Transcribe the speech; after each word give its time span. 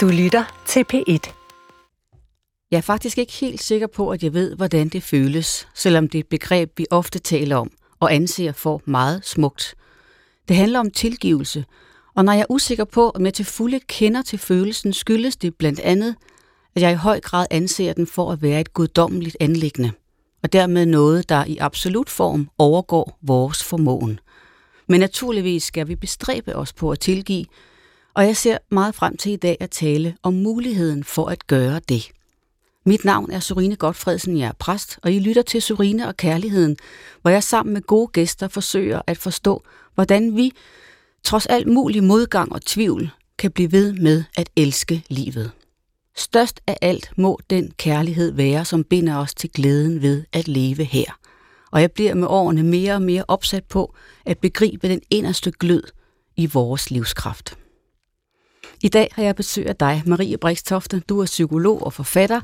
Du 0.00 0.08
lytter 0.08 0.62
til 0.66 0.84
P1. 0.92 1.32
Jeg 2.70 2.76
er 2.76 2.80
faktisk 2.80 3.18
ikke 3.18 3.32
helt 3.32 3.62
sikker 3.62 3.86
på, 3.86 4.10
at 4.10 4.22
jeg 4.22 4.34
ved, 4.34 4.56
hvordan 4.56 4.88
det 4.88 5.02
føles, 5.02 5.68
selvom 5.74 6.08
det 6.08 6.18
er 6.18 6.22
et 6.22 6.28
begreb, 6.28 6.78
vi 6.78 6.86
ofte 6.90 7.18
taler 7.18 7.56
om 7.56 7.70
og 8.00 8.14
anser 8.14 8.52
for 8.52 8.82
meget 8.84 9.26
smukt. 9.26 9.74
Det 10.48 10.56
handler 10.56 10.80
om 10.80 10.90
tilgivelse, 10.90 11.64
og 12.14 12.24
når 12.24 12.32
jeg 12.32 12.40
er 12.40 12.50
usikker 12.50 12.84
på, 12.84 13.10
om 13.10 13.24
jeg 13.24 13.34
til 13.34 13.44
fulde 13.44 13.80
kender 13.80 14.22
til 14.22 14.38
følelsen, 14.38 14.92
skyldes 14.92 15.36
det 15.36 15.54
blandt 15.54 15.80
andet, 15.80 16.16
at 16.74 16.82
jeg 16.82 16.92
i 16.92 16.94
høj 16.94 17.20
grad 17.20 17.46
anser 17.50 17.92
den 17.92 18.06
for 18.06 18.32
at 18.32 18.42
være 18.42 18.60
et 18.60 18.72
guddommeligt 18.72 19.36
anlæggende, 19.40 19.92
og 20.42 20.52
dermed 20.52 20.86
noget, 20.86 21.28
der 21.28 21.44
i 21.44 21.56
absolut 21.56 22.10
form 22.10 22.48
overgår 22.58 23.18
vores 23.22 23.64
formåen. 23.64 24.20
Men 24.88 25.00
naturligvis 25.00 25.62
skal 25.62 25.88
vi 25.88 25.96
bestræbe 25.96 26.56
os 26.56 26.72
på 26.72 26.90
at 26.90 27.00
tilgive, 27.00 27.44
og 28.20 28.26
jeg 28.26 28.36
ser 28.36 28.58
meget 28.70 28.94
frem 28.94 29.16
til 29.16 29.32
i 29.32 29.36
dag 29.36 29.56
at 29.60 29.70
tale 29.70 30.16
om 30.22 30.34
muligheden 30.34 31.04
for 31.04 31.26
at 31.26 31.46
gøre 31.46 31.80
det. 31.88 32.10
Mit 32.86 33.04
navn 33.04 33.30
er 33.30 33.40
Sorine 33.40 33.76
Godfredsen, 33.76 34.38
jeg 34.38 34.48
er 34.48 34.52
præst, 34.58 34.98
og 35.02 35.12
I 35.12 35.18
lytter 35.18 35.42
til 35.42 35.62
Sorine 35.62 36.08
og 36.08 36.16
Kærligheden, 36.16 36.76
hvor 37.22 37.30
jeg 37.30 37.42
sammen 37.42 37.72
med 37.72 37.82
gode 37.82 38.08
gæster 38.08 38.48
forsøger 38.48 39.00
at 39.06 39.18
forstå, 39.18 39.62
hvordan 39.94 40.36
vi, 40.36 40.52
trods 41.24 41.46
alt 41.46 41.66
mulig 41.66 42.04
modgang 42.04 42.52
og 42.52 42.62
tvivl, 42.62 43.10
kan 43.38 43.50
blive 43.50 43.72
ved 43.72 43.92
med 43.92 44.24
at 44.36 44.50
elske 44.56 45.04
livet. 45.08 45.50
Størst 46.16 46.60
af 46.66 46.76
alt 46.82 47.12
må 47.16 47.38
den 47.50 47.72
kærlighed 47.76 48.32
være, 48.32 48.64
som 48.64 48.84
binder 48.84 49.16
os 49.16 49.34
til 49.34 49.50
glæden 49.50 50.02
ved 50.02 50.24
at 50.32 50.48
leve 50.48 50.84
her. 50.84 51.18
Og 51.70 51.80
jeg 51.80 51.92
bliver 51.92 52.14
med 52.14 52.28
årene 52.28 52.62
mere 52.62 52.94
og 52.94 53.02
mere 53.02 53.24
opsat 53.28 53.64
på 53.64 53.94
at 54.26 54.38
begribe 54.38 54.88
den 54.88 55.00
inderste 55.10 55.50
glød 55.50 55.82
i 56.36 56.46
vores 56.46 56.90
livskraft. 56.90 57.59
I 58.82 58.88
dag 58.88 59.08
har 59.12 59.22
jeg 59.22 59.36
besøg 59.36 59.66
af 59.66 59.76
dig, 59.76 60.02
Marie 60.06 60.38
Brikstofte. 60.38 61.02
Du 61.08 61.20
er 61.20 61.24
psykolog 61.24 61.82
og 61.86 61.92
forfatter, 61.92 62.40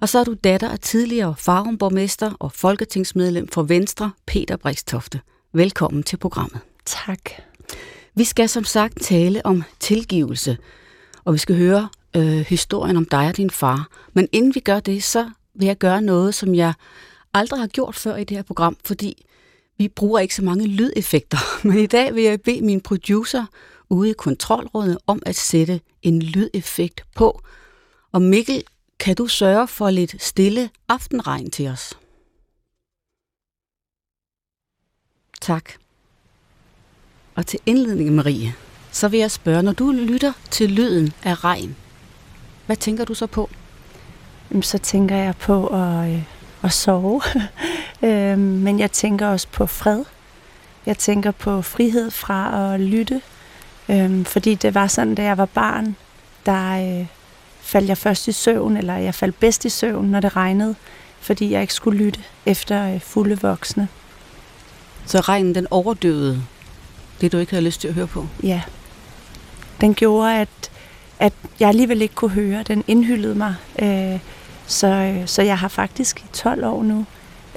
og 0.00 0.08
så 0.08 0.18
er 0.18 0.24
du 0.24 0.34
datter 0.44 0.68
af 0.68 0.78
tidligere 0.78 1.34
farumborgmester 1.38 2.32
og 2.38 2.52
folketingsmedlem 2.52 3.48
for 3.48 3.62
Venstre, 3.62 4.10
Peter 4.26 4.56
Brikstofte. 4.56 5.20
Velkommen 5.52 6.02
til 6.02 6.16
programmet. 6.16 6.60
Tak. 6.84 7.20
Vi 8.14 8.24
skal 8.24 8.48
som 8.48 8.64
sagt 8.64 9.00
tale 9.00 9.46
om 9.46 9.62
tilgivelse, 9.80 10.56
og 11.24 11.32
vi 11.32 11.38
skal 11.38 11.56
høre 11.56 11.88
øh, 12.16 12.46
historien 12.48 12.96
om 12.96 13.04
dig 13.04 13.28
og 13.28 13.36
din 13.36 13.50
far. 13.50 13.88
Men 14.12 14.28
inden 14.32 14.54
vi 14.54 14.60
gør 14.60 14.80
det, 14.80 15.04
så 15.04 15.30
vil 15.54 15.66
jeg 15.66 15.78
gøre 15.78 16.02
noget, 16.02 16.34
som 16.34 16.54
jeg 16.54 16.72
aldrig 17.34 17.60
har 17.60 17.66
gjort 17.66 17.94
før 17.94 18.16
i 18.16 18.24
det 18.24 18.36
her 18.36 18.44
program, 18.44 18.76
fordi 18.84 19.26
vi 19.78 19.88
bruger 19.88 20.18
ikke 20.18 20.34
så 20.34 20.44
mange 20.44 20.66
lydeffekter. 20.66 21.38
Men 21.66 21.78
i 21.78 21.86
dag 21.86 22.14
vil 22.14 22.22
jeg 22.22 22.40
bede 22.40 22.64
min 22.64 22.80
producer 22.80 23.44
ude 23.90 24.10
i 24.10 24.14
kontrolrådet 24.18 24.98
om 25.06 25.22
at 25.26 25.36
sætte 25.36 25.80
en 26.02 26.22
lydeffekt 26.22 27.04
på. 27.16 27.40
Og 28.12 28.22
Mikkel, 28.22 28.62
kan 28.98 29.16
du 29.16 29.26
sørge 29.26 29.68
for 29.68 29.90
lidt 29.90 30.22
stille 30.22 30.70
aftenregn 30.88 31.50
til 31.50 31.68
os? 31.68 31.94
Tak. 35.40 35.70
Og 37.34 37.46
til 37.46 37.60
indledningen, 37.66 38.16
Marie, 38.16 38.54
så 38.92 39.08
vil 39.08 39.20
jeg 39.20 39.30
spørge, 39.30 39.62
når 39.62 39.72
du 39.72 39.90
lytter 39.90 40.32
til 40.50 40.70
lyden 40.70 41.12
af 41.22 41.44
regn, 41.44 41.76
hvad 42.66 42.76
tænker 42.76 43.04
du 43.04 43.14
så 43.14 43.26
på? 43.26 43.50
Så 44.62 44.78
tænker 44.78 45.16
jeg 45.16 45.36
på 45.36 45.66
at, 45.66 46.10
øh, 46.10 46.22
at 46.62 46.72
sove, 46.72 47.22
øhm, 48.08 48.40
men 48.40 48.78
jeg 48.78 48.92
tænker 48.92 49.26
også 49.26 49.48
på 49.52 49.66
fred. 49.66 50.04
Jeg 50.86 50.98
tænker 50.98 51.30
på 51.30 51.62
frihed 51.62 52.10
fra 52.10 52.74
at 52.74 52.80
lytte, 52.80 53.22
øhm, 53.88 54.24
fordi 54.24 54.54
det 54.54 54.74
var 54.74 54.86
sådan, 54.86 55.14
da 55.14 55.22
jeg 55.22 55.38
var 55.38 55.46
barn, 55.46 55.96
der 56.46 56.98
øh, 57.00 57.06
faldt 57.60 57.88
jeg 57.88 57.98
først 57.98 58.28
i 58.28 58.32
søvn, 58.32 58.76
eller 58.76 58.96
jeg 58.96 59.14
faldt 59.14 59.40
bedst 59.40 59.64
i 59.64 59.68
søvn, 59.68 60.06
når 60.06 60.20
det 60.20 60.36
regnede, 60.36 60.74
fordi 61.20 61.50
jeg 61.50 61.60
ikke 61.60 61.74
skulle 61.74 61.98
lytte 61.98 62.20
efter 62.46 62.94
øh, 62.94 63.00
fulde 63.00 63.40
voksne. 63.40 63.88
Så 65.06 65.20
regnen 65.20 65.54
den 65.54 65.66
overdøvede 65.70 66.42
det, 67.20 67.32
du 67.32 67.38
ikke 67.38 67.52
havde 67.52 67.64
lyst 67.64 67.80
til 67.80 67.88
at 67.88 67.94
høre 67.94 68.06
på? 68.06 68.26
Ja. 68.42 68.62
Den 69.80 69.94
gjorde, 69.94 70.34
at, 70.34 70.70
at 71.18 71.32
jeg 71.60 71.68
alligevel 71.68 72.02
ikke 72.02 72.14
kunne 72.14 72.30
høre. 72.30 72.62
Den 72.62 72.84
indhyldede 72.86 73.34
mig. 73.34 73.54
Øh, 73.82 74.18
så, 74.66 75.22
så 75.26 75.42
jeg 75.42 75.58
har 75.58 75.68
faktisk 75.68 76.20
i 76.20 76.26
12 76.32 76.64
år 76.64 76.82
nu 76.82 77.06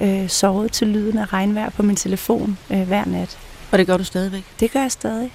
øh, 0.02 0.30
sovet 0.30 0.72
til 0.72 0.88
lyden 0.88 1.18
af 1.18 1.34
regnvejr 1.34 1.70
på 1.70 1.84
min 1.84 1.96
telefon 1.96 2.58
øh, 2.70 2.82
hver 2.82 3.06
nat. 3.06 3.38
Og 3.72 3.78
det 3.78 3.88
gør 3.88 3.98
du 3.98 4.04
stadigvæk? 4.04 4.44
Det 4.60 4.72
gør 4.72 4.82
jeg 4.82 4.92
stadig. 4.92 5.32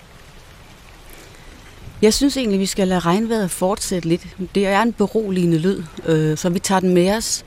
Jeg 2.02 2.14
synes 2.14 2.36
egentlig, 2.36 2.60
vi 2.60 2.66
skal 2.66 2.88
lade 2.88 3.00
regnvejret 3.00 3.50
fortsætte 3.50 4.08
lidt. 4.08 4.26
Det 4.54 4.66
er 4.66 4.82
en 4.82 4.92
beroligende 4.92 5.58
lyd, 5.58 5.82
øh, 6.06 6.36
så 6.36 6.48
vi 6.48 6.58
tager 6.58 6.80
den 6.80 6.94
med 6.94 7.16
os. 7.16 7.44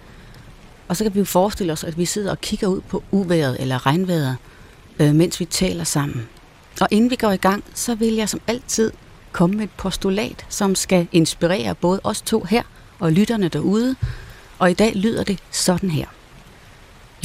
Og 0.88 0.98
så 0.98 1.04
kan 1.04 1.14
vi 1.14 1.20
jo 1.20 1.26
forestille 1.26 1.74
os, 1.74 1.84
at 1.84 1.98
vi 1.98 2.06
sidder 2.06 2.32
og 2.32 2.42
kigger 2.42 2.68
ud 2.68 2.82
på 2.82 3.04
uvejret 3.12 3.58
eller 3.60 3.86
regnvejret, 3.86 4.38
øh, 5.00 5.16
mens 5.16 5.40
vi 5.40 5.46
taler 5.46 5.84
sammen. 5.84 6.30
Og 6.82 6.88
inden 6.92 7.10
vi 7.10 7.16
går 7.16 7.32
i 7.32 7.38
gang, 7.38 7.64
så 7.74 7.96
vil 7.96 8.14
jeg 8.14 8.30
som 8.30 8.42
altid 8.48 8.92
komme 9.32 9.56
med 9.56 9.64
et 9.64 9.72
postulat, 9.78 10.46
som 10.50 10.76
skal 10.76 11.08
inspirere 11.12 11.76
både 11.76 12.00
os 12.04 12.22
to 12.22 12.44
her 12.44 12.64
og 13.00 13.12
lytterne 13.12 13.48
derude. 13.48 13.96
Og 14.60 14.72
i 14.72 14.74
dag 14.74 14.96
lyder 14.96 15.24
det 15.24 15.40
sådan 15.52 15.90
her. 15.90 16.06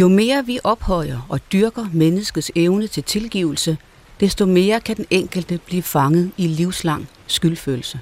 Jo 0.01 0.09
mere 0.09 0.47
vi 0.47 0.59
ophøjer 0.65 1.27
og 1.29 1.41
dyrker 1.53 1.87
menneskets 1.93 2.51
evne 2.55 2.87
til 2.87 3.03
tilgivelse, 3.03 3.77
desto 4.21 4.47
mere 4.47 4.81
kan 4.81 4.97
den 4.97 5.07
enkelte 5.11 5.59
blive 5.67 5.83
fanget 5.83 6.31
i 6.37 6.47
livslang 6.47 7.09
skyldfølelse. 7.27 8.01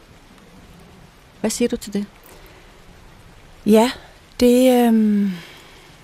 Hvad 1.41 1.51
siger 1.51 1.69
du 1.69 1.77
til 1.77 1.93
det? 1.93 2.07
Ja, 3.67 3.91
det... 4.41 4.87
Øhm, 4.87 5.31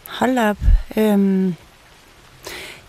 hold 0.07 0.39
op. 0.39 0.59
Øhm, 0.97 1.55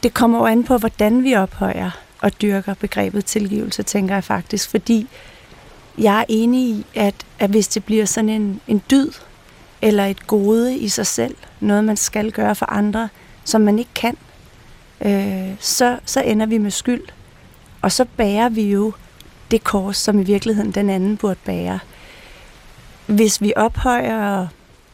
det 0.03 0.13
kommer 0.13 0.39
jo 0.39 0.45
an 0.45 0.63
på, 0.63 0.77
hvordan 0.77 1.23
vi 1.23 1.35
ophøjer 1.35 1.91
og 2.21 2.41
dyrker 2.41 2.73
begrebet 2.73 3.25
tilgivelse, 3.25 3.83
tænker 3.83 4.15
jeg 4.15 4.23
faktisk, 4.23 4.69
fordi 4.69 5.07
jeg 5.97 6.19
er 6.19 6.25
enig 6.29 6.69
i, 6.69 6.85
at, 6.95 7.15
at 7.39 7.49
hvis 7.49 7.67
det 7.67 7.83
bliver 7.83 8.05
sådan 8.05 8.29
en, 8.29 8.61
en 8.67 8.81
dyd, 8.91 9.11
eller 9.81 10.05
et 10.05 10.27
gode 10.27 10.77
i 10.77 10.89
sig 10.89 11.07
selv, 11.07 11.35
noget 11.59 11.83
man 11.83 11.97
skal 11.97 12.31
gøre 12.31 12.55
for 12.55 12.65
andre, 12.65 13.09
som 13.43 13.61
man 13.61 13.79
ikke 13.79 13.93
kan, 13.95 14.17
øh, 15.05 15.55
så, 15.59 15.99
så 16.05 16.21
ender 16.21 16.45
vi 16.45 16.57
med 16.57 16.71
skyld. 16.71 17.03
Og 17.81 17.91
så 17.91 18.05
bærer 18.17 18.49
vi 18.49 18.71
jo 18.71 18.93
det 19.51 19.63
kors, 19.63 19.97
som 19.97 20.19
i 20.19 20.23
virkeligheden 20.23 20.71
den 20.71 20.89
anden 20.89 21.17
burde 21.17 21.39
bære. 21.45 21.79
Hvis 23.05 23.41
vi 23.41 23.53
ophøjer 23.55 24.47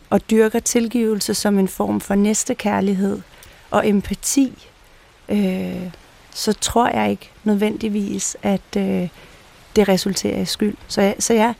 og 0.09 0.29
dyrker 0.29 0.59
tilgivelse 0.59 1.33
som 1.33 1.59
en 1.59 1.67
form 1.67 2.01
for 2.01 2.15
næstekærlighed 2.15 3.21
og 3.71 3.89
empati, 3.89 4.67
øh, 5.29 5.91
så 6.33 6.53
tror 6.53 6.87
jeg 6.87 7.11
ikke 7.11 7.31
nødvendigvis, 7.43 8.37
at 8.43 8.61
øh, 8.77 9.07
det 9.75 9.87
resulterer 9.87 10.41
i 10.41 10.45
skyld. 10.45 10.75
Så 10.87 11.01
jeg, 11.01 11.15
så 11.19 11.33
jeg 11.33 11.53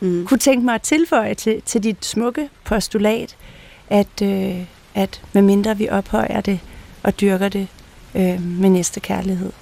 mm. 0.00 0.26
kunne 0.26 0.38
tænke 0.38 0.64
mig 0.64 0.74
at 0.74 0.82
tilføje 0.82 1.34
til, 1.34 1.62
til 1.62 1.82
dit 1.82 2.04
smukke 2.04 2.48
postulat, 2.64 3.36
at, 3.88 4.22
øh, 4.22 4.66
at 4.94 5.22
medmindre 5.32 5.76
vi 5.76 5.88
ophøjer 5.88 6.40
det 6.40 6.60
og 7.02 7.20
dyrker 7.20 7.48
det 7.48 7.68
øh, 8.14 8.42
med 8.42 8.70
næste 8.70 9.00
kærlighed. 9.00 9.52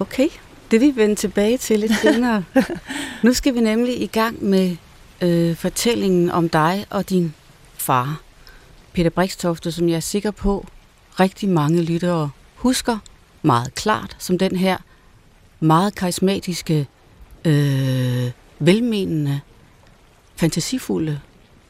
Okay, 0.00 0.28
det 0.70 0.80
vil 0.80 0.96
vi 0.96 1.00
vende 1.00 1.14
tilbage 1.14 1.58
til 1.58 1.80
lidt 1.80 1.98
senere. 2.02 2.44
nu 3.24 3.32
skal 3.32 3.54
vi 3.54 3.60
nemlig 3.60 4.02
i 4.02 4.06
gang 4.06 4.44
med 4.44 4.76
øh, 5.22 5.56
fortællingen 5.56 6.30
om 6.30 6.48
dig 6.48 6.86
og 6.90 7.10
din 7.10 7.34
far, 7.74 8.20
Peter 8.92 9.10
Brikstofte, 9.10 9.72
som 9.72 9.88
jeg 9.88 9.96
er 9.96 10.00
sikker 10.00 10.30
på, 10.30 10.66
rigtig 11.20 11.48
mange 11.48 11.82
lyttere 11.82 12.30
husker 12.54 12.98
meget 13.42 13.74
klart, 13.74 14.16
som 14.18 14.38
den 14.38 14.56
her 14.56 14.76
meget 15.60 15.94
karismatiske, 15.94 16.86
øh, 17.44 18.30
velmenende, 18.58 19.40
fantasifulde 20.36 21.20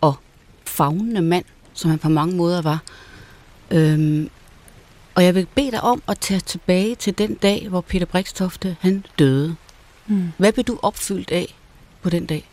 og 0.00 0.14
fagnende 0.64 1.22
mand, 1.22 1.44
som 1.72 1.90
han 1.90 1.98
på 1.98 2.08
mange 2.08 2.36
måder 2.36 2.62
var. 2.62 2.82
Øhm, 3.70 4.30
og 5.18 5.24
jeg 5.24 5.34
vil 5.34 5.46
bede 5.54 5.70
dig 5.70 5.80
om 5.80 6.02
at 6.08 6.18
tage 6.18 6.40
tilbage 6.40 6.94
til 6.94 7.18
den 7.18 7.34
dag, 7.34 7.68
hvor 7.68 7.80
Peter 7.80 8.06
Brikstofte 8.06 8.76
han 8.80 9.04
døde. 9.18 9.56
Mm. 10.06 10.32
Hvad 10.36 10.52
blev 10.52 10.64
du 10.64 10.78
opfyldt 10.82 11.30
af 11.30 11.54
på 12.02 12.10
den 12.10 12.26
dag? 12.26 12.48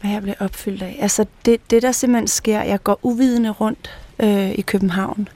Hvad 0.00 0.10
jeg 0.10 0.22
blev 0.22 0.34
opfyldt 0.40 0.82
af? 0.82 0.96
Altså 1.00 1.26
det, 1.44 1.70
det 1.70 1.82
der 1.82 1.92
simpelthen 1.92 2.28
sker, 2.28 2.62
jeg 2.62 2.82
går 2.82 2.98
uvidende 3.02 3.50
rundt 3.50 3.90
øh, 4.18 4.50
i 4.50 4.60
København, 4.60 5.28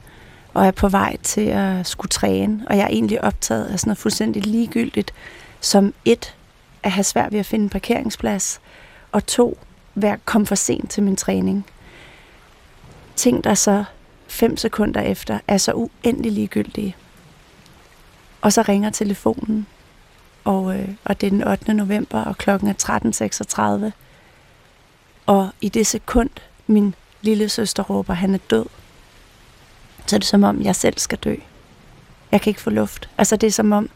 og 0.54 0.66
er 0.66 0.70
på 0.70 0.88
vej 0.88 1.16
til 1.22 1.46
at 1.46 1.86
skulle 1.86 2.10
træne, 2.10 2.64
og 2.66 2.76
jeg 2.76 2.84
er 2.84 2.88
egentlig 2.88 3.24
optaget 3.24 3.66
af 3.66 3.80
sådan 3.80 3.88
noget 3.88 3.98
fuldstændig 3.98 4.46
ligegyldigt, 4.46 5.12
som 5.60 5.94
et, 6.04 6.34
at 6.82 6.92
have 6.92 7.04
svært 7.04 7.32
ved 7.32 7.38
at 7.38 7.46
finde 7.46 7.62
en 7.62 7.70
parkeringsplads, 7.70 8.60
og 9.12 9.26
to, 9.26 9.58
være 9.94 10.18
komme 10.24 10.46
for 10.46 10.54
sent 10.54 10.90
til 10.90 11.02
min 11.02 11.16
træning. 11.16 11.66
Ting, 13.16 13.44
der 13.44 13.54
så 13.54 13.84
fem 14.28 14.56
sekunder 14.56 15.00
efter 15.00 15.38
er 15.48 15.56
så 15.56 15.72
uendelig 15.72 16.32
ligegyldige. 16.32 16.96
Og 18.40 18.52
så 18.52 18.62
ringer 18.62 18.90
telefonen, 18.90 19.66
og, 20.44 20.78
øh, 20.78 20.88
og 21.04 21.20
det 21.20 21.26
er 21.26 21.30
den 21.30 21.48
8. 21.48 21.74
november, 21.74 22.24
og 22.24 22.38
klokken 22.38 22.68
er 22.68 22.74
13.36. 23.86 23.92
Og 25.26 25.50
i 25.60 25.68
det 25.68 25.86
sekund, 25.86 26.30
min 26.66 26.94
lille 27.22 27.48
søster 27.48 27.82
råber, 27.82 28.14
han 28.14 28.34
er 28.34 28.38
død, 28.50 28.66
så 30.06 30.16
er 30.16 30.18
det 30.18 30.28
som 30.28 30.44
om, 30.44 30.62
jeg 30.62 30.76
selv 30.76 30.98
skal 30.98 31.18
dø. 31.18 31.34
Jeg 32.32 32.40
kan 32.40 32.50
ikke 32.50 32.60
få 32.60 32.70
luft. 32.70 33.08
Altså 33.18 33.36
det 33.36 33.46
er 33.46 33.50
som 33.50 33.72
om, 33.72 33.90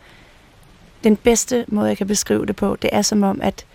den 1.04 1.16
bedste 1.16 1.64
måde, 1.68 1.88
jeg 1.88 1.96
kan 1.96 2.06
beskrive 2.06 2.46
det 2.46 2.56
på, 2.56 2.76
det 2.82 2.90
er 2.92 3.02
som 3.02 3.22
om, 3.22 3.40
at 3.42 3.66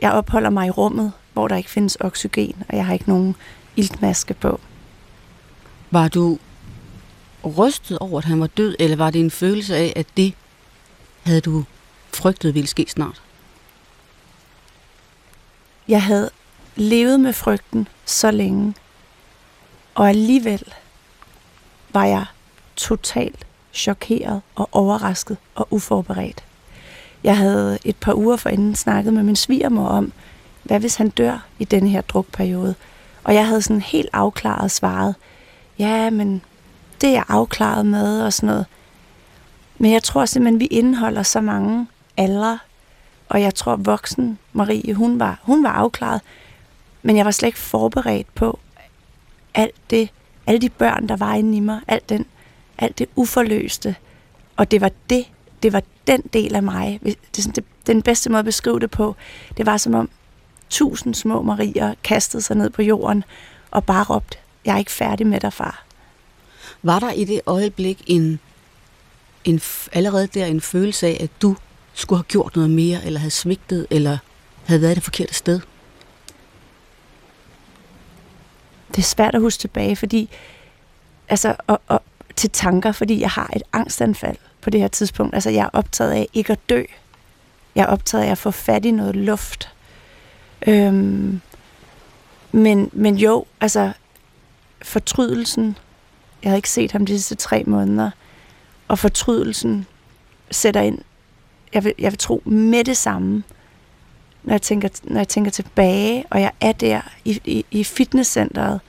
jeg 0.00 0.12
opholder 0.12 0.50
mig 0.50 0.66
i 0.66 0.70
rummet, 0.70 1.12
hvor 1.32 1.48
der 1.48 1.56
ikke 1.56 1.70
findes 1.70 1.96
oxygen, 2.00 2.62
og 2.68 2.76
jeg 2.76 2.86
har 2.86 2.92
ikke 2.92 3.08
nogen 3.08 3.36
iltmaske 3.76 4.34
på. 4.34 4.60
Var 5.92 6.08
du 6.08 6.38
rystet 7.44 7.98
over, 7.98 8.18
at 8.18 8.24
han 8.24 8.40
var 8.40 8.46
død, 8.46 8.76
eller 8.78 8.96
var 8.96 9.10
det 9.10 9.20
en 9.20 9.30
følelse 9.30 9.76
af, 9.76 9.92
at 9.96 10.06
det 10.16 10.34
havde 11.22 11.40
du 11.40 11.64
frygtet 12.14 12.54
ville 12.54 12.66
ske 12.68 12.86
snart? 12.88 13.22
Jeg 15.88 16.02
havde 16.02 16.30
levet 16.76 17.20
med 17.20 17.32
frygten 17.32 17.88
så 18.04 18.30
længe, 18.30 18.74
og 19.94 20.08
alligevel 20.08 20.64
var 21.90 22.04
jeg 22.04 22.24
totalt 22.76 23.46
chokeret 23.72 24.42
og 24.54 24.68
overrasket 24.72 25.36
og 25.54 25.66
uforberedt. 25.70 26.44
Jeg 27.24 27.36
havde 27.36 27.78
et 27.84 27.96
par 27.96 28.14
uger 28.14 28.36
forinden 28.36 28.74
snakket 28.74 29.12
med 29.12 29.22
min 29.22 29.36
svigermor 29.36 29.88
om, 29.88 30.12
hvad 30.62 30.80
hvis 30.80 30.94
han 30.94 31.10
dør 31.10 31.46
i 31.58 31.64
denne 31.64 31.88
her 31.88 32.00
drukperiode? 32.00 32.74
Og 33.24 33.34
jeg 33.34 33.46
havde 33.46 33.62
sådan 33.62 33.82
helt 33.82 34.08
afklaret 34.12 34.70
svaret, 34.70 35.14
ja, 35.82 36.10
men 36.10 36.42
det 37.00 37.08
er 37.08 37.12
jeg 37.12 37.24
afklaret 37.28 37.86
med 37.86 38.22
og 38.22 38.32
sådan 38.32 38.46
noget. 38.46 38.66
Men 39.78 39.92
jeg 39.92 40.02
tror 40.02 40.24
simpelthen, 40.24 40.60
vi 40.60 40.66
indeholder 40.66 41.22
så 41.22 41.40
mange 41.40 41.86
aldre, 42.16 42.58
og 43.28 43.42
jeg 43.42 43.54
tror 43.54 43.76
voksen 43.76 44.38
Marie, 44.52 44.94
hun 44.94 45.20
var, 45.20 45.40
hun 45.42 45.64
var 45.64 45.70
afklaret, 45.70 46.20
men 47.02 47.16
jeg 47.16 47.24
var 47.24 47.30
slet 47.30 47.46
ikke 47.46 47.58
forberedt 47.58 48.34
på 48.34 48.58
alt 49.54 49.90
det, 49.90 50.08
alle 50.46 50.60
de 50.60 50.68
børn, 50.68 51.08
der 51.08 51.16
var 51.16 51.34
inde 51.34 51.56
i 51.56 51.60
mig, 51.60 51.80
alt, 51.88 52.08
den, 52.08 52.26
alt 52.78 52.98
det 52.98 53.06
uforløste. 53.16 53.96
Og 54.56 54.70
det 54.70 54.80
var 54.80 54.90
det, 55.10 55.24
det 55.62 55.72
var 55.72 55.82
den 56.06 56.22
del 56.32 56.54
af 56.54 56.62
mig. 56.62 57.00
Det 57.02 57.16
er 57.38 57.42
sådan, 57.42 57.52
det, 57.52 57.64
den 57.86 58.02
bedste 58.02 58.30
måde 58.30 58.38
at 58.38 58.44
beskrive 58.44 58.80
det 58.80 58.90
på, 58.90 59.16
det 59.56 59.66
var 59.66 59.76
som 59.76 59.94
om 59.94 60.10
tusind 60.70 61.14
små 61.14 61.42
Marier 61.42 61.94
kastede 62.04 62.42
sig 62.42 62.56
ned 62.56 62.70
på 62.70 62.82
jorden 62.82 63.24
og 63.70 63.84
bare 63.84 64.04
råbte, 64.04 64.38
jeg 64.64 64.74
er 64.74 64.78
ikke 64.78 64.92
færdig 64.92 65.26
med 65.26 65.40
dig, 65.40 65.52
far. 65.52 65.84
Var 66.82 66.98
der 66.98 67.12
i 67.12 67.24
det 67.24 67.40
øjeblik 67.46 68.02
en, 68.06 68.40
en, 69.44 69.60
allerede 69.92 70.26
der 70.26 70.46
en 70.46 70.60
følelse 70.60 71.06
af, 71.06 71.16
at 71.20 71.30
du 71.42 71.56
skulle 71.94 72.18
have 72.18 72.28
gjort 72.28 72.56
noget 72.56 72.70
mere, 72.70 73.04
eller 73.04 73.20
havde 73.20 73.30
svigtet, 73.30 73.86
eller 73.90 74.18
havde 74.64 74.82
været 74.82 74.96
det 74.96 75.04
forkerte 75.04 75.34
sted? 75.34 75.60
Det 78.88 78.98
er 78.98 79.02
svært 79.02 79.34
at 79.34 79.40
huske 79.40 79.60
tilbage, 79.60 79.96
fordi 79.96 80.30
altså, 81.28 81.56
og, 81.66 81.80
og, 81.88 82.02
til 82.36 82.50
tanker, 82.50 82.92
fordi 82.92 83.20
jeg 83.20 83.30
har 83.30 83.50
et 83.56 83.62
angstanfald 83.72 84.36
på 84.60 84.70
det 84.70 84.80
her 84.80 84.88
tidspunkt. 84.88 85.34
Altså, 85.34 85.50
jeg 85.50 85.64
er 85.64 85.70
optaget 85.72 86.12
af 86.12 86.28
ikke 86.32 86.52
at 86.52 86.58
dø. 86.68 86.82
Jeg 87.74 87.82
er 87.82 87.86
optaget 87.86 88.24
af 88.24 88.30
at 88.30 88.38
få 88.38 88.50
fat 88.50 88.84
i 88.84 88.90
noget 88.90 89.16
luft. 89.16 89.68
Øhm, 90.66 91.40
men, 92.52 92.90
men 92.92 93.16
jo, 93.16 93.44
altså, 93.60 93.92
fortrydelsen, 94.82 95.76
jeg 96.42 96.50
havde 96.50 96.58
ikke 96.58 96.70
set 96.70 96.92
ham 96.92 97.06
de 97.06 97.12
sidste 97.12 97.34
tre 97.34 97.64
måneder, 97.66 98.10
og 98.88 98.98
fortrydelsen 98.98 99.86
sætter 100.50 100.80
ind, 100.80 100.98
jeg 101.74 101.84
vil, 101.84 101.94
jeg 101.98 102.12
vil 102.12 102.18
tro, 102.18 102.42
med 102.44 102.84
det 102.84 102.96
samme, 102.96 103.42
når 104.42 104.54
jeg 104.54 104.62
tænker, 104.62 104.88
når 105.02 105.20
jeg 105.20 105.28
tænker 105.28 105.50
tilbage, 105.50 106.24
og 106.30 106.40
jeg 106.40 106.52
er 106.60 106.72
der 106.72 107.00
i, 107.24 107.40
i, 107.44 107.64
i 107.70 107.84
fitnesscenteret, 107.84 108.80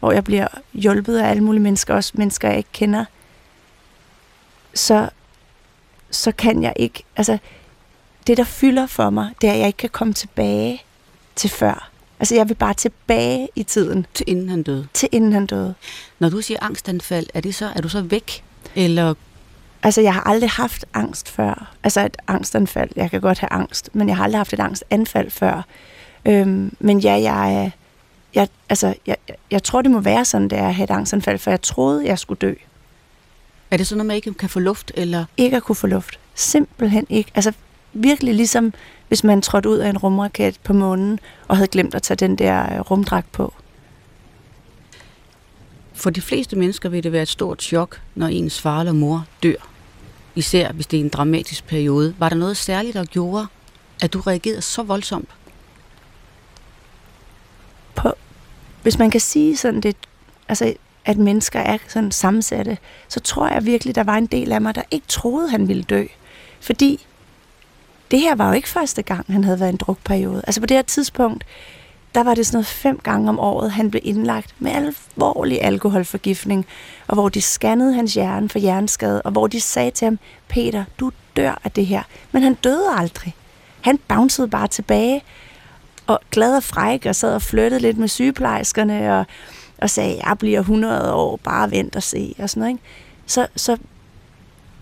hvor 0.00 0.12
jeg 0.12 0.24
bliver 0.24 0.48
hjulpet 0.72 1.18
af 1.18 1.30
alle 1.30 1.44
mulige 1.44 1.62
mennesker, 1.62 1.94
også 1.94 2.12
mennesker, 2.14 2.48
jeg 2.48 2.56
ikke 2.56 2.72
kender, 2.72 3.04
så, 4.74 5.10
så 6.10 6.32
kan 6.32 6.62
jeg 6.62 6.72
ikke, 6.76 7.04
altså, 7.16 7.38
det 8.26 8.36
der 8.36 8.44
fylder 8.44 8.86
for 8.86 9.10
mig, 9.10 9.34
det 9.40 9.48
er, 9.48 9.52
at 9.52 9.58
jeg 9.58 9.66
ikke 9.66 9.76
kan 9.76 9.90
komme 9.90 10.14
tilbage 10.14 10.82
til 11.36 11.50
før. 11.50 11.90
Altså, 12.20 12.34
jeg 12.34 12.48
vil 12.48 12.54
bare 12.54 12.74
tilbage 12.74 13.48
i 13.56 13.62
tiden. 13.62 14.06
Til 14.14 14.24
inden 14.28 14.48
han 14.48 14.62
døde? 14.62 14.88
Til 14.94 15.08
inden 15.12 15.32
han 15.32 15.46
døde. 15.46 15.74
Når 16.18 16.28
du 16.28 16.40
siger 16.40 16.58
angstanfald, 16.62 17.26
er, 17.34 17.40
det 17.40 17.54
så, 17.54 17.70
er 17.76 17.80
du 17.80 17.88
så 17.88 18.02
væk? 18.02 18.44
Eller 18.74 19.14
Altså, 19.82 20.00
jeg 20.00 20.14
har 20.14 20.20
aldrig 20.20 20.50
haft 20.50 20.84
angst 20.94 21.28
før. 21.28 21.74
Altså 21.82 22.00
et 22.00 22.16
angstanfald. 22.28 22.90
Jeg 22.96 23.10
kan 23.10 23.20
godt 23.20 23.38
have 23.38 23.52
angst, 23.52 23.90
men 23.92 24.08
jeg 24.08 24.16
har 24.16 24.24
aldrig 24.24 24.38
haft 24.38 24.52
et 24.52 24.60
angstanfald 24.60 25.30
før. 25.30 25.62
Øhm, 26.24 26.76
men 26.80 26.98
ja, 26.98 27.12
jeg 27.12 27.54
er... 27.54 27.70
Jeg, 28.34 28.48
altså, 28.68 28.94
jeg, 29.06 29.16
jeg 29.50 29.62
tror, 29.62 29.82
det 29.82 29.90
må 29.90 30.00
være 30.00 30.24
sådan, 30.24 30.48
det 30.48 30.58
er 30.58 30.68
at 30.68 30.74
have 30.74 30.84
et 30.84 30.90
angstanfald, 30.90 31.38
for 31.38 31.50
jeg 31.50 31.62
troede, 31.62 32.06
jeg 32.06 32.18
skulle 32.18 32.38
dø. 32.38 32.54
Er 33.70 33.76
det 33.76 33.86
sådan 33.86 33.98
noget, 33.98 34.06
man 34.06 34.16
ikke 34.16 34.34
kan 34.34 34.48
få 34.48 34.60
luft? 34.60 34.92
Eller? 34.94 35.24
Ikke 35.36 35.56
at 35.56 35.62
kunne 35.62 35.76
få 35.76 35.86
luft. 35.86 36.18
Simpelthen 36.34 37.06
ikke. 37.08 37.30
Altså 37.34 37.52
virkelig 37.92 38.34
ligesom, 38.34 38.72
hvis 39.08 39.24
man 39.24 39.42
trådte 39.42 39.68
ud 39.68 39.76
af 39.76 39.90
en 39.90 39.98
rumraket 39.98 40.60
på 40.64 40.72
månen, 40.72 41.20
og 41.48 41.56
havde 41.56 41.68
glemt 41.68 41.94
at 41.94 42.02
tage 42.02 42.16
den 42.16 42.36
der 42.36 42.74
øh, 42.74 42.80
rumdragt 42.80 43.32
på. 43.32 43.54
For 45.94 46.10
de 46.10 46.20
fleste 46.20 46.56
mennesker 46.56 46.88
vil 46.88 47.02
det 47.02 47.12
være 47.12 47.22
et 47.22 47.28
stort 47.28 47.62
chok, 47.62 48.00
når 48.14 48.26
ens 48.26 48.60
far 48.60 48.80
eller 48.80 48.92
mor 48.92 49.26
dør. 49.42 49.68
Især 50.34 50.72
hvis 50.72 50.86
det 50.86 50.96
er 50.96 51.04
en 51.04 51.08
dramatisk 51.08 51.66
periode. 51.66 52.14
Var 52.18 52.28
der 52.28 52.36
noget 52.36 52.56
særligt, 52.56 52.94
der 52.94 53.04
gjorde, 53.04 53.46
at 54.02 54.12
du 54.12 54.20
reagerede 54.20 54.62
så 54.62 54.82
voldsomt? 54.82 55.28
På, 57.94 58.12
hvis 58.82 58.98
man 58.98 59.10
kan 59.10 59.20
sige 59.20 59.56
sådan 59.56 59.80
det, 59.80 59.96
altså 60.48 60.74
at 61.04 61.16
mennesker 61.16 61.60
er 61.60 61.78
sådan 61.88 62.10
sammensatte, 62.10 62.78
så 63.08 63.20
tror 63.20 63.48
jeg 63.48 63.66
virkelig, 63.66 63.94
der 63.94 64.04
var 64.04 64.16
en 64.16 64.26
del 64.26 64.52
af 64.52 64.60
mig, 64.60 64.74
der 64.74 64.82
ikke 64.90 65.06
troede, 65.08 65.50
han 65.50 65.68
ville 65.68 65.82
dø. 65.82 66.04
Fordi 66.60 67.06
det 68.10 68.20
her 68.20 68.34
var 68.34 68.48
jo 68.48 68.52
ikke 68.52 68.68
første 68.68 69.02
gang, 69.02 69.26
han 69.32 69.44
havde 69.44 69.60
været 69.60 69.68
i 69.68 69.72
en 69.72 69.76
drukperiode. 69.76 70.42
Altså 70.46 70.60
på 70.60 70.66
det 70.66 70.76
her 70.76 70.82
tidspunkt, 70.82 71.44
der 72.14 72.24
var 72.24 72.34
det 72.34 72.46
sådan 72.46 72.56
noget 72.56 72.66
fem 72.66 72.98
gange 72.98 73.28
om 73.28 73.38
året, 73.38 73.70
han 73.70 73.90
blev 73.90 74.02
indlagt 74.04 74.54
med 74.58 74.72
alvorlig 74.72 75.62
alkoholforgiftning, 75.62 76.66
og 77.06 77.14
hvor 77.14 77.28
de 77.28 77.40
scannede 77.40 77.94
hans 77.94 78.14
hjerne 78.14 78.48
for 78.48 78.58
hjerneskade, 78.58 79.22
og 79.22 79.32
hvor 79.32 79.46
de 79.46 79.60
sagde 79.60 79.90
til 79.90 80.04
ham, 80.04 80.18
Peter, 80.48 80.84
du 81.00 81.10
dør 81.36 81.60
af 81.64 81.70
det 81.70 81.86
her. 81.86 82.02
Men 82.32 82.42
han 82.42 82.54
døde 82.54 82.86
aldrig. 82.96 83.34
Han 83.80 83.98
bouncede 84.08 84.48
bare 84.48 84.68
tilbage, 84.68 85.22
og 86.06 86.20
glad 86.30 86.56
og 86.56 86.62
fræk, 86.62 87.06
og 87.06 87.16
sad 87.16 87.34
og 87.34 87.42
flyttede 87.42 87.80
lidt 87.80 87.98
med 87.98 88.08
sygeplejerskerne, 88.08 89.18
og, 89.18 89.26
og 89.78 89.90
sagde, 89.90 90.20
jeg 90.26 90.38
bliver 90.38 90.60
100 90.60 91.12
år, 91.14 91.36
bare 91.36 91.70
vent 91.70 91.96
og 91.96 92.02
se, 92.02 92.34
og 92.38 92.50
sådan 92.50 92.60
noget. 92.60 92.72
Ikke? 92.72 92.82
Så, 93.26 93.46
så 93.56 93.76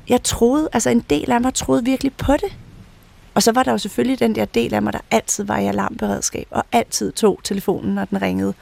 jeg 0.09 0.23
troede, 0.23 0.69
altså 0.73 0.91
en 0.91 1.05
del 1.11 1.33
af 1.33 1.41
mig 1.41 1.55
troede 1.55 1.85
virkelig 1.85 2.13
på 2.13 2.33
det. 2.33 2.53
Og 3.37 3.43
så 3.43 3.53
var 3.53 3.63
der 3.63 3.73
jo 3.73 3.79
selvfølgelig 3.79 4.19
den 4.19 4.35
der 4.35 4.45
del 4.45 4.75
af 4.75 4.83
mig, 4.83 4.93
der 4.93 4.99
altid 5.11 5.45
var 5.45 5.59
i 5.59 5.67
alarmberedskab, 5.67 6.47
og 6.51 6.65
altid 6.73 7.13
tog 7.13 7.41
telefonen, 7.45 7.95
når 7.95 8.05
den 8.05 8.23
ringede. 8.23 8.55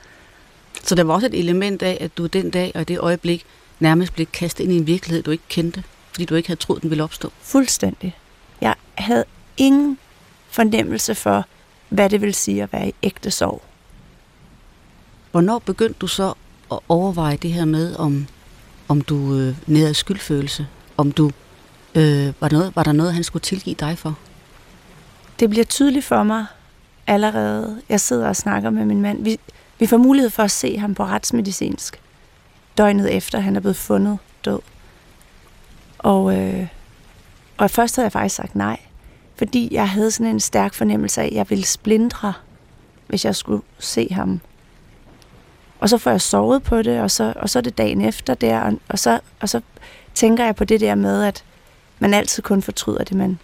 Så 0.83 0.95
der 0.95 1.05
var 1.05 1.15
også 1.15 1.27
et 1.27 1.39
element 1.39 1.83
af, 1.83 1.99
at 2.01 2.19
du 2.19 2.27
den 2.27 2.51
dag 2.51 2.73
og 2.75 2.81
i 2.81 2.85
det 2.85 2.99
øjeblik 2.99 3.45
nærmest 3.81 4.15
blev 4.15 4.27
kastet 4.27 4.65
ind 4.65 4.73
i 4.73 4.77
en 4.77 4.87
virkelighed, 4.87 5.23
du 5.23 5.31
ikke 5.31 5.45
kendte, 5.49 5.85
fordi 6.11 6.25
du 6.25 6.35
ikke 6.35 6.49
havde 6.49 6.61
troet, 6.61 6.83
den 6.83 6.91
ville 6.91 7.05
opstå? 7.05 7.33
Fuldstændig. 7.41 8.17
Jeg 8.61 8.75
havde 8.95 9.25
ingen 9.57 9.99
fornemmelse 10.49 11.15
for, 11.15 11.47
hvad 11.89 12.11
det 12.11 12.21
vil 12.21 12.35
sige 12.35 12.63
at 12.63 12.73
være 12.73 12.89
i 12.89 12.95
ægte 13.03 13.31
sorg. 13.31 13.63
Hvornår 15.31 15.59
begyndte 15.59 15.99
du 16.01 16.07
så 16.07 16.35
at 16.73 16.79
overveje 16.89 17.37
det 17.37 17.53
her 17.53 17.65
med, 17.65 17.97
om, 17.97 18.27
om 18.89 19.01
du 19.01 19.39
øh, 19.39 19.57
nærede 19.67 19.95
skyldfølelse? 19.95 20.67
Om 20.97 21.13
du, 21.13 21.31
øh, 21.95 22.33
var, 22.41 22.51
noget, 22.51 22.77
var 22.77 22.83
der 22.83 22.93
noget, 22.93 23.15
han 23.15 23.25
skulle 23.25 23.43
tilgive 23.43 23.77
dig 23.81 23.99
for? 23.99 24.19
Det 25.41 25.51
bliver 25.51 25.65
tydeligt 25.65 26.05
for 26.05 26.23
mig 26.23 26.47
allerede. 27.07 27.83
Jeg 27.89 28.01
sidder 28.01 28.29
og 28.29 28.37
snakker 28.37 28.71
med 28.71 28.85
min 28.85 29.01
mand. 29.01 29.25
Vi, 29.25 29.39
vi 29.79 29.87
får 29.87 29.97
mulighed 29.97 30.31
for 30.31 30.43
at 30.43 30.51
se 30.51 30.79
ham 30.79 30.95
på 30.95 31.05
retsmedicinsk. 31.05 32.01
Døgnet 32.79 33.17
efter, 33.17 33.41
han 33.41 33.57
er 33.57 33.61
blevet 33.61 33.77
fundet 33.77 34.19
død. 34.45 34.61
Og, 35.99 36.37
øh, 36.39 36.67
og 37.57 37.71
først 37.71 37.97
havde 37.97 38.05
jeg 38.05 38.13
faktisk 38.13 38.35
sagt 38.35 38.55
nej. 38.55 38.81
Fordi 39.37 39.69
jeg 39.71 39.89
havde 39.89 40.11
sådan 40.11 40.33
en 40.33 40.41
stærk 40.41 40.75
fornemmelse 40.75 41.21
af, 41.21 41.27
at 41.27 41.33
jeg 41.33 41.51
ville 41.51 41.65
splindre, 41.65 42.33
hvis 43.07 43.25
jeg 43.25 43.37
skulle 43.37 43.63
se 43.79 44.09
ham. 44.11 44.41
Og 45.81 45.89
så 45.89 45.99
får 45.99 46.11
jeg 46.11 46.21
sovet 46.21 46.63
på 46.63 46.83
det, 46.83 47.01
og 47.01 47.11
så, 47.11 47.33
og 47.37 47.51
så 47.51 47.59
er 47.59 47.61
det 47.61 47.79
dagen 47.79 48.01
efter 48.01 48.35
der, 48.35 48.61
og, 48.61 48.73
og, 48.89 48.99
så, 48.99 49.21
og 49.41 49.49
så 49.49 49.61
tænker 50.15 50.45
jeg 50.45 50.57
på 50.57 50.65
det 50.65 50.81
der 50.81 50.95
med, 50.95 51.23
at 51.25 51.45
man 51.99 52.15
altid 52.15 52.43
kun 52.43 52.63
fortryder 52.63 53.05
det, 53.05 53.17
man, 53.17 53.39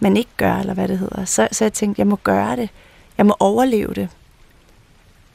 man 0.00 0.16
ikke 0.16 0.30
gør, 0.36 0.54
eller 0.54 0.74
hvad 0.74 0.88
det 0.88 0.98
hedder. 0.98 1.24
Så, 1.24 1.48
så 1.52 1.64
jeg 1.64 1.72
tænkte, 1.72 2.00
jeg 2.00 2.06
må 2.06 2.16
gøre 2.16 2.56
det. 2.56 2.68
Jeg 3.18 3.26
må 3.26 3.36
overleve 3.40 3.94
det. 3.94 4.08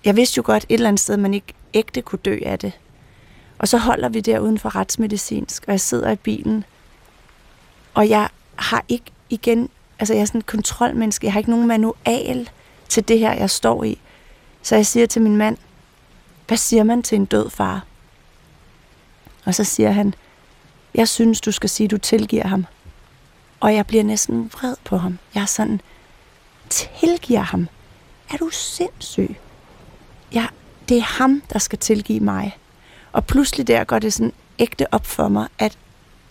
Jeg 0.06 0.16
vidste 0.16 0.38
jo 0.38 0.44
godt 0.46 0.66
et 0.70 0.74
eller 0.74 0.88
andet 0.88 1.00
sted, 1.00 1.18
man 1.18 1.34
ikke 1.34 1.54
ægte 1.74 2.02
kunne 2.02 2.20
dø 2.26 2.40
af 2.46 2.60
det. 2.60 2.74
Og 3.60 3.68
så 3.68 3.78
holder 3.78 4.10
vi 4.10 4.22
der 4.22 4.40
uden 4.40 4.60
for 4.60 4.76
retsmedicinsk, 4.76 5.64
og 5.68 5.72
jeg 5.72 5.82
sidder 5.82 6.12
i 6.12 6.16
bilen. 6.16 6.64
Og 7.94 8.10
jeg 8.10 8.30
har 8.56 8.86
ikke 8.90 9.12
igen, 9.30 9.70
Altså, 10.04 10.14
jeg 10.14 10.22
er 10.22 10.26
sådan 10.26 10.40
et 10.40 10.46
kontrolmenneske. 10.46 11.26
Jeg 11.26 11.34
har 11.34 11.40
ikke 11.40 11.50
nogen 11.50 11.68
manual 11.68 12.50
til 12.90 13.08
det 13.08 13.20
her, 13.20 13.34
jeg 13.34 13.50
står 13.50 13.84
i. 13.84 14.00
Så 14.62 14.76
jeg 14.76 14.86
siger 14.86 15.06
til 15.06 15.22
min 15.22 15.38
mand, 15.38 15.58
hvad 16.48 16.58
siger 16.58 16.84
man 16.84 17.04
til 17.04 17.16
en 17.16 17.26
død 17.26 17.50
far? 17.50 17.86
Og 19.46 19.56
så 19.56 19.64
siger 19.64 19.92
han, 19.92 20.14
jeg 20.96 21.08
synes, 21.08 21.42
du 21.42 21.52
skal 21.52 21.70
sige, 21.70 21.88
du 21.88 21.98
tilgiver 21.98 22.48
ham. 22.48 22.66
Og 23.64 23.76
jeg 23.76 23.88
bliver 23.88 24.04
næsten 24.04 24.52
vred 24.54 24.76
på 24.84 24.98
ham. 24.98 25.20
Jeg 25.36 25.42
er 25.42 25.46
sådan, 25.46 25.82
tilgiver 26.70 27.40
ham? 27.40 27.68
Er 28.34 28.38
du 28.38 28.50
sindssyg? 28.50 29.36
Jeg, 30.34 30.48
det 30.90 30.98
er 30.98 31.02
ham, 31.02 31.42
der 31.54 31.60
skal 31.60 31.80
tilgive 31.80 32.20
mig. 32.20 32.58
Og 33.12 33.26
pludselig 33.26 33.68
der 33.68 33.84
går 33.84 34.00
det 34.00 34.14
sådan 34.14 34.34
ægte 34.60 34.94
op 34.94 35.06
for 35.06 35.28
mig, 35.28 35.48
at 35.60 35.78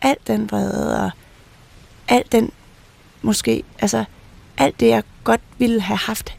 al 0.02 0.16
den 0.26 0.50
vrede 0.50 1.04
og 1.04 1.10
al 2.08 2.24
den 2.32 2.50
måske, 3.22 3.62
altså 3.78 4.04
alt 4.58 4.80
det, 4.80 4.88
jeg 4.88 5.02
godt 5.24 5.40
ville 5.58 5.80
have 5.80 5.98
haft, 5.98 6.38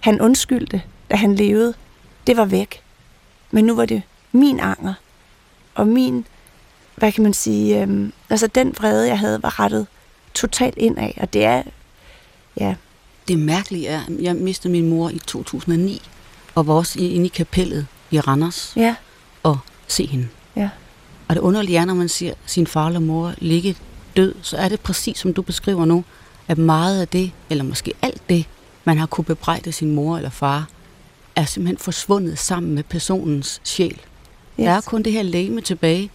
han 0.00 0.20
undskyldte, 0.20 0.82
da 1.10 1.16
han 1.16 1.34
levede, 1.34 1.74
det 2.26 2.36
var 2.36 2.44
væk. 2.44 2.82
Men 3.50 3.64
nu 3.64 3.74
var 3.74 3.86
det 3.86 4.02
min 4.32 4.60
anger, 4.60 4.94
og 5.74 5.86
min, 5.86 6.26
hvad 6.94 7.12
kan 7.12 7.22
man 7.22 7.34
sige, 7.34 7.82
øhm, 7.82 8.12
altså 8.30 8.46
den 8.46 8.74
vrede, 8.78 9.08
jeg 9.08 9.18
havde, 9.18 9.42
var 9.42 9.60
rettet 9.60 9.86
totalt 10.36 10.78
ind 10.78 10.98
af, 10.98 11.18
og 11.20 11.32
det 11.32 11.44
er, 11.44 11.62
ja. 12.60 12.74
Det 13.28 13.38
mærkelige 13.38 13.88
er, 13.88 14.00
at 14.00 14.22
jeg 14.22 14.36
mistede 14.36 14.72
min 14.72 14.88
mor 14.88 15.08
i 15.08 15.18
2009, 15.18 16.02
og 16.54 16.66
var 16.66 16.74
også 16.74 17.00
inde 17.00 17.26
i 17.26 17.28
kapellet 17.28 17.86
i 18.10 18.20
Randers, 18.20 18.72
ja. 18.76 18.94
og 19.42 19.58
se 19.88 20.06
hende. 20.06 20.28
Ja. 20.56 20.68
Og 21.28 21.34
det 21.34 21.40
underlige 21.40 21.78
er, 21.78 21.84
når 21.84 21.94
man 21.94 22.08
ser 22.08 22.34
sin 22.46 22.66
far 22.66 22.86
eller 22.86 23.00
mor 23.00 23.34
ligge 23.38 23.76
død, 24.16 24.34
så 24.42 24.56
er 24.56 24.68
det 24.68 24.80
præcis 24.80 25.18
som 25.18 25.34
du 25.34 25.42
beskriver 25.42 25.84
nu, 25.84 26.04
at 26.48 26.58
meget 26.58 27.00
af 27.00 27.08
det, 27.08 27.30
eller 27.50 27.64
måske 27.64 27.92
alt 28.02 28.28
det, 28.28 28.44
man 28.84 28.98
har 28.98 29.06
kunne 29.06 29.24
bebrejde 29.24 29.72
sin 29.72 29.94
mor 29.94 30.16
eller 30.16 30.30
far, 30.30 30.68
er 31.36 31.44
simpelthen 31.44 31.78
forsvundet 31.78 32.38
sammen 32.38 32.74
med 32.74 32.82
personens 32.82 33.60
sjæl. 33.64 33.90
Yes. 33.90 34.00
Der 34.56 34.70
er 34.70 34.80
kun 34.80 35.02
det 35.02 35.12
her 35.12 35.22
læme 35.22 35.60
tilbage, 35.60 36.10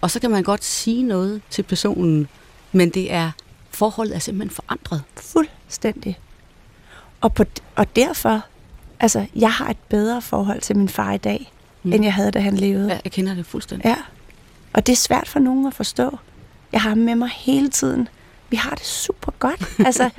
og 0.00 0.10
så 0.10 0.20
kan 0.20 0.30
man 0.30 0.42
godt 0.42 0.64
sige 0.64 1.02
noget 1.02 1.42
til 1.50 1.62
personen, 1.62 2.28
men 2.76 2.90
det 2.90 3.12
er 3.12 3.30
forholdet 3.70 4.14
er 4.14 4.18
simpelthen 4.18 4.54
forandret. 4.54 5.02
Fuldstændig. 5.16 6.18
Og, 7.20 7.34
på, 7.34 7.44
og 7.76 7.96
derfor, 7.96 8.44
altså, 9.00 9.26
jeg 9.34 9.52
har 9.52 9.70
et 9.70 9.76
bedre 9.88 10.22
forhold 10.22 10.60
til 10.60 10.76
min 10.76 10.88
far 10.88 11.12
i 11.12 11.18
dag, 11.18 11.52
mm. 11.82 11.92
end 11.92 12.04
jeg 12.04 12.14
havde, 12.14 12.30
da 12.30 12.40
han 12.40 12.56
levede. 12.56 12.88
Ja, 12.88 12.98
jeg 13.04 13.12
kender 13.12 13.34
det 13.34 13.46
fuldstændig. 13.46 13.86
Ja, 13.86 13.96
og 14.72 14.86
det 14.86 14.92
er 14.92 14.96
svært 14.96 15.28
for 15.28 15.38
nogen 15.38 15.66
at 15.66 15.74
forstå. 15.74 16.18
Jeg 16.72 16.82
har 16.82 16.88
ham 16.88 16.98
med 16.98 17.14
mig 17.14 17.28
hele 17.28 17.68
tiden. 17.68 18.08
Vi 18.50 18.56
har 18.56 18.70
det 18.70 18.86
super 18.86 19.32
godt. 19.38 19.64
Altså, 19.86 20.10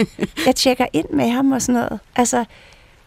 jeg 0.45 0.55
tjekker 0.55 0.85
ind 0.93 1.09
med 1.09 1.29
ham 1.29 1.51
og 1.51 1.61
sådan 1.61 1.81
noget. 1.81 1.99
Altså, 2.15 2.45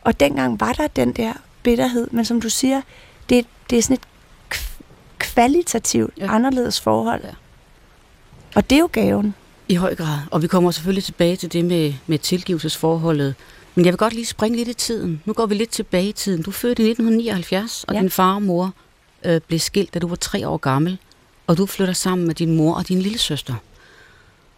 og 0.02 0.20
dengang 0.20 0.60
var 0.60 0.72
der 0.72 0.86
den 0.86 1.12
der 1.12 1.32
bitterhed, 1.62 2.08
men 2.10 2.24
som 2.24 2.40
du 2.40 2.48
siger, 2.48 2.82
det, 3.28 3.46
det 3.70 3.78
er 3.78 3.82
sådan 3.82 3.94
et 3.94 4.06
kvalitativt 5.18 6.14
ja. 6.18 6.34
anderledes 6.34 6.80
forhold. 6.80 7.24
Ja. 7.24 7.30
Og 8.54 8.70
det 8.70 8.76
er 8.76 8.80
jo 8.80 8.88
gaven. 8.92 9.34
I 9.70 9.74
høj 9.74 9.94
grad. 9.94 10.18
Og 10.30 10.42
vi 10.42 10.46
kommer 10.46 10.70
selvfølgelig 10.70 11.04
tilbage 11.04 11.36
til 11.36 11.52
det 11.52 11.64
med, 11.64 11.94
med 12.06 12.18
tilgivelsesforholdet. 12.18 13.34
Men 13.74 13.84
jeg 13.84 13.92
vil 13.92 13.98
godt 13.98 14.14
lige 14.14 14.26
springe 14.26 14.56
lidt 14.56 14.68
i 14.68 14.74
tiden. 14.74 15.22
Nu 15.24 15.32
går 15.32 15.46
vi 15.46 15.54
lidt 15.54 15.70
tilbage 15.70 16.08
i 16.08 16.12
tiden. 16.12 16.42
Du 16.42 16.50
fødte 16.50 16.82
i 16.82 16.90
1979, 16.90 17.84
og 17.88 17.94
ja. 17.94 18.00
din 18.00 18.10
far 18.10 18.34
og 18.34 18.42
mor 18.42 18.74
øh, 19.24 19.40
blev 19.40 19.58
skilt, 19.58 19.94
da 19.94 19.98
du 19.98 20.08
var 20.08 20.16
tre 20.16 20.48
år 20.48 20.56
gammel. 20.56 20.98
Og 21.46 21.56
du 21.58 21.66
flytter 21.66 21.94
sammen 21.94 22.26
med 22.26 22.34
din 22.34 22.56
mor 22.56 22.74
og 22.74 22.88
din 22.88 22.98
lille 22.98 23.18
søster. 23.18 23.54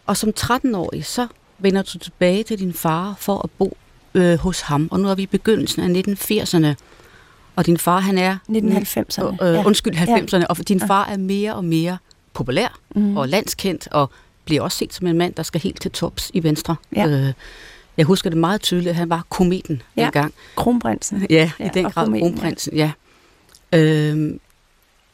Og 0.06 0.16
som 0.16 0.32
13-årig, 0.40 1.04
så 1.04 1.26
vender 1.58 1.82
du 1.82 1.98
tilbage 1.98 2.42
til 2.42 2.58
din 2.58 2.72
far 2.72 3.14
for 3.18 3.40
at 3.44 3.50
bo 3.50 3.76
øh, 4.14 4.38
hos 4.38 4.60
ham. 4.60 4.88
Og 4.90 5.00
nu 5.00 5.08
er 5.08 5.14
vi 5.14 5.22
i 5.22 5.26
begyndelsen 5.26 5.96
af 5.96 6.02
1980'erne. 6.08 6.74
Og 7.56 7.66
din 7.66 7.78
far, 7.78 8.00
han 8.00 8.18
er... 8.18 8.36
1990'erne. 8.48 9.44
Øh, 9.44 9.54
ja. 9.54 9.64
Undskyld, 9.66 9.94
90'erne. 9.94 10.38
Ja. 10.38 10.44
Og 10.48 10.68
din 10.68 10.80
far 10.80 11.04
er 11.04 11.16
mere 11.16 11.54
og 11.54 11.64
mere 11.64 11.98
populær 12.32 12.78
mm. 12.94 13.16
og 13.16 13.28
landskendt, 13.28 13.88
og 13.90 14.10
bliver 14.44 14.62
også 14.62 14.78
set 14.78 14.94
som 14.94 15.06
en 15.06 15.18
mand, 15.18 15.34
der 15.34 15.42
skal 15.42 15.60
helt 15.60 15.80
til 15.80 15.90
tops 15.90 16.30
i 16.34 16.42
Venstre. 16.42 16.76
Ja. 16.96 17.06
Øh, 17.06 17.32
jeg 17.96 18.06
husker 18.06 18.30
det 18.30 18.38
meget 18.38 18.60
tydeligt, 18.60 18.90
at 18.90 18.96
han 18.96 19.10
var 19.10 19.26
kometen 19.28 19.82
ja. 19.96 20.06
engang. 20.06 20.34
Kronprinsen. 20.56 21.26
Ja, 21.30 21.50
i 21.58 21.62
ja, 21.62 21.70
den 21.74 21.84
grad 21.84 22.04
kometen, 22.04 22.32
kronprinsen, 22.32 22.76
ja. 22.76 22.92
ja. 23.72 23.78
Øh, 23.78 24.38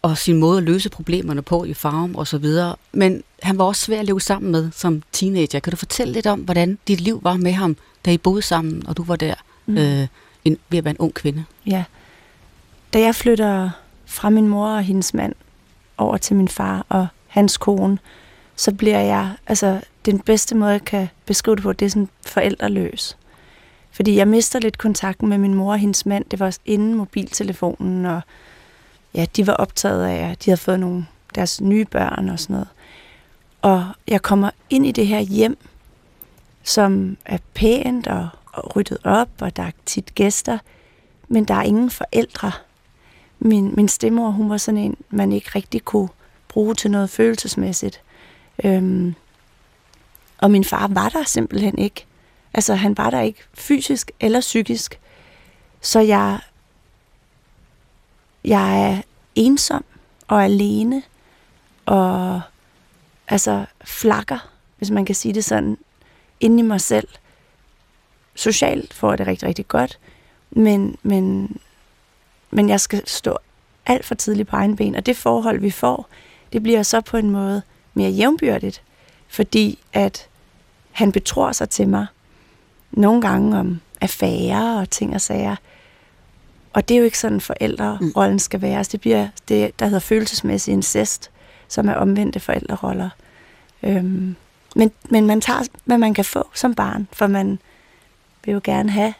og 0.02 0.18
sin 0.18 0.37
måde 0.37 0.58
at 0.58 0.64
løse 0.64 0.90
problemerne 0.90 1.42
på 1.42 1.64
i 1.64 1.75
farm 1.75 2.14
og 2.14 2.26
så 2.26 2.38
videre. 2.38 2.76
Men 2.92 3.23
han 3.42 3.58
var 3.58 3.64
også 3.64 3.85
svær 3.85 3.99
at 3.99 4.04
leve 4.04 4.20
sammen 4.20 4.52
med 4.52 4.70
som 4.73 5.02
teenager. 5.12 5.61
Kan 5.61 5.70
du 5.70 5.76
fortælle 5.76 6.12
lidt 6.12 6.26
om, 6.26 6.40
hvordan 6.40 6.78
dit 6.88 7.00
liv 7.00 7.20
var 7.23 7.37
med 7.37 7.52
ham, 7.52 7.76
da 8.04 8.11
I 8.12 8.18
boede 8.18 8.42
sammen, 8.42 8.87
og 8.87 8.97
du 8.97 9.02
var 9.04 9.16
der 9.16 9.35
mm. 9.66 9.78
øh, 9.78 10.06
en, 10.44 10.58
ved 10.68 10.78
at 10.78 10.85
være 10.85 10.90
en 10.90 10.99
ung 10.99 11.14
kvinde? 11.14 11.44
Ja. 11.66 11.85
Da 12.92 13.00
jeg 13.00 13.14
flytter 13.14 13.70
fra 14.06 14.30
min 14.30 14.49
mor 14.49 14.68
og 14.68 14.82
hendes 14.82 15.14
mand 15.14 15.35
over 15.99 16.16
til 16.16 16.37
min 16.37 16.49
far 16.49 16.87
og 16.88 17.06
hans 17.26 17.56
kone, 17.56 17.99
så 18.59 18.73
bliver 18.73 19.00
jeg, 19.00 19.33
altså 19.47 19.81
den 20.05 20.19
bedste 20.21 20.55
måde, 20.55 20.71
jeg 20.71 20.85
kan 20.85 21.09
beskrive 21.27 21.57
det 21.57 21.62
på, 21.62 21.73
det 21.73 21.87
er 21.87 21.91
sådan 21.91 22.09
forældreløs. 22.27 23.17
Fordi 23.91 24.17
jeg 24.17 24.29
mister 24.29 24.59
lidt 24.59 24.79
kontakten 24.79 25.29
med 25.29 25.38
min 25.38 25.55
mor 25.55 25.73
og 25.73 25.79
hendes 25.79 26.07
mand. 26.07 26.25
Det 26.31 26.41
var 26.41 26.57
inden 26.65 26.95
mobiltelefonen, 26.95 28.07
og 28.07 28.21
ja, 29.15 29.27
de 29.37 29.47
var 29.47 29.53
optaget 29.53 30.07
af, 30.07 30.31
at 30.31 30.45
de 30.45 30.50
havde 30.50 30.61
fået 30.61 30.81
nogle 30.81 31.07
deres 31.35 31.61
nye 31.61 31.85
børn 31.85 32.29
og 32.29 32.41
sådan 32.41 32.55
noget. 32.55 32.69
Og 33.62 33.87
jeg 34.09 34.23
kommer 34.23 34.50
ind 34.71 34.87
i 34.87 34.93
det 34.93 35.07
her 35.07 35.21
hjem, 35.21 35.59
som 36.62 37.17
er 37.25 37.38
pænt 37.55 38.07
og, 38.07 38.29
og 38.53 38.77
ryddet 38.77 38.99
op, 39.05 39.29
og 39.41 39.57
der 39.57 39.62
er 39.62 39.71
tit 39.87 40.15
gæster, 40.15 40.59
men 41.29 41.45
der 41.45 41.55
er 41.55 41.62
ingen 41.62 41.91
forældre. 41.91 42.53
Min, 43.38 43.75
min 43.77 43.88
stemmor, 43.88 44.31
hun 44.31 44.50
var 44.50 44.57
sådan 44.57 44.81
en, 44.81 44.97
man 45.11 45.33
ikke 45.33 45.50
rigtig 45.55 45.85
kunne 45.85 46.09
bruge 46.49 46.75
til 46.75 46.91
noget 46.91 47.11
følelsesmæssigt. 47.11 48.03
Øhm, 48.65 49.15
og 50.38 50.50
min 50.50 50.65
far 50.65 50.88
var 50.88 51.09
der 51.09 51.25
simpelthen 51.25 51.79
ikke. 51.79 52.07
Altså, 52.55 52.75
han 52.75 52.97
var 52.97 53.11
der 53.11 53.21
ikke 53.21 53.41
fysisk 53.55 54.11
eller 54.21 54.41
psykisk. 54.41 55.00
Så 55.81 56.00
jeg, 56.00 56.38
jeg 58.45 58.93
er 58.93 59.03
ensom 59.35 59.85
og 60.29 60.45
alene 60.45 61.03
og 61.87 62.41
altså 63.29 63.65
flakker, 63.85 64.50
hvis 64.79 64.91
man 64.91 65.05
kan 65.05 65.15
sige 65.15 65.35
det 65.35 65.45
sådan, 65.45 65.79
inde 66.41 66.59
i 66.59 66.62
mig 66.62 66.81
selv. 66.81 67.09
Socialt 68.35 68.95
får 68.95 69.11
jeg 69.11 69.19
det 69.19 69.27
rigtig, 69.27 69.49
rigtig 69.49 69.69
godt, 69.69 69.99
men, 70.50 70.97
men, 71.03 71.57
men 72.50 72.69
jeg 72.69 72.81
skal 72.81 73.09
stå 73.09 73.38
alt 73.87 74.05
for 74.05 74.15
tidligt 74.15 74.49
på 74.49 74.57
egen 74.57 74.77
ben, 74.77 74.95
og 74.95 75.07
det 75.07 75.17
forhold, 75.17 75.61
vi 75.61 75.71
får, 75.71 76.09
det 76.53 76.62
bliver 76.62 76.83
så 76.83 77.00
på 77.00 77.17
en 77.17 77.31
måde 77.31 77.62
mere 77.99 78.11
jævnbyrdigt, 78.11 78.83
fordi 79.28 79.78
at 79.93 80.28
han 80.93 81.12
betror 81.12 81.52
sig 81.52 81.71
til 81.71 81.88
mig 81.88 82.07
nogle 82.90 83.21
gange 83.21 83.59
om 83.59 83.81
affærer 84.00 84.81
og 84.81 84.90
ting 84.90 85.14
og 85.14 85.21
sager, 85.21 85.57
og 86.73 86.88
det 86.88 86.95
er 86.95 86.99
jo 86.99 87.05
ikke 87.05 87.19
sådan, 87.19 87.40
forældrerollen 87.40 88.38
skal 88.38 88.62
være. 88.62 88.78
Altså, 88.78 88.93
det 88.93 89.00
bliver 89.00 89.28
det, 89.49 89.78
der 89.78 89.87
hedder 89.87 90.00
følelsesmæssig 90.00 90.73
incest, 90.73 91.31
som 91.69 91.88
er 91.88 91.95
omvendte 91.95 92.40
forældreroller. 92.40 93.11
Øhm, 93.83 94.37
men, 94.76 94.90
men 95.11 95.26
man 95.26 95.40
tager, 95.40 95.62
hvad 95.85 95.99
man 95.99 96.14
kan 96.14 96.25
få 96.25 96.49
som 96.55 96.75
barn, 96.75 97.09
for 97.12 97.26
man 97.26 97.59
vil 98.45 98.52
jo 98.52 98.61
gerne 98.64 98.90
have 98.90 99.14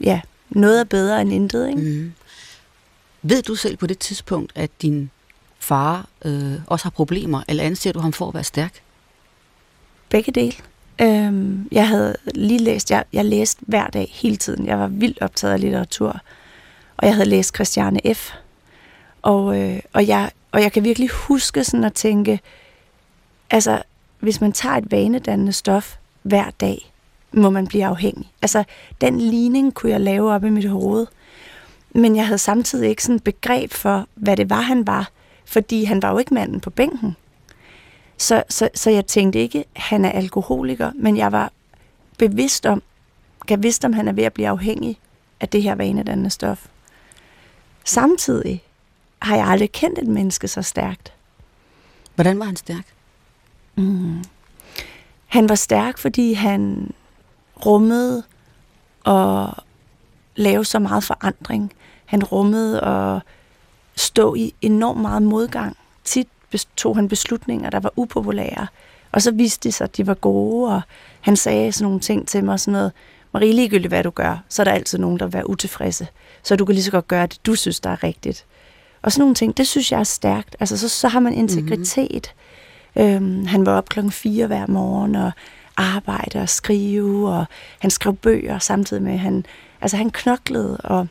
ja, 0.00 0.20
noget 0.50 0.80
er 0.80 0.84
bedre 0.84 1.20
end 1.20 1.32
intet. 1.32 1.68
Ikke? 1.68 1.80
Mm. 1.80 2.12
Ved 3.22 3.42
du 3.42 3.54
selv 3.54 3.76
på 3.76 3.86
det 3.86 3.98
tidspunkt, 3.98 4.52
at 4.54 4.70
din 4.82 5.10
far 5.70 6.06
øh, 6.24 6.54
også 6.66 6.84
har 6.84 6.90
problemer, 6.90 7.42
eller 7.48 7.64
anser 7.64 7.92
du 7.92 8.00
ham 8.00 8.12
for 8.12 8.28
at 8.28 8.34
være 8.34 8.44
stærk? 8.44 8.82
Begge 10.08 10.32
dele. 10.32 10.56
Øhm, 11.00 11.68
jeg 11.72 11.88
havde 11.88 12.16
lige 12.34 12.58
læst, 12.58 12.90
jeg, 12.90 13.04
jeg 13.12 13.24
læste 13.24 13.64
hver 13.66 13.86
dag 13.86 14.10
hele 14.12 14.36
tiden. 14.36 14.66
Jeg 14.66 14.78
var 14.78 14.86
vildt 14.86 15.22
optaget 15.22 15.54
af 15.54 15.60
litteratur. 15.60 16.20
Og 16.96 17.06
jeg 17.06 17.14
havde 17.14 17.28
læst 17.28 17.54
Christiane 17.54 18.14
F. 18.14 18.32
Og, 19.22 19.60
øh, 19.60 19.80
og, 19.92 20.06
jeg, 20.06 20.30
og 20.52 20.62
jeg 20.62 20.72
kan 20.72 20.84
virkelig 20.84 21.08
huske 21.08 21.64
sådan 21.64 21.84
at 21.84 21.94
tænke, 21.94 22.40
altså 23.50 23.82
hvis 24.18 24.40
man 24.40 24.52
tager 24.52 24.76
et 24.76 24.90
vanedannende 24.90 25.52
stof 25.52 25.96
hver 26.22 26.50
dag, 26.50 26.92
må 27.32 27.50
man 27.50 27.66
blive 27.66 27.84
afhængig. 27.86 28.30
Altså 28.42 28.64
den 29.00 29.20
ligning 29.20 29.74
kunne 29.74 29.92
jeg 29.92 30.00
lave 30.00 30.32
op 30.32 30.44
i 30.44 30.50
mit 30.50 30.68
hoved. 30.68 31.06
Men 31.94 32.16
jeg 32.16 32.26
havde 32.26 32.38
samtidig 32.38 32.88
ikke 32.88 33.02
sådan 33.02 33.20
begreb 33.20 33.72
for, 33.72 34.06
hvad 34.14 34.36
det 34.36 34.50
var, 34.50 34.60
han 34.60 34.86
var. 34.86 35.10
Fordi 35.50 35.84
han 35.84 36.02
var 36.02 36.10
jo 36.10 36.18
ikke 36.18 36.34
manden 36.34 36.60
på 36.60 36.70
bænken. 36.70 37.16
Så, 38.16 38.42
så, 38.48 38.68
så 38.74 38.90
jeg 38.90 39.06
tænkte 39.06 39.38
ikke, 39.38 39.58
at 39.58 39.82
han 39.82 40.04
er 40.04 40.10
alkoholiker, 40.10 40.92
men 40.94 41.16
jeg 41.16 41.32
var 41.32 41.52
bevidst 42.18 42.66
om, 42.66 42.82
jeg 43.50 43.62
vidste, 43.62 43.84
om 43.84 43.92
han 43.92 44.08
er 44.08 44.12
ved 44.12 44.24
at 44.24 44.32
blive 44.32 44.48
afhængig 44.48 44.98
af 45.40 45.48
det 45.48 45.62
her 45.62 45.74
vanedannende 45.74 46.30
stof. 46.30 46.66
Samtidig 47.84 48.62
har 49.22 49.36
jeg 49.36 49.46
aldrig 49.46 49.72
kendt 49.72 49.98
et 49.98 50.08
menneske 50.08 50.48
så 50.48 50.62
stærkt. 50.62 51.12
Hvordan 52.14 52.38
var 52.38 52.44
han 52.44 52.56
stærk? 52.56 52.84
Mm. 53.74 54.24
Han 55.26 55.48
var 55.48 55.54
stærk, 55.54 55.98
fordi 55.98 56.32
han 56.32 56.92
rummede 57.66 58.22
og 59.04 59.54
lave 60.36 60.64
så 60.64 60.78
meget 60.78 61.04
forandring. 61.04 61.72
Han 62.06 62.24
rummede 62.24 62.80
og 62.80 63.20
stå 64.00 64.34
i 64.34 64.54
enormt 64.62 65.00
meget 65.00 65.22
modgang. 65.22 65.76
Tit 66.04 66.28
tog 66.76 66.96
han 66.96 67.08
beslutninger, 67.08 67.70
der 67.70 67.80
var 67.80 67.92
upopulære, 67.96 68.66
og 69.12 69.22
så 69.22 69.30
viste 69.30 69.68
det 69.68 69.74
sig, 69.74 69.84
at 69.84 69.96
de 69.96 70.06
var 70.06 70.14
gode, 70.14 70.74
og 70.74 70.80
han 71.20 71.36
sagde 71.36 71.72
sådan 71.72 71.84
nogle 71.84 72.00
ting 72.00 72.28
til 72.28 72.44
mig, 72.44 72.60
sådan 72.60 72.72
noget, 72.72 72.92
Marie, 73.32 73.52
ligegyldigt 73.52 73.90
hvad 73.90 74.04
du 74.04 74.10
gør, 74.10 74.42
så 74.48 74.62
er 74.62 74.64
der 74.64 74.72
altid 74.72 74.98
nogen, 74.98 75.18
der 75.18 75.26
vil 75.26 75.32
være 75.32 75.50
utilfredse. 75.50 76.06
Så 76.42 76.56
du 76.56 76.64
kan 76.64 76.74
lige 76.74 76.84
så 76.84 76.90
godt 76.90 77.08
gøre 77.08 77.26
det, 77.26 77.46
du 77.46 77.54
synes, 77.54 77.80
der 77.80 77.90
er 77.90 78.02
rigtigt. 78.04 78.44
Og 79.02 79.12
sådan 79.12 79.20
nogle 79.20 79.34
ting, 79.34 79.56
det 79.56 79.66
synes 79.66 79.92
jeg 79.92 80.00
er 80.00 80.04
stærkt. 80.04 80.56
Altså, 80.60 80.76
så, 80.76 80.88
så 80.88 81.08
har 81.08 81.20
man 81.20 81.32
integritet. 81.32 82.34
Mm-hmm. 82.96 83.10
Øhm, 83.10 83.46
han 83.46 83.66
var 83.66 83.72
op 83.72 83.88
klokken 83.88 84.12
4 84.12 84.46
hver 84.46 84.66
morgen, 84.66 85.14
og 85.14 85.32
arbejde 85.76 86.40
og 86.40 86.48
skrive, 86.48 87.28
og 87.28 87.44
han 87.78 87.90
skrev 87.90 88.16
bøger 88.16 88.58
samtidig 88.58 89.02
med, 89.02 89.16
han, 89.16 89.44
altså 89.80 89.96
han 89.96 90.10
knoklede, 90.10 90.76
og 90.76 91.06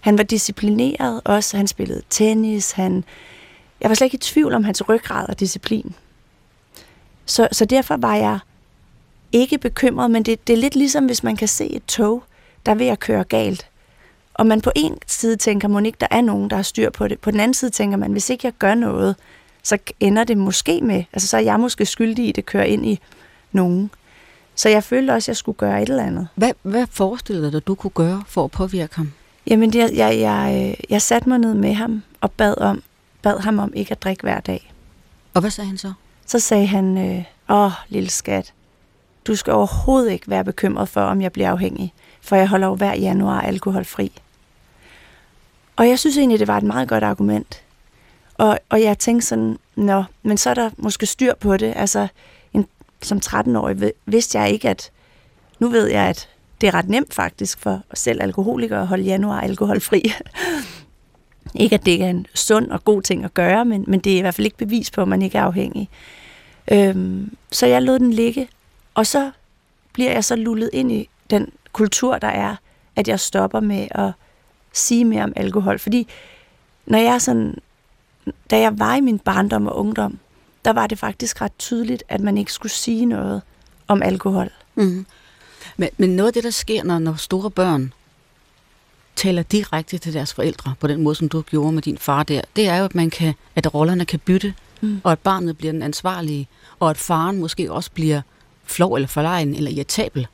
han 0.00 0.18
var 0.18 0.24
disciplineret 0.24 1.20
også, 1.24 1.56
han 1.56 1.66
spillede 1.66 2.02
tennis, 2.10 2.72
han, 2.72 3.04
jeg 3.80 3.88
var 3.88 3.94
slet 3.94 4.04
ikke 4.04 4.14
i 4.14 4.18
tvivl 4.18 4.54
om 4.54 4.64
hans 4.64 4.88
ryggrad 4.88 5.28
og 5.28 5.40
disciplin. 5.40 5.94
Så, 7.26 7.48
så 7.52 7.64
derfor 7.64 7.96
var 7.96 8.14
jeg 8.14 8.38
ikke 9.32 9.58
bekymret, 9.58 10.10
men 10.10 10.22
det, 10.22 10.46
det 10.46 10.52
er 10.52 10.56
lidt 10.56 10.76
ligesom, 10.76 11.06
hvis 11.06 11.22
man 11.22 11.36
kan 11.36 11.48
se 11.48 11.66
et 11.66 11.84
tog, 11.84 12.22
der 12.66 12.72
er 12.72 12.76
ved 12.76 12.86
at 12.86 13.00
køre 13.00 13.24
galt. 13.24 13.66
Og 14.34 14.46
man 14.46 14.60
på 14.60 14.70
en 14.76 14.98
side 15.06 15.36
tænker, 15.36 15.68
må 15.68 15.78
ikke 15.78 15.96
der 16.00 16.06
er 16.10 16.20
nogen, 16.20 16.50
der 16.50 16.56
har 16.56 16.62
styr 16.62 16.90
på 16.90 17.08
det. 17.08 17.18
På 17.18 17.30
den 17.30 17.40
anden 17.40 17.54
side 17.54 17.70
tænker 17.70 17.96
man, 17.96 18.12
hvis 18.12 18.30
ikke 18.30 18.46
jeg 18.46 18.52
gør 18.58 18.74
noget, 18.74 19.16
så 19.62 19.78
ender 20.00 20.24
det 20.24 20.38
måske 20.38 20.80
med, 20.80 21.04
altså 21.12 21.28
så 21.28 21.36
er 21.36 21.40
jeg 21.40 21.60
måske 21.60 21.86
skyldig 21.86 22.24
i, 22.24 22.28
at 22.28 22.36
det 22.36 22.46
kører 22.46 22.64
ind 22.64 22.86
i 22.86 23.00
nogen. 23.52 23.90
Så 24.54 24.68
jeg 24.68 24.84
følte 24.84 25.10
også, 25.10 25.24
at 25.24 25.28
jeg 25.28 25.36
skulle 25.36 25.56
gøre 25.56 25.82
et 25.82 25.88
eller 25.88 26.04
andet. 26.04 26.28
Hvad, 26.34 26.52
hvad 26.62 26.86
forestillede 26.90 27.52
dig, 27.52 27.66
du 27.66 27.74
kunne 27.74 27.90
gøre 27.90 28.22
for 28.26 28.44
at 28.44 28.50
påvirke 28.50 28.96
ham? 28.96 29.12
Jamen, 29.46 29.74
jeg, 29.74 29.90
jeg, 29.94 30.18
jeg, 30.18 30.76
jeg 30.90 31.02
satte 31.02 31.28
mig 31.28 31.38
ned 31.38 31.54
med 31.54 31.74
ham 31.74 32.02
og 32.20 32.30
bad, 32.32 32.58
om, 32.58 32.82
bad 33.22 33.40
ham 33.40 33.58
om 33.58 33.72
ikke 33.74 33.90
at 33.90 34.02
drikke 34.02 34.22
hver 34.22 34.40
dag. 34.40 34.72
Og 35.34 35.40
hvad 35.40 35.50
sagde 35.50 35.68
han 35.68 35.78
så? 35.78 35.92
Så 36.26 36.38
sagde 36.38 36.66
han, 36.66 36.98
øh, 36.98 37.24
åh, 37.48 37.72
lille 37.88 38.10
skat, 38.10 38.52
du 39.26 39.36
skal 39.36 39.52
overhovedet 39.52 40.12
ikke 40.12 40.30
være 40.30 40.44
bekymret 40.44 40.88
for, 40.88 41.00
om 41.00 41.22
jeg 41.22 41.32
bliver 41.32 41.50
afhængig, 41.50 41.94
for 42.20 42.36
jeg 42.36 42.48
holder 42.48 42.66
jo 42.66 42.74
hver 42.74 42.94
januar 42.94 43.40
alkoholfri. 43.40 44.12
Og 45.76 45.88
jeg 45.88 45.98
synes 45.98 46.18
egentlig, 46.18 46.38
det 46.38 46.48
var 46.48 46.56
et 46.56 46.62
meget 46.62 46.88
godt 46.88 47.04
argument. 47.04 47.62
Og, 48.34 48.58
og 48.68 48.82
jeg 48.82 48.98
tænkte 48.98 49.26
sådan, 49.26 49.58
nå, 49.76 50.04
men 50.22 50.38
så 50.38 50.50
er 50.50 50.54
der 50.54 50.70
måske 50.76 51.06
styr 51.06 51.34
på 51.34 51.56
det. 51.56 51.72
Altså, 51.76 52.08
en, 52.52 52.66
som 53.02 53.20
13-årig 53.24 53.92
vidste 54.06 54.38
jeg 54.38 54.50
ikke, 54.50 54.68
at 54.68 54.90
nu 55.58 55.68
ved 55.68 55.86
jeg, 55.86 56.02
at 56.02 56.28
det 56.60 56.66
er 56.66 56.74
ret 56.74 56.88
nemt 56.88 57.14
faktisk 57.14 57.58
for 57.58 57.82
selv 57.94 58.22
alkoholikere 58.22 58.80
at 58.80 58.86
holde 58.86 59.04
januar 59.04 59.40
alkoholfri. 59.40 60.02
ikke 61.54 61.74
at 61.74 61.84
det 61.84 61.90
ikke 61.90 62.04
er 62.04 62.10
en 62.10 62.26
sund 62.34 62.70
og 62.70 62.84
god 62.84 63.02
ting 63.02 63.24
at 63.24 63.34
gøre, 63.34 63.64
men, 63.64 63.84
men 63.88 64.00
det 64.00 64.12
er 64.12 64.18
i 64.18 64.20
hvert 64.20 64.34
fald 64.34 64.44
ikke 64.44 64.56
bevis 64.56 64.90
på, 64.90 65.02
at 65.02 65.08
man 65.08 65.22
ikke 65.22 65.38
er 65.38 65.42
afhængig. 65.42 65.88
Øhm, 66.72 67.36
så 67.52 67.66
jeg 67.66 67.82
lod 67.82 67.98
den 67.98 68.12
ligge, 68.12 68.48
og 68.94 69.06
så 69.06 69.30
bliver 69.92 70.12
jeg 70.12 70.24
så 70.24 70.36
lullet 70.36 70.70
ind 70.72 70.92
i 70.92 71.08
den 71.30 71.48
kultur, 71.72 72.18
der 72.18 72.28
er, 72.28 72.56
at 72.96 73.08
jeg 73.08 73.20
stopper 73.20 73.60
med 73.60 73.88
at 73.90 74.12
sige 74.72 75.04
mere 75.04 75.24
om 75.24 75.32
alkohol. 75.36 75.78
Fordi 75.78 76.08
når 76.86 76.98
jeg 76.98 77.22
sådan, 77.22 77.58
da 78.50 78.60
jeg 78.60 78.78
var 78.78 78.96
i 78.96 79.00
min 79.00 79.18
barndom 79.18 79.66
og 79.66 79.76
ungdom, 79.78 80.18
der 80.64 80.72
var 80.72 80.86
det 80.86 80.98
faktisk 80.98 81.40
ret 81.40 81.58
tydeligt, 81.58 82.02
at 82.08 82.20
man 82.20 82.38
ikke 82.38 82.52
skulle 82.52 82.72
sige 82.72 83.06
noget 83.06 83.42
om 83.88 84.02
alkohol. 84.02 84.50
Mm. 84.74 85.06
Men, 85.80 85.88
men 85.96 86.16
noget 86.16 86.26
af 86.26 86.32
det, 86.32 86.44
der 86.44 86.50
sker, 86.50 86.84
når, 86.84 86.98
når 86.98 87.14
store 87.14 87.50
børn 87.50 87.92
taler 89.16 89.42
direkte 89.42 89.98
til 89.98 90.14
deres 90.14 90.34
forældre, 90.34 90.74
på 90.80 90.86
den 90.86 91.02
måde, 91.02 91.14
som 91.14 91.28
du 91.28 91.42
gjorde 91.42 91.72
med 91.72 91.82
din 91.82 91.98
far 91.98 92.22
der, 92.22 92.40
det 92.56 92.68
er 92.68 92.76
jo, 92.76 92.84
at, 92.84 92.94
man 92.94 93.10
kan, 93.10 93.34
at 93.56 93.74
rollerne 93.74 94.04
kan 94.04 94.18
bytte, 94.18 94.54
mm. 94.80 95.00
og 95.04 95.12
at 95.12 95.18
barnet 95.18 95.58
bliver 95.58 95.72
den 95.72 95.82
ansvarlige, 95.82 96.48
og 96.80 96.90
at 96.90 96.96
faren 96.96 97.40
måske 97.40 97.72
også 97.72 97.90
bliver 97.90 98.22
flov 98.64 98.94
eller 98.94 99.08
forlegen 99.08 99.54
eller 99.54 99.70
irritabel 99.70 100.26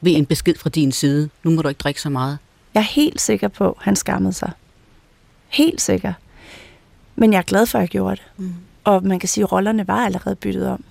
ved 0.00 0.16
en 0.16 0.26
besked 0.26 0.54
fra 0.58 0.70
din 0.70 0.92
side. 0.92 1.30
Nu 1.42 1.50
må 1.50 1.62
du 1.62 1.68
ikke 1.68 1.78
drikke 1.78 2.00
så 2.00 2.10
meget. 2.10 2.38
Jeg 2.74 2.80
er 2.80 2.84
helt 2.84 3.20
sikker 3.20 3.48
på, 3.48 3.68
at 3.70 3.76
han 3.80 3.96
skammede 3.96 4.32
sig. 4.32 4.52
Helt 5.48 5.80
sikker. 5.80 6.12
Men 7.16 7.32
jeg 7.32 7.38
er 7.38 7.42
glad 7.42 7.66
for, 7.66 7.78
at 7.78 7.82
jeg 7.82 7.88
gjorde 7.88 8.16
det. 8.16 8.24
Mm. 8.36 8.54
Og 8.84 9.04
man 9.04 9.18
kan 9.18 9.28
sige, 9.28 9.44
at 9.44 9.52
rollerne 9.52 9.88
var 9.88 10.04
allerede 10.04 10.36
byttet 10.36 10.68
om. 10.68 10.84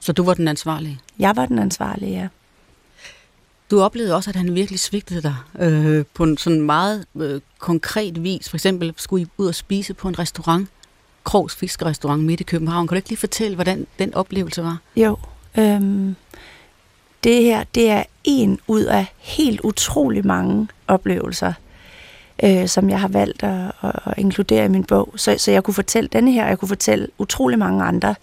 Så 0.00 0.12
du 0.12 0.22
var 0.22 0.34
den 0.34 0.48
ansvarlige? 0.48 1.00
Jeg 1.18 1.36
var 1.36 1.46
den 1.46 1.58
ansvarlige, 1.58 2.12
ja. 2.12 2.28
Du 3.70 3.82
oplevede 3.82 4.14
også, 4.14 4.30
at 4.30 4.36
han 4.36 4.54
virkelig 4.54 4.80
svigtede 4.80 5.22
dig 5.22 5.36
øh, 5.58 6.04
på 6.14 6.24
en 6.24 6.36
sådan 6.36 6.60
meget 6.60 7.04
øh, 7.16 7.40
konkret 7.58 8.22
vis. 8.22 8.48
For 8.48 8.56
eksempel 8.56 8.94
skulle 8.96 9.22
I 9.22 9.26
ud 9.38 9.46
og 9.46 9.54
spise 9.54 9.94
på 9.94 10.08
en 10.08 10.18
restaurant, 10.18 10.68
Krogs 11.24 11.56
Fiskerestaurant 11.56 12.24
midt 12.24 12.40
i 12.40 12.44
København. 12.44 12.88
Kan 12.88 12.94
du 12.94 12.96
ikke 12.96 13.08
lige 13.08 13.18
fortælle, 13.18 13.54
hvordan 13.54 13.86
den 13.98 14.14
oplevelse 14.14 14.62
var? 14.62 14.78
Jo. 14.96 15.16
Øhm, 15.58 16.16
det 17.24 17.42
her, 17.42 17.64
det 17.74 17.90
er 17.90 18.02
en 18.24 18.60
ud 18.66 18.82
af 18.82 19.06
helt 19.18 19.60
utrolig 19.60 20.26
mange 20.26 20.68
oplevelser, 20.88 21.52
øh, 22.44 22.68
som 22.68 22.90
jeg 22.90 23.00
har 23.00 23.08
valgt 23.08 23.42
at, 23.42 23.72
at 23.82 24.14
inkludere 24.18 24.64
i 24.64 24.68
min 24.68 24.84
bog. 24.84 25.14
Så, 25.16 25.34
så 25.38 25.50
jeg 25.50 25.64
kunne 25.64 25.74
fortælle 25.74 26.08
denne 26.12 26.32
her, 26.32 26.42
og 26.42 26.48
jeg 26.48 26.58
kunne 26.58 26.68
fortælle 26.68 27.08
utrolig 27.18 27.58
mange 27.58 27.84
andre. 27.84 28.14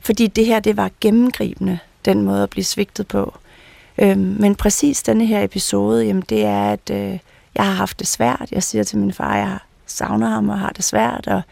Fordi 0.00 0.26
det 0.26 0.46
her, 0.46 0.60
det 0.60 0.76
var 0.76 0.90
gennemgribende, 1.00 1.78
den 2.04 2.22
måde 2.22 2.42
at 2.42 2.50
blive 2.50 2.64
svigtet 2.64 3.08
på. 3.08 3.34
Øhm, 3.98 4.36
men 4.40 4.54
præcis 4.54 5.02
denne 5.02 5.26
her 5.26 5.42
episode, 5.42 6.04
jamen 6.04 6.24
det 6.28 6.44
er, 6.44 6.72
at 6.72 6.90
øh, 6.90 7.18
jeg 7.54 7.64
har 7.64 7.72
haft 7.72 7.98
det 7.98 8.06
svært. 8.06 8.48
Jeg 8.52 8.62
siger 8.62 8.84
til 8.84 8.98
min 8.98 9.12
far, 9.12 9.32
at 9.32 9.38
jeg 9.38 9.58
savner 9.86 10.28
ham 10.28 10.48
og 10.48 10.58
har 10.58 10.70
det 10.70 10.84
svært, 10.84 11.26
og 11.26 11.42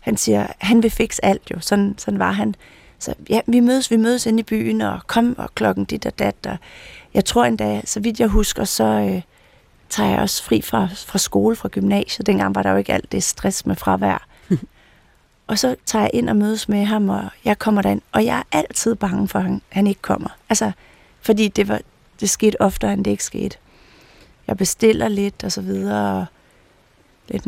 han 0.00 0.16
siger, 0.16 0.46
han 0.58 0.82
vil 0.82 0.90
fikse 0.90 1.24
alt 1.24 1.42
jo. 1.50 1.60
Sådan, 1.60 1.94
sådan 1.98 2.18
var 2.18 2.32
han. 2.32 2.54
Så 2.98 3.14
ja, 3.28 3.40
vi 3.46 3.60
mødes, 3.60 3.90
vi 3.90 3.96
mødes 3.96 4.26
inde 4.26 4.40
i 4.40 4.42
byen, 4.42 4.80
og 4.80 5.00
kom, 5.06 5.38
og 5.38 5.54
klokken 5.54 5.84
dit 5.84 6.06
og 6.06 6.18
dat. 6.18 6.46
Og 6.46 6.56
jeg 7.14 7.24
tror 7.24 7.44
endda, 7.44 7.80
så 7.84 8.00
vidt 8.00 8.20
jeg 8.20 8.28
husker, 8.28 8.64
så 8.64 8.84
øh, 8.84 9.22
tager 9.88 10.10
jeg 10.10 10.18
også 10.18 10.42
fri 10.42 10.62
fra, 10.62 10.88
fra 11.06 11.18
skole, 11.18 11.56
fra 11.56 11.68
gymnasiet. 11.68 12.26
Dengang 12.26 12.54
var 12.54 12.62
der 12.62 12.70
jo 12.70 12.76
ikke 12.76 12.92
alt 12.92 13.12
det 13.12 13.22
stress 13.22 13.66
med 13.66 13.76
fravær. 13.76 14.26
og 15.46 15.58
så 15.58 15.76
tager 15.86 16.02
jeg 16.02 16.10
ind 16.14 16.28
og 16.28 16.36
mødes 16.36 16.68
med 16.68 16.84
ham, 16.84 17.08
og 17.08 17.24
jeg 17.44 17.58
kommer 17.58 17.82
derind, 17.82 18.02
og 18.12 18.24
jeg 18.24 18.38
er 18.38 18.58
altid 18.58 18.94
bange 18.94 19.28
for, 19.28 19.38
at 19.38 19.44
han, 19.44 19.62
han 19.68 19.86
ikke 19.86 20.02
kommer. 20.02 20.28
Altså, 20.48 20.72
fordi 21.20 21.48
det, 21.48 21.68
var, 21.68 21.80
det 22.20 22.30
skete 22.30 22.62
oftere, 22.62 22.92
end 22.92 23.04
det 23.04 23.10
ikke 23.10 23.24
skete. 23.24 23.56
Jeg 24.46 24.56
bestiller 24.56 25.08
lidt, 25.08 25.44
og 25.44 25.52
så 25.52 25.60
videre, 25.60 26.16
og 26.20 26.26
lidt 27.28 27.44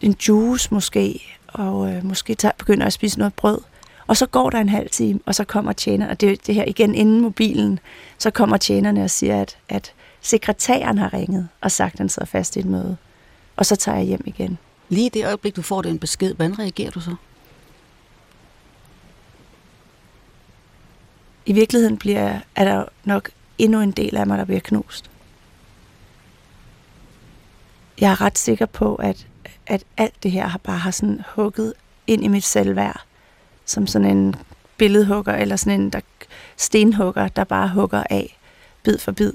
en 0.00 0.16
juice 0.28 0.68
måske, 0.74 1.22
og 1.48 1.92
øh, 1.92 2.04
måske 2.04 2.34
tager, 2.34 2.52
begynder 2.58 2.86
at 2.86 2.92
spise 2.92 3.18
noget 3.18 3.34
brød. 3.34 3.58
Og 4.06 4.16
så 4.16 4.26
går 4.26 4.50
der 4.50 4.58
en 4.58 4.68
halv 4.68 4.90
time, 4.90 5.20
og 5.26 5.34
så 5.34 5.44
kommer 5.44 5.72
tjeneren, 5.72 6.10
og 6.10 6.20
det 6.20 6.46
det 6.46 6.54
her 6.54 6.64
igen 6.66 6.94
inden 6.94 7.20
mobilen, 7.20 7.78
så 8.18 8.30
kommer 8.30 8.56
tjenerne 8.56 9.04
og 9.04 9.10
siger, 9.10 9.42
at, 9.42 9.58
at 9.68 9.92
sekretæren 10.20 10.98
har 10.98 11.14
ringet 11.14 11.48
og 11.60 11.70
sagt, 11.70 11.92
at 11.94 11.98
han 11.98 12.08
sidder 12.08 12.26
fast 12.26 12.56
i 12.56 12.58
et 12.58 12.66
møde. 12.66 12.96
Og 13.56 13.66
så 13.66 13.76
tager 13.76 13.98
jeg 13.98 14.06
hjem 14.06 14.22
igen. 14.26 14.58
Lige 14.88 15.06
i 15.06 15.08
det 15.08 15.26
øjeblik, 15.26 15.56
du 15.56 15.62
får 15.62 15.82
den 15.82 15.98
besked, 15.98 16.34
hvordan 16.34 16.58
reagerer 16.58 16.90
du 16.90 17.00
så? 17.00 17.14
I 21.46 21.52
virkeligheden 21.52 21.98
bliver, 21.98 22.40
er 22.56 22.64
der 22.64 22.84
nok 23.04 23.30
endnu 23.58 23.80
en 23.80 23.90
del 23.90 24.16
af 24.16 24.26
mig, 24.26 24.38
der 24.38 24.44
bliver 24.44 24.60
knust. 24.60 25.10
Jeg 28.00 28.10
er 28.10 28.20
ret 28.20 28.38
sikker 28.38 28.66
på, 28.66 28.94
at, 28.94 29.26
at 29.66 29.84
alt 29.96 30.22
det 30.22 30.30
her 30.30 30.46
har 30.46 30.58
bare 30.58 30.78
har 30.78 30.90
sådan 30.90 31.22
hugget 31.34 31.74
ind 32.06 32.24
i 32.24 32.28
mit 32.28 32.44
selvværd 32.44 33.06
som 33.64 33.86
sådan 33.86 34.16
en 34.16 34.34
billedhugger, 34.76 35.34
eller 35.34 35.56
sådan 35.56 35.80
en 35.80 35.90
der, 35.90 36.00
stenhugger, 36.56 37.28
der 37.28 37.44
bare 37.44 37.68
hugger 37.68 38.04
af, 38.10 38.38
bid 38.82 38.98
for 38.98 39.12
bid. 39.12 39.32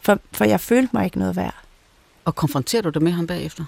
For, 0.00 0.18
for 0.32 0.44
jeg 0.44 0.60
følte 0.60 0.90
mig 0.92 1.04
ikke 1.04 1.18
noget 1.18 1.36
værd. 1.36 1.54
Og 2.24 2.34
konfronterer 2.34 2.82
du 2.82 2.88
det 2.88 3.02
med 3.02 3.12
ham 3.12 3.26
bagefter? 3.26 3.64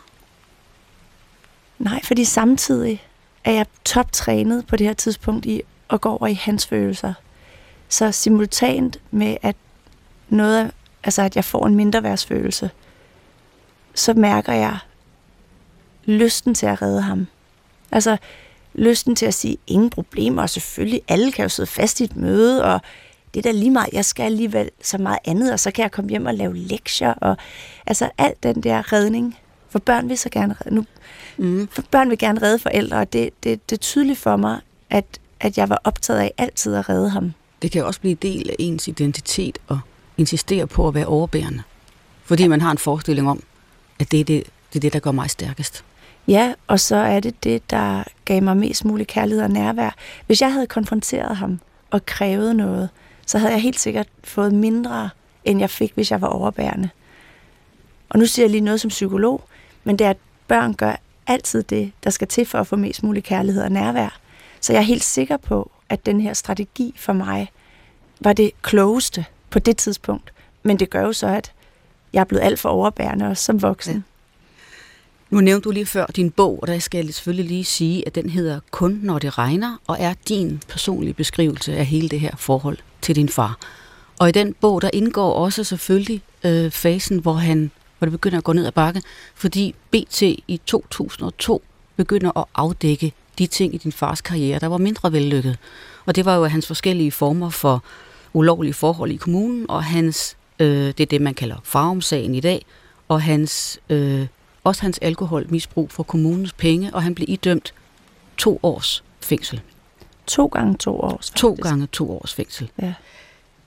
Nej, 1.78 2.00
fordi 2.04 2.24
samtidig 2.24 3.06
er 3.44 3.52
jeg 3.52 3.66
toptrænet 3.84 4.66
på 4.66 4.76
det 4.76 4.86
her 4.86 4.94
tidspunkt 4.94 5.46
i 5.46 5.62
at 5.90 6.00
gå 6.00 6.08
over 6.08 6.26
i 6.26 6.34
hans 6.34 6.66
følelser. 6.66 7.14
Så 7.88 8.12
simultant 8.12 9.00
med, 9.10 9.36
at 9.42 9.56
noget, 10.28 10.70
altså 11.04 11.22
at 11.22 11.36
jeg 11.36 11.44
får 11.44 11.66
en 11.66 11.74
mindre 11.74 12.02
værtsfølelse, 12.02 12.70
så 13.94 14.14
mærker 14.14 14.52
jeg 14.52 14.78
lysten 16.04 16.54
til 16.54 16.66
at 16.66 16.82
redde 16.82 17.00
ham. 17.00 17.26
Altså, 17.92 18.16
lysten 18.74 19.16
til 19.16 19.26
at 19.26 19.34
sige, 19.34 19.56
ingen 19.66 19.90
problemer, 19.90 20.42
og 20.42 20.50
selvfølgelig, 20.50 21.02
alle 21.08 21.32
kan 21.32 21.42
jo 21.42 21.48
sidde 21.48 21.66
fast 21.66 22.00
i 22.00 22.04
et 22.04 22.16
møde, 22.16 22.64
og 22.64 22.80
det 23.34 23.46
er 23.46 23.52
da 23.52 23.58
lige 23.58 23.70
meget, 23.70 23.92
jeg 23.92 24.04
skal 24.04 24.22
alligevel 24.22 24.70
så 24.82 24.98
meget 24.98 25.18
andet, 25.24 25.52
og 25.52 25.60
så 25.60 25.70
kan 25.70 25.82
jeg 25.82 25.92
komme 25.92 26.10
hjem 26.10 26.26
og 26.26 26.34
lave 26.34 26.56
lektier, 26.56 27.12
og 27.12 27.36
altså 27.86 28.10
alt 28.18 28.42
den 28.42 28.62
der 28.62 28.92
redning, 28.92 29.38
for 29.68 29.78
børn 29.78 30.08
vil 30.08 30.18
så 30.18 30.28
gerne 30.30 30.54
redde, 30.60 30.74
nu, 30.74 30.84
mm. 31.36 31.68
for 31.72 31.82
børn 31.90 32.10
vil 32.10 32.18
gerne 32.18 32.42
redde 32.42 32.58
forældre, 32.58 32.98
og 32.98 33.12
det, 33.12 33.30
det, 33.42 33.70
det 33.70 33.76
er 33.76 33.80
tydeligt 33.80 34.18
for 34.18 34.36
mig, 34.36 34.60
at, 34.90 35.04
at 35.40 35.58
jeg 35.58 35.68
var 35.68 35.80
optaget 35.84 36.20
af 36.20 36.32
altid 36.38 36.74
at 36.74 36.88
redde 36.88 37.10
ham. 37.10 37.32
Det 37.62 37.70
kan 37.70 37.84
også 37.84 38.00
blive 38.00 38.14
del 38.14 38.50
af 38.50 38.56
ens 38.58 38.88
identitet 38.88 39.58
og 39.66 39.78
insistere 40.16 40.66
på 40.66 40.88
at 40.88 40.94
være 40.94 41.06
overbærende. 41.06 41.62
Fordi 42.24 42.48
man 42.48 42.60
har 42.60 42.70
en 42.70 42.78
forestilling 42.78 43.28
om, 43.28 43.42
at 43.98 44.10
det 44.10 44.20
er 44.20 44.24
det, 44.24 44.44
det, 44.72 44.78
er 44.78 44.80
det 44.80 44.92
der 44.92 44.98
gør 44.98 45.10
mig 45.10 45.30
stærkest. 45.30 45.84
Ja, 46.28 46.54
og 46.66 46.80
så 46.80 46.96
er 46.96 47.20
det 47.20 47.44
det, 47.44 47.70
der 47.70 48.04
gav 48.24 48.42
mig 48.42 48.56
mest 48.56 48.84
mulig 48.84 49.06
kærlighed 49.06 49.44
og 49.44 49.50
nærvær. 49.50 49.90
Hvis 50.26 50.40
jeg 50.40 50.52
havde 50.52 50.66
konfronteret 50.66 51.36
ham 51.36 51.60
og 51.90 52.06
krævet 52.06 52.56
noget, 52.56 52.88
så 53.26 53.38
havde 53.38 53.52
jeg 53.52 53.62
helt 53.62 53.80
sikkert 53.80 54.08
fået 54.24 54.54
mindre, 54.54 55.10
end 55.44 55.60
jeg 55.60 55.70
fik, 55.70 55.92
hvis 55.94 56.10
jeg 56.10 56.20
var 56.20 56.28
overbærende. 56.28 56.88
Og 58.08 58.18
nu 58.18 58.26
siger 58.26 58.44
jeg 58.44 58.50
lige 58.50 58.60
noget 58.60 58.80
som 58.80 58.88
psykolog, 58.88 59.44
men 59.84 59.98
det 59.98 60.04
er, 60.04 60.10
at 60.10 60.16
børn 60.48 60.74
gør 60.74 60.96
altid 61.26 61.62
det, 61.62 61.92
der 62.04 62.10
skal 62.10 62.28
til 62.28 62.46
for 62.46 62.58
at 62.58 62.66
få 62.66 62.76
mest 62.76 63.02
mulig 63.02 63.24
kærlighed 63.24 63.62
og 63.62 63.72
nærvær. 63.72 64.18
Så 64.60 64.72
jeg 64.72 64.78
er 64.78 64.84
helt 64.84 65.04
sikker 65.04 65.36
på, 65.36 65.70
at 65.88 66.06
den 66.06 66.20
her 66.20 66.34
strategi 66.34 66.94
for 66.96 67.12
mig 67.12 67.52
var 68.20 68.32
det 68.32 68.50
klogeste 68.62 69.24
på 69.50 69.58
det 69.58 69.76
tidspunkt. 69.76 70.32
Men 70.62 70.78
det 70.78 70.90
gør 70.90 71.02
jo 71.02 71.12
så, 71.12 71.26
at 71.26 71.52
jeg 72.12 72.20
er 72.20 72.24
blevet 72.24 72.42
alt 72.42 72.58
for 72.58 72.68
overbærende 72.68 73.26
også 73.26 73.44
som 73.44 73.62
voksen. 73.62 73.94
Ja. 73.94 74.00
Nu 75.30 75.40
nævnte 75.40 75.64
du 75.64 75.70
lige 75.70 75.86
før 75.86 76.06
din 76.06 76.30
bog, 76.30 76.58
og 76.62 76.66
der 76.66 76.78
skal 76.78 77.04
jeg 77.04 77.14
selvfølgelig 77.14 77.46
lige 77.46 77.64
sige, 77.64 78.06
at 78.06 78.14
den 78.14 78.30
hedder 78.30 78.60
Kun 78.70 79.00
når 79.02 79.18
det 79.18 79.38
regner, 79.38 79.76
og 79.86 79.96
er 80.00 80.14
din 80.28 80.62
personlige 80.68 81.14
beskrivelse 81.14 81.76
af 81.76 81.86
hele 81.86 82.08
det 82.08 82.20
her 82.20 82.36
forhold 82.36 82.78
til 83.02 83.16
din 83.16 83.28
far. 83.28 83.58
Og 84.18 84.28
i 84.28 84.32
den 84.32 84.54
bog, 84.54 84.82
der 84.82 84.90
indgår 84.92 85.32
også 85.32 85.64
selvfølgelig 85.64 86.22
øh, 86.44 86.70
fasen, 86.70 87.18
hvor 87.18 87.32
han 87.32 87.70
hvor 87.98 88.06
det 88.06 88.12
begynder 88.12 88.38
at 88.38 88.44
gå 88.44 88.52
ned 88.52 88.66
ad 88.66 88.72
bakke, 88.72 89.02
fordi 89.34 89.74
BT 89.90 90.22
i 90.22 90.60
2002 90.66 91.62
begynder 91.96 92.38
at 92.38 92.44
afdække 92.54 93.12
de 93.38 93.46
ting 93.46 93.74
i 93.74 93.78
din 93.78 93.92
fars 93.92 94.20
karriere, 94.20 94.58
der 94.58 94.66
var 94.66 94.78
mindre 94.78 95.12
vellykket. 95.12 95.58
Og 96.06 96.16
det 96.16 96.24
var 96.24 96.36
jo 96.36 96.44
hans 96.44 96.66
forskellige 96.66 97.12
former 97.12 97.50
for 97.50 97.84
ulovlige 98.32 98.74
forhold 98.74 99.10
i 99.12 99.16
kommunen, 99.16 99.70
og 99.70 99.84
hans, 99.84 100.36
øh, 100.58 100.86
det 100.86 101.00
er 101.00 101.06
det, 101.06 101.20
man 101.20 101.34
kalder 101.34 101.56
farumsagen 101.64 102.34
i 102.34 102.40
dag, 102.40 102.66
og 103.08 103.22
hans, 103.22 103.80
øh, 103.90 104.26
også 104.64 104.82
hans 104.82 104.98
alkoholmisbrug 104.98 105.90
for 105.90 106.02
kommunens 106.02 106.52
penge, 106.52 106.94
og 106.94 107.02
han 107.02 107.14
blev 107.14 107.28
idømt 107.28 107.74
to 108.36 108.60
års 108.62 109.04
fængsel. 109.20 109.60
To 110.26 110.46
gange 110.46 110.76
to 110.76 111.00
års, 111.00 111.12
faktisk. 111.12 111.36
To 111.36 111.58
gange 111.62 111.86
to 111.86 112.10
års 112.10 112.34
fængsel. 112.34 112.70
Ja. 112.82 112.94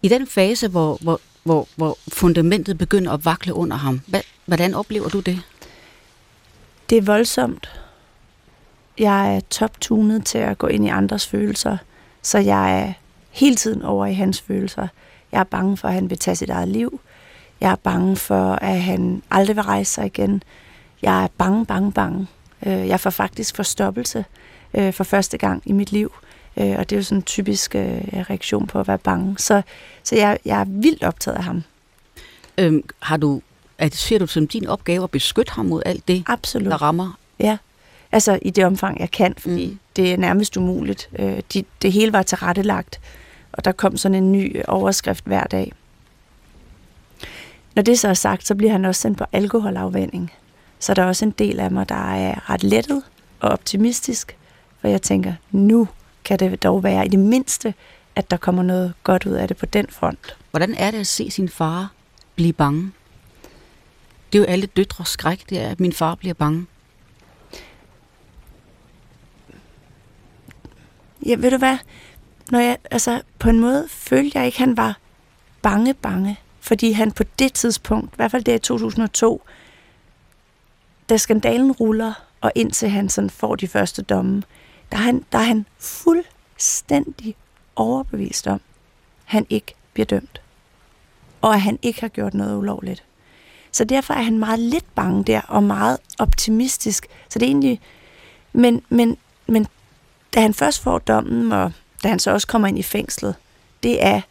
I 0.02 0.08
den 0.08 0.28
fase, 0.28 0.68
hvor, 0.68 0.98
hvor, 1.02 1.22
hvor, 1.44 1.68
hvor 1.76 1.98
fundamentet 2.08 2.78
begynder 2.78 3.12
at 3.12 3.26
vakle 3.26 3.54
under 3.54 3.78
ham, 3.78 4.02
hvordan 4.46 4.74
oplever 4.74 5.10
du 5.10 5.20
det? 5.20 5.42
Det 6.90 6.98
er 6.98 7.02
voldsomt. 7.02 7.70
Jeg 9.00 9.36
er 9.36 9.40
toptunet 9.50 10.26
til 10.26 10.38
at 10.38 10.58
gå 10.58 10.68
ind 10.68 10.86
i 10.86 10.90
andres 10.90 11.28
følelser, 11.28 11.78
så 12.22 12.38
jeg 12.38 12.82
er 12.82 12.94
hele 13.30 13.56
tiden 13.56 13.82
over 13.82 14.06
i 14.06 14.14
hans 14.14 14.42
følelser. 14.42 14.88
Jeg 15.32 15.40
er 15.40 15.44
bange 15.44 15.78
for, 15.78 15.88
at 15.88 15.94
han 15.94 16.10
vil 16.10 16.20
tage 16.20 16.36
sit 16.36 16.50
eget 16.50 16.68
liv. 16.68 17.00
Jeg 17.62 17.72
er 17.72 17.76
bange 17.76 18.16
for, 18.16 18.52
at 18.52 18.82
han 18.82 19.24
aldrig 19.32 19.56
vil 19.56 19.64
rejse 19.64 19.94
sig 19.94 20.06
igen. 20.06 20.44
Jeg 21.02 21.24
er 21.24 21.28
bange, 21.38 21.66
bange, 21.66 21.92
bange. 21.92 22.28
Øh, 22.66 22.88
jeg 22.88 23.00
får 23.00 23.10
faktisk 23.10 23.56
forstoppelse 23.56 24.26
øh, 24.74 24.94
for 24.94 25.04
første 25.04 25.38
gang 25.38 25.62
i 25.66 25.72
mit 25.72 25.92
liv. 25.92 26.14
Øh, 26.58 26.76
og 26.78 26.90
det 26.90 26.96
er 26.96 27.00
jo 27.00 27.04
sådan 27.04 27.18
en 27.18 27.24
typisk 27.24 27.76
reaktion 27.76 28.68
på 28.68 28.80
at 28.80 28.88
være 28.88 28.98
bange. 28.98 29.38
Så, 29.38 29.62
så 30.04 30.16
jeg, 30.16 30.40
jeg 30.46 30.62
er 30.62 30.66
vildt 30.68 31.04
optaget 31.04 31.38
af 31.38 31.44
ham. 31.44 31.64
Øhm, 32.58 32.84
har 33.00 33.18
du, 33.18 33.42
at, 33.78 33.96
ser 33.96 34.20
du 34.20 34.28
som 34.28 34.48
din 34.48 34.68
opgave 34.68 35.04
at 35.04 35.12
beskytte 35.12 35.52
ham 35.52 35.66
mod 35.66 35.82
alt 35.86 36.08
det, 36.08 36.24
Absolut. 36.28 36.72
der 36.72 36.82
rammer? 36.82 37.18
Ja, 37.40 37.58
altså 38.12 38.40
i 38.42 38.50
det 38.50 38.66
omfang, 38.66 39.00
jeg 39.00 39.12
kan, 39.12 39.34
fordi 39.38 39.68
mm. 39.68 39.80
det 39.96 40.14
er 40.14 40.18
nærmest 40.18 40.58
umuligt. 40.58 41.10
de, 41.54 41.64
det 41.82 41.92
hele 41.92 42.14
var 42.14 42.22
tilrettelagt, 42.24 43.00
og 43.52 43.66
der 43.66 43.72
kom 43.72 43.98
sådan 43.98 44.16
en 44.16 44.32
ny 44.32 44.62
overskrift 44.68 45.26
hver 45.26 45.44
dag. 45.44 45.72
Når 47.76 47.84
det 47.84 48.00
så 48.00 48.08
er 48.08 48.14
sagt, 48.14 48.48
så 48.48 48.56
bliver 48.56 48.72
han 48.72 48.86
også 48.86 49.02
sendt 49.02 49.18
på 49.18 49.26
alkoholafvænding. 49.32 50.32
Så 50.80 50.94
der 50.94 51.02
er 51.04 51.08
også 51.08 51.26
en 51.26 51.32
del 51.32 51.60
af 51.60 51.72
mig, 51.72 51.90
der 51.90 52.14
er 52.14 52.50
ret 52.50 52.64
lettet 52.64 53.04
og 53.40 53.50
optimistisk, 53.50 54.38
for 54.82 54.88
jeg 54.88 55.02
tænker, 55.02 55.34
nu 55.52 55.88
kan 56.24 56.40
det 56.40 56.64
dog 56.64 56.84
være 56.84 57.06
i 57.06 57.10
det 57.10 57.20
mindste, 57.20 57.74
at 58.16 58.32
der 58.32 58.38
kommer 58.38 58.64
noget 58.64 58.94
godt 59.04 59.26
ud 59.26 59.34
af 59.34 59.48
det 59.48 59.58
på 59.58 59.66
den 59.66 59.88
front. 59.90 60.38
Hvordan 60.52 60.74
er 60.74 60.92
det 60.92 61.00
at 61.00 61.08
se 61.08 61.32
sin 61.32 61.50
far 61.50 61.92
blive 62.36 62.54
bange? 62.54 62.92
Det 64.34 64.40
er 64.40 64.44
jo 64.44 64.46
alle 64.46 64.66
døtres 64.66 65.08
skræk, 65.08 65.44
det 65.50 65.60
er, 65.62 65.70
at 65.70 65.80
min 65.80 65.94
far 65.94 66.16
bliver 66.16 66.34
bange. 66.34 66.66
Ja, 71.26 71.36
ved 71.36 71.52
du 71.52 71.58
hvad? 71.58 71.78
Når 72.52 72.60
jeg, 72.60 72.78
altså, 72.92 73.22
på 73.40 73.50
en 73.50 73.60
måde 73.60 73.88
følte 73.90 74.38
jeg 74.38 74.46
ikke, 74.46 74.56
at 74.56 74.60
han 74.60 74.78
var 74.78 74.98
bange, 75.62 75.94
bange. 75.94 76.40
Fordi 76.60 76.92
han 76.92 77.12
på 77.12 77.24
det 77.40 77.54
tidspunkt, 77.54 78.14
i 78.14 78.16
hvert 78.16 78.32
fald 78.32 78.44
det 78.44 78.56
i 78.56 78.60
2002, 78.60 79.42
da 81.10 81.18
skandalen 81.18 81.72
ruller, 81.72 82.14
og 82.42 82.52
indtil 82.56 82.90
han 82.90 83.10
sådan 83.10 83.30
får 83.30 83.56
de 83.56 83.68
første 83.68 84.02
domme, 84.02 84.44
der 84.92 84.98
er 84.98 85.02
han, 85.02 85.26
der 85.32 85.38
er 85.38 85.44
han 85.44 85.66
fuldstændig 85.80 87.36
overbevist 87.76 88.48
om, 88.48 88.54
at 88.54 88.62
han 89.26 89.46
ikke 89.50 89.74
bliver 89.94 90.06
dømt. 90.06 90.42
Og 91.42 91.54
at 91.54 91.62
han 91.62 91.80
ikke 91.82 92.02
har 92.02 92.08
gjort 92.08 92.34
noget 92.34 92.58
ulovligt. 92.58 93.04
Så 93.72 93.84
derfor 93.84 94.14
er 94.14 94.22
han 94.22 94.40
meget 94.40 94.60
lidt 94.60 94.96
bange 94.96 95.24
der, 95.24 95.42
og 95.42 95.64
meget 95.64 95.98
optimistisk. 96.20 97.08
Så 97.30 97.40
det 97.40 97.46
er 97.46 97.50
egentlig... 97.50 97.82
Men, 98.54 98.82
men, 98.90 99.18
men 99.48 99.68
da 100.34 100.42
han 100.42 100.54
først 100.54 100.84
får 100.84 101.00
dommen, 101.00 101.52
og 101.52 101.72
da 102.04 102.08
han 102.08 102.20
så 102.20 102.32
også 102.32 102.48
kommer 102.48 102.68
ind 102.68 102.80
i 102.80 102.84
fængslet, 102.84 103.36
det 103.84 104.04
er 104.06 104.22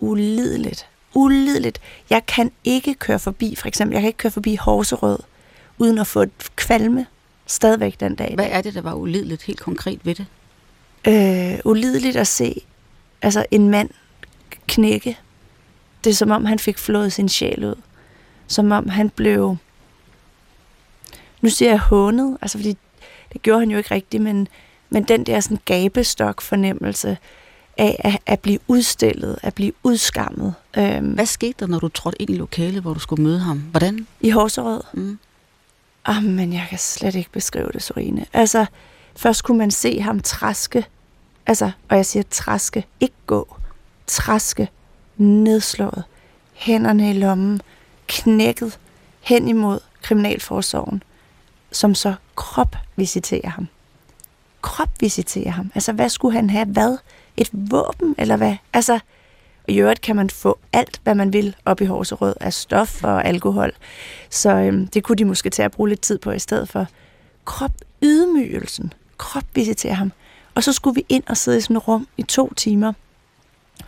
ulideligt. 0.00 0.86
Ulideligt. 1.14 1.80
Jeg 2.10 2.26
kan 2.26 2.52
ikke 2.64 2.94
køre 2.94 3.18
forbi, 3.18 3.54
for 3.54 3.68
eksempel, 3.68 3.94
jeg 3.94 4.02
kan 4.02 4.08
ikke 4.08 4.16
køre 4.16 4.32
forbi 4.32 4.54
Horserød, 4.56 5.18
uden 5.78 5.98
at 5.98 6.06
få 6.06 6.22
et 6.22 6.56
kvalme 6.56 7.06
stadigvæk 7.46 8.00
den 8.00 8.14
dag. 8.14 8.34
Hvad 8.34 8.48
er 8.50 8.60
det, 8.60 8.74
der 8.74 8.80
var 8.80 8.94
ulideligt 8.94 9.42
helt 9.42 9.60
konkret 9.60 10.00
ved 10.04 10.14
det? 10.14 10.26
Øh, 11.06 11.60
ulideligt 11.64 12.16
at 12.16 12.26
se 12.26 12.62
altså 13.22 13.46
en 13.50 13.68
mand 13.68 13.90
knække. 14.66 15.18
Det 16.04 16.10
er 16.10 16.14
som 16.14 16.30
om, 16.30 16.44
han 16.44 16.58
fik 16.58 16.78
flået 16.78 17.12
sin 17.12 17.28
sjæl 17.28 17.64
ud. 17.64 17.74
Som 18.46 18.72
om 18.72 18.88
han 18.88 19.10
blev... 19.10 19.56
Nu 21.40 21.48
siger 21.48 21.70
jeg 21.70 21.78
hånet, 21.80 22.38
altså 22.42 22.58
fordi 22.58 22.76
det 23.32 23.42
gjorde 23.42 23.60
han 23.60 23.70
jo 23.70 23.78
ikke 23.78 23.94
rigtigt, 23.94 24.22
men, 24.22 24.48
men 24.90 25.02
den 25.04 25.24
der 25.24 25.40
sådan 25.40 25.58
gabestok 25.64 26.40
fornemmelse 26.40 27.18
af 27.76 28.00
at, 28.04 28.18
at 28.26 28.40
blive 28.40 28.58
udstillet, 28.68 29.38
at 29.42 29.54
blive 29.54 29.72
udskammet. 29.82 30.54
Øhm, 30.78 31.06
Hvad 31.06 31.26
skete 31.26 31.54
der, 31.60 31.66
når 31.66 31.78
du 31.78 31.88
trådte 31.88 32.22
ind 32.22 32.30
i 32.30 32.36
lokalet, 32.36 32.82
hvor 32.82 32.94
du 32.94 33.00
skulle 33.00 33.22
møde 33.22 33.38
ham? 33.38 33.58
Hvordan? 33.58 34.06
I 34.20 34.30
Horserød. 34.30 34.80
Mm. 34.92 35.18
Oh, 36.08 36.22
men 36.22 36.52
jeg 36.52 36.66
kan 36.70 36.78
slet 36.78 37.14
ikke 37.14 37.30
beskrive 37.30 37.70
det, 37.72 37.82
Sorine. 37.82 38.26
Altså, 38.32 38.66
først 39.16 39.44
kunne 39.44 39.58
man 39.58 39.70
se 39.70 40.00
ham 40.00 40.20
træske. 40.20 40.86
Altså, 41.46 41.70
og 41.88 41.96
jeg 41.96 42.06
siger 42.06 42.22
træske, 42.30 42.86
ikke 43.00 43.14
gå. 43.26 43.56
Træske, 44.06 44.68
nedslået, 45.16 46.04
hænderne 46.52 47.10
i 47.10 47.12
lommen, 47.12 47.60
knækket 48.06 48.78
hen 49.20 49.48
imod 49.48 49.80
Kriminalforsorgen, 50.02 51.02
som 51.72 51.94
så 51.94 52.14
kropvisiterer 52.36 53.48
ham. 53.48 53.68
Kropvisiterer 54.68 55.50
ham. 55.50 55.70
Altså, 55.74 55.92
hvad 55.92 56.08
skulle 56.08 56.34
han 56.34 56.50
have? 56.50 56.66
Hvad? 56.66 56.98
Et 57.36 57.48
våben, 57.52 58.14
eller 58.18 58.36
hvad? 58.36 58.54
Altså, 58.72 58.98
i 59.68 59.78
øvrigt 59.78 60.00
kan 60.00 60.16
man 60.16 60.30
få 60.30 60.58
alt, 60.72 61.00
hvad 61.02 61.14
man 61.14 61.32
vil 61.32 61.56
op 61.64 61.80
i 61.80 61.84
Horserød 61.84 62.34
af 62.40 62.52
stof 62.52 63.04
og 63.04 63.24
alkohol. 63.24 63.72
Så 64.30 64.50
øhm, 64.50 64.86
det 64.86 65.02
kunne 65.04 65.16
de 65.16 65.24
måske 65.24 65.50
tage 65.50 65.64
at 65.64 65.70
bruge 65.70 65.88
lidt 65.88 66.00
tid 66.00 66.18
på 66.18 66.30
i 66.30 66.38
stedet 66.38 66.68
for. 66.68 66.86
Krop 67.44 67.70
ydmygelsen. 68.02 68.92
Krop 69.18 69.44
visitere 69.54 69.94
ham. 69.94 70.12
Og 70.54 70.64
så 70.64 70.72
skulle 70.72 70.94
vi 70.94 71.04
ind 71.08 71.22
og 71.26 71.36
sidde 71.36 71.58
i 71.58 71.60
sådan 71.60 71.76
et 71.76 71.88
rum 71.88 72.08
i 72.16 72.22
to 72.22 72.54
timer 72.54 72.92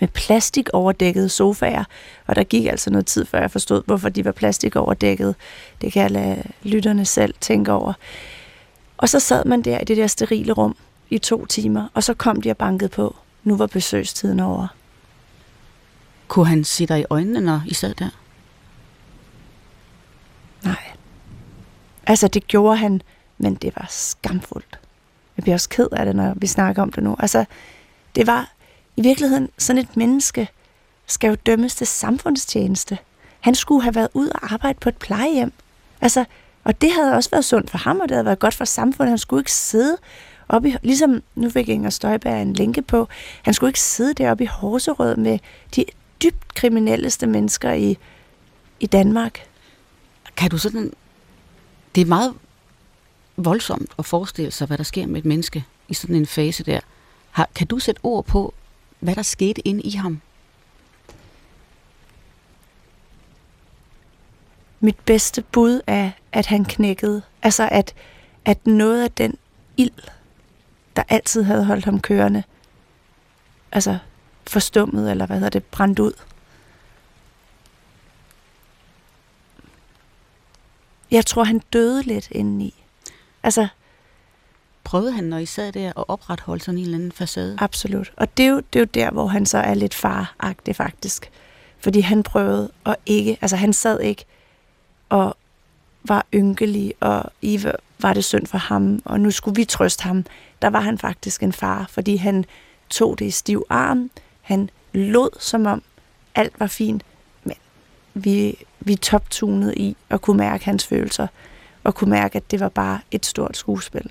med 0.00 0.08
plastik 0.08 0.68
overdækkede 0.72 1.28
sofaer, 1.28 1.84
og 2.26 2.36
der 2.36 2.42
gik 2.44 2.66
altså 2.66 2.90
noget 2.90 3.06
tid, 3.06 3.26
før 3.26 3.40
jeg 3.40 3.50
forstod, 3.50 3.82
hvorfor 3.86 4.08
de 4.08 4.24
var 4.24 4.32
plastik 4.32 4.76
overdækket. 4.76 5.34
Det 5.80 5.92
kan 5.92 6.02
jeg 6.02 6.10
lade 6.10 6.42
lytterne 6.62 7.04
selv 7.04 7.34
tænke 7.40 7.72
over. 7.72 7.92
Og 9.00 9.08
så 9.08 9.20
sad 9.20 9.44
man 9.44 9.62
der 9.62 9.78
i 9.78 9.84
det 9.84 9.96
der 9.96 10.06
sterile 10.06 10.52
rum 10.52 10.76
i 11.10 11.18
to 11.18 11.46
timer, 11.46 11.88
og 11.94 12.04
så 12.04 12.14
kom 12.14 12.42
de 12.42 12.50
og 12.50 12.56
bankede 12.56 12.88
på. 12.88 13.16
Nu 13.44 13.56
var 13.56 13.66
besøgstiden 13.66 14.40
over. 14.40 14.66
Kunne 16.28 16.46
han 16.46 16.64
se 16.64 16.86
dig 16.86 17.00
i 17.00 17.04
øjnene, 17.10 17.40
når 17.40 17.62
I 17.66 17.74
sad 17.74 17.94
der? 17.94 18.08
Nej. 20.64 20.92
Altså, 22.06 22.28
det 22.28 22.46
gjorde 22.46 22.76
han, 22.76 23.02
men 23.38 23.54
det 23.54 23.72
var 23.76 23.86
skamfuldt. 23.90 24.78
Jeg 25.36 25.42
bliver 25.42 25.54
også 25.54 25.68
ked 25.68 25.88
af 25.92 26.06
det, 26.06 26.16
når 26.16 26.34
vi 26.36 26.46
snakker 26.46 26.82
om 26.82 26.92
det 26.92 27.04
nu. 27.04 27.16
Altså, 27.18 27.44
det 28.14 28.26
var 28.26 28.52
i 28.96 29.02
virkeligheden 29.02 29.48
sådan 29.58 29.82
et 29.82 29.96
menneske, 29.96 30.48
skal 31.06 31.28
jo 31.28 31.34
dømmes 31.46 31.74
til 31.74 31.86
samfundstjeneste. 31.86 32.98
Han 33.40 33.54
skulle 33.54 33.82
have 33.82 33.94
været 33.94 34.08
ud 34.14 34.28
og 34.28 34.52
arbejde 34.52 34.78
på 34.80 34.88
et 34.88 34.96
plejehjem. 34.96 35.52
Altså, 36.00 36.24
og 36.64 36.80
det 36.80 36.92
havde 36.92 37.14
også 37.14 37.30
været 37.30 37.44
sundt 37.44 37.70
for 37.70 37.78
ham, 37.78 38.00
og 38.00 38.08
det 38.08 38.14
havde 38.14 38.24
været 38.24 38.38
godt 38.38 38.54
for 38.54 38.64
samfundet. 38.64 39.10
Han 39.10 39.18
skulle 39.18 39.40
ikke 39.40 39.52
sidde 39.52 39.96
oppe 40.48 40.68
i, 40.68 40.74
ligesom 40.82 41.22
nu 41.34 41.50
fik 41.50 41.68
Inger 41.68 41.90
Støjberg 41.90 42.42
en 42.42 42.52
linke 42.52 42.82
på, 42.82 43.08
han 43.42 43.54
skulle 43.54 43.68
ikke 43.68 43.80
sidde 43.80 44.14
deroppe 44.14 44.44
i 44.44 44.46
Horserød 44.46 45.16
med 45.16 45.38
de 45.76 45.84
dybt 46.22 46.54
kriminelleste 46.54 47.26
mennesker 47.26 47.72
i, 47.72 47.98
i 48.80 48.86
Danmark. 48.86 49.40
Kan 50.36 50.50
du 50.50 50.58
sådan... 50.58 50.92
Det 51.94 52.00
er 52.00 52.06
meget 52.06 52.34
voldsomt 53.36 53.90
at 53.98 54.06
forestille 54.06 54.50
sig, 54.50 54.66
hvad 54.66 54.78
der 54.78 54.84
sker 54.84 55.06
med 55.06 55.18
et 55.18 55.24
menneske 55.24 55.64
i 55.88 55.94
sådan 55.94 56.16
en 56.16 56.26
fase 56.26 56.64
der. 56.64 56.80
Har, 57.30 57.48
kan 57.54 57.66
du 57.66 57.78
sætte 57.78 58.00
ord 58.02 58.24
på, 58.24 58.54
hvad 59.00 59.14
der 59.14 59.22
skete 59.22 59.68
inde 59.68 59.82
i 59.82 59.90
ham? 59.90 60.20
Mit 64.80 64.98
bedste 64.98 65.42
bud 65.42 65.80
er, 65.86 66.10
at 66.32 66.46
han 66.46 66.64
knækkede. 66.64 67.22
Altså, 67.42 67.68
at, 67.72 67.94
at 68.44 68.66
noget 68.66 69.04
af 69.04 69.10
den 69.10 69.38
ild, 69.76 70.08
der 70.96 71.02
altid 71.08 71.42
havde 71.42 71.64
holdt 71.64 71.84
ham 71.84 72.00
kørende, 72.00 72.42
altså 73.72 73.98
forstummet, 74.46 75.10
eller 75.10 75.26
hvad 75.26 75.36
hedder 75.36 75.50
det, 75.50 75.64
brændt 75.64 75.98
ud. 75.98 76.12
Jeg 81.10 81.26
tror, 81.26 81.44
han 81.44 81.58
døde 81.72 82.02
lidt 82.02 82.28
indeni. 82.30 82.84
Altså, 83.42 83.68
Prøvede 84.90 85.12
han, 85.12 85.24
når 85.24 85.38
I 85.38 85.46
sad 85.46 85.72
der, 85.72 85.88
at 85.88 86.04
opretholde 86.08 86.64
sådan 86.64 86.78
en 86.78 86.84
eller 86.84 86.96
anden 86.96 87.12
facade? 87.12 87.56
Absolut. 87.60 88.12
Og 88.16 88.36
det 88.36 88.44
er, 88.44 88.50
jo, 88.50 88.56
det 88.56 88.78
er 88.78 88.80
jo 88.80 88.88
der, 88.94 89.10
hvor 89.10 89.26
han 89.26 89.46
så 89.46 89.58
er 89.58 89.74
lidt 89.74 89.94
faragtig 89.94 90.76
faktisk. 90.76 91.30
Fordi 91.78 92.00
han 92.00 92.22
prøvede 92.22 92.70
at 92.86 92.96
ikke, 93.06 93.38
altså 93.40 93.56
han 93.56 93.72
sad 93.72 94.00
ikke 94.00 94.24
og 95.10 95.36
var 96.04 96.26
ynkelig, 96.34 96.94
og 97.00 97.24
Eva 97.42 97.72
var 97.98 98.12
det 98.12 98.24
synd 98.24 98.46
for 98.46 98.58
ham, 98.58 99.02
og 99.04 99.20
nu 99.20 99.30
skulle 99.30 99.56
vi 99.56 99.64
trøste 99.64 100.02
ham. 100.02 100.24
Der 100.62 100.70
var 100.70 100.80
han 100.80 100.98
faktisk 100.98 101.42
en 101.42 101.52
far, 101.52 101.86
fordi 101.90 102.16
han 102.16 102.44
tog 102.90 103.18
det 103.18 103.24
i 103.24 103.30
stiv 103.30 103.66
arm. 103.68 104.10
Han 104.40 104.70
lod 104.92 105.38
som 105.40 105.66
om 105.66 105.82
alt 106.34 106.60
var 106.60 106.66
fint, 106.66 107.02
men 107.44 107.56
vi, 108.14 108.58
vi 108.80 108.94
toptunede 108.94 109.74
i 109.74 109.96
at 110.10 110.20
kunne 110.20 110.36
mærke 110.36 110.64
hans 110.64 110.86
følelser, 110.86 111.26
og 111.84 111.94
kunne 111.94 112.10
mærke, 112.10 112.36
at 112.36 112.50
det 112.50 112.60
var 112.60 112.68
bare 112.68 113.00
et 113.10 113.26
stort 113.26 113.56
skuespil. 113.56 114.10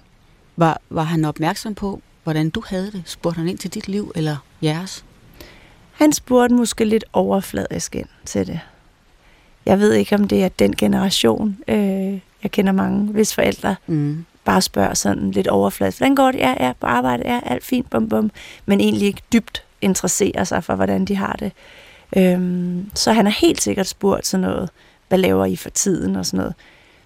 Var, 0.56 0.82
var 0.90 1.04
han 1.04 1.26
opmærksom 1.26 1.76
på, 1.76 2.02
hvordan 2.24 2.50
du 2.50 2.64
havde 2.68 2.92
det? 2.92 3.04
Spurgte 3.06 3.38
han 3.38 3.48
ind 3.48 3.58
til 3.58 3.74
dit 3.74 3.88
liv 3.88 4.12
eller 4.16 4.38
jeres? 4.64 5.06
Han 5.92 6.14
spurgte 6.14 6.56
måske 6.56 6.86
lidt 6.86 7.06
overfladisk 7.14 7.96
ind 7.96 8.08
til 8.26 8.48
det. 8.48 8.60
Jeg 9.70 9.80
ved 9.80 9.94
ikke, 9.94 10.16
om 10.16 10.28
det 10.28 10.44
er 10.44 10.50
den 10.50 10.76
generation. 10.76 11.58
Øh, 11.68 12.20
jeg 12.44 12.52
kender 12.52 12.72
mange, 12.72 13.12
hvis 13.12 13.36
forældre 13.36 13.76
Mm. 13.88 14.26
bare 14.46 14.62
spørger 14.62 14.94
sådan 14.94 15.32
lidt 15.32 15.48
overfladisk. 15.48 15.98
Hvordan 15.98 16.16
går 16.16 16.32
det? 16.32 16.40
Ja, 16.40 16.56
ja, 16.66 16.74
på 16.80 16.88
arbejde, 16.88 17.24
ja, 17.26 17.40
alt 17.46 17.64
fint, 17.64 17.90
bum, 17.90 18.10
bum. 18.10 18.32
Men 18.66 18.80
egentlig 18.82 19.08
ikke 19.08 19.22
dybt 19.34 19.64
interesserer 19.82 20.44
sig 20.44 20.64
for, 20.64 20.76
hvordan 20.76 21.06
de 21.06 21.16
har 21.16 21.34
det. 21.34 21.52
Øhm, 22.18 22.92
så 22.96 23.12
han 23.12 23.26
har 23.26 23.32
helt 23.42 23.62
sikkert 23.62 23.88
spurgt 23.88 24.28
sådan 24.28 24.42
noget, 24.42 24.70
hvad 25.08 25.18
laver 25.20 25.46
I 25.46 25.56
for 25.56 25.70
tiden 25.70 26.16
og 26.16 26.26
sådan 26.26 26.38
noget. 26.38 26.54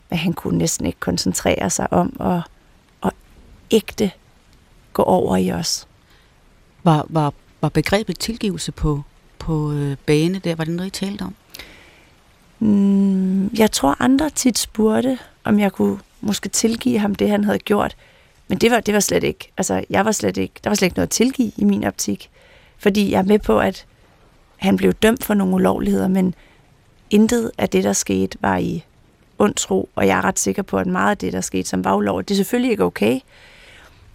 Men 0.10 0.20
han 0.20 0.34
kunne 0.34 0.58
næsten 0.58 0.86
ikke 0.86 1.00
koncentrere 1.00 1.70
sig 1.70 1.94
om 1.94 2.16
at, 2.20 2.42
at 3.06 3.12
ægte 3.72 4.12
gå 4.94 5.04
over 5.04 5.38
i 5.38 5.52
os. 5.52 5.88
Var, 6.84 7.06
var, 7.10 7.34
var 7.62 7.70
begrebet 7.70 8.20
tilgivelse 8.20 8.72
på, 8.72 9.02
på 9.40 9.72
øh, 9.72 9.98
bane 10.06 10.40
der? 10.40 10.56
Var 10.56 10.64
det 10.64 10.74
noget, 10.74 10.88
I 10.88 11.06
talte 11.06 11.22
om? 11.22 11.36
Jeg 13.58 13.72
tror, 13.72 13.96
andre 14.00 14.30
tit 14.30 14.58
spurgte, 14.58 15.20
om 15.44 15.60
jeg 15.60 15.72
kunne 15.72 16.00
måske 16.22 16.50
tilgive 16.50 17.00
ham 17.00 17.16
det, 17.16 17.30
han 17.30 17.44
havde 17.44 17.60
gjort. 17.60 17.96
Men 18.48 18.58
det 18.58 18.72
var, 18.72 18.80
det 18.80 18.94
var 18.94 19.00
slet 19.00 19.24
ikke, 19.24 19.52
altså 19.58 19.84
jeg 19.90 20.06
var 20.06 20.12
slet 20.12 20.38
ikke, 20.38 20.54
der 20.64 20.70
var 20.70 20.76
slet 20.76 20.86
ikke 20.86 20.96
noget 20.96 21.08
at 21.08 21.12
tilgive 21.12 21.52
i 21.58 21.64
min 21.64 21.84
optik. 21.84 22.30
Fordi 22.78 23.12
jeg 23.12 23.18
er 23.20 23.24
med 23.24 23.40
på, 23.40 23.60
at 23.60 23.86
han 24.58 24.78
blev 24.78 24.94
dømt 24.94 25.24
for 25.24 25.34
nogle 25.34 25.56
ulovligheder, 25.56 26.08
men 26.08 26.36
intet 27.10 27.52
af 27.58 27.70
det, 27.70 27.84
der 27.84 27.94
skete, 27.94 28.38
var 28.42 28.58
i 28.58 28.84
ond 29.40 29.56
tro, 29.56 29.90
og 29.96 30.08
jeg 30.08 30.18
er 30.18 30.26
ret 30.26 30.40
sikker 30.40 30.62
på, 30.62 30.78
at 30.78 30.88
meget 30.88 31.12
af 31.12 31.18
det, 31.18 31.34
der 31.34 31.42
skete, 31.42 31.70
som 31.70 31.84
var 31.84 31.96
ulovligt, 31.96 32.30
det 32.30 32.36
er 32.36 32.38
selvfølgelig 32.38 32.72
ikke 32.72 32.84
okay, 32.84 33.20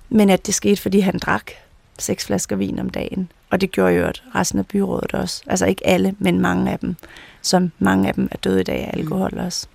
men 0.09 0.31
at 0.31 0.47
det 0.47 0.55
skete, 0.55 0.83
fordi 0.83 1.01
han 1.01 1.19
drak 1.19 1.51
seks 1.99 2.27
flasker 2.27 2.57
vin 2.57 2.79
om 2.79 2.91
dagen. 2.91 3.33
Og 3.51 3.61
det 3.61 3.71
gjorde 3.71 3.93
jo 3.95 4.07
at 4.07 4.23
resten 4.35 4.59
af 4.59 4.67
byrådet 4.67 5.13
også. 5.15 5.43
Altså 5.47 5.67
ikke 5.67 5.87
alle, 5.87 6.15
men 6.19 6.41
mange 6.41 6.73
af 6.73 6.79
dem. 6.79 6.97
Som 7.43 7.73
mange 7.79 8.09
af 8.09 8.15
dem 8.15 8.29
er 8.33 8.37
døde 8.37 8.61
i 8.61 8.65
dag 8.65 8.85
af 8.85 8.91
alkohol 8.99 9.31
Mm. 9.35 9.39
også. 9.41 9.67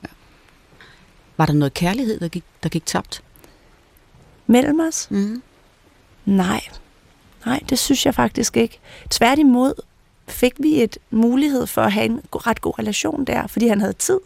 Var 1.37 1.45
der 1.45 1.53
noget 1.53 1.73
kærlighed, 1.73 2.19
der 2.19 2.27
gik, 2.27 2.43
der 2.63 2.69
gik 2.69 2.85
tabt? 2.85 3.23
Mellem 4.47 4.79
os? 4.79 5.07
Mm. 5.11 5.41
Nej. 6.25 6.61
Nej, 7.45 7.59
det 7.69 7.79
synes 7.79 8.05
jeg 8.05 8.15
faktisk 8.15 8.57
ikke. 8.57 8.79
Tværtimod 9.09 9.73
fik 10.27 10.53
vi 10.59 10.83
et 10.83 10.97
mulighed 11.11 11.67
for 11.67 11.81
at 11.81 11.91
have 11.91 12.05
en 12.05 12.21
ret 12.33 12.61
god 12.61 12.79
relation 12.79 13.25
der, 13.25 13.47
fordi 13.47 13.67
han 13.67 13.79
havde 13.81 13.93
tid 13.93 14.19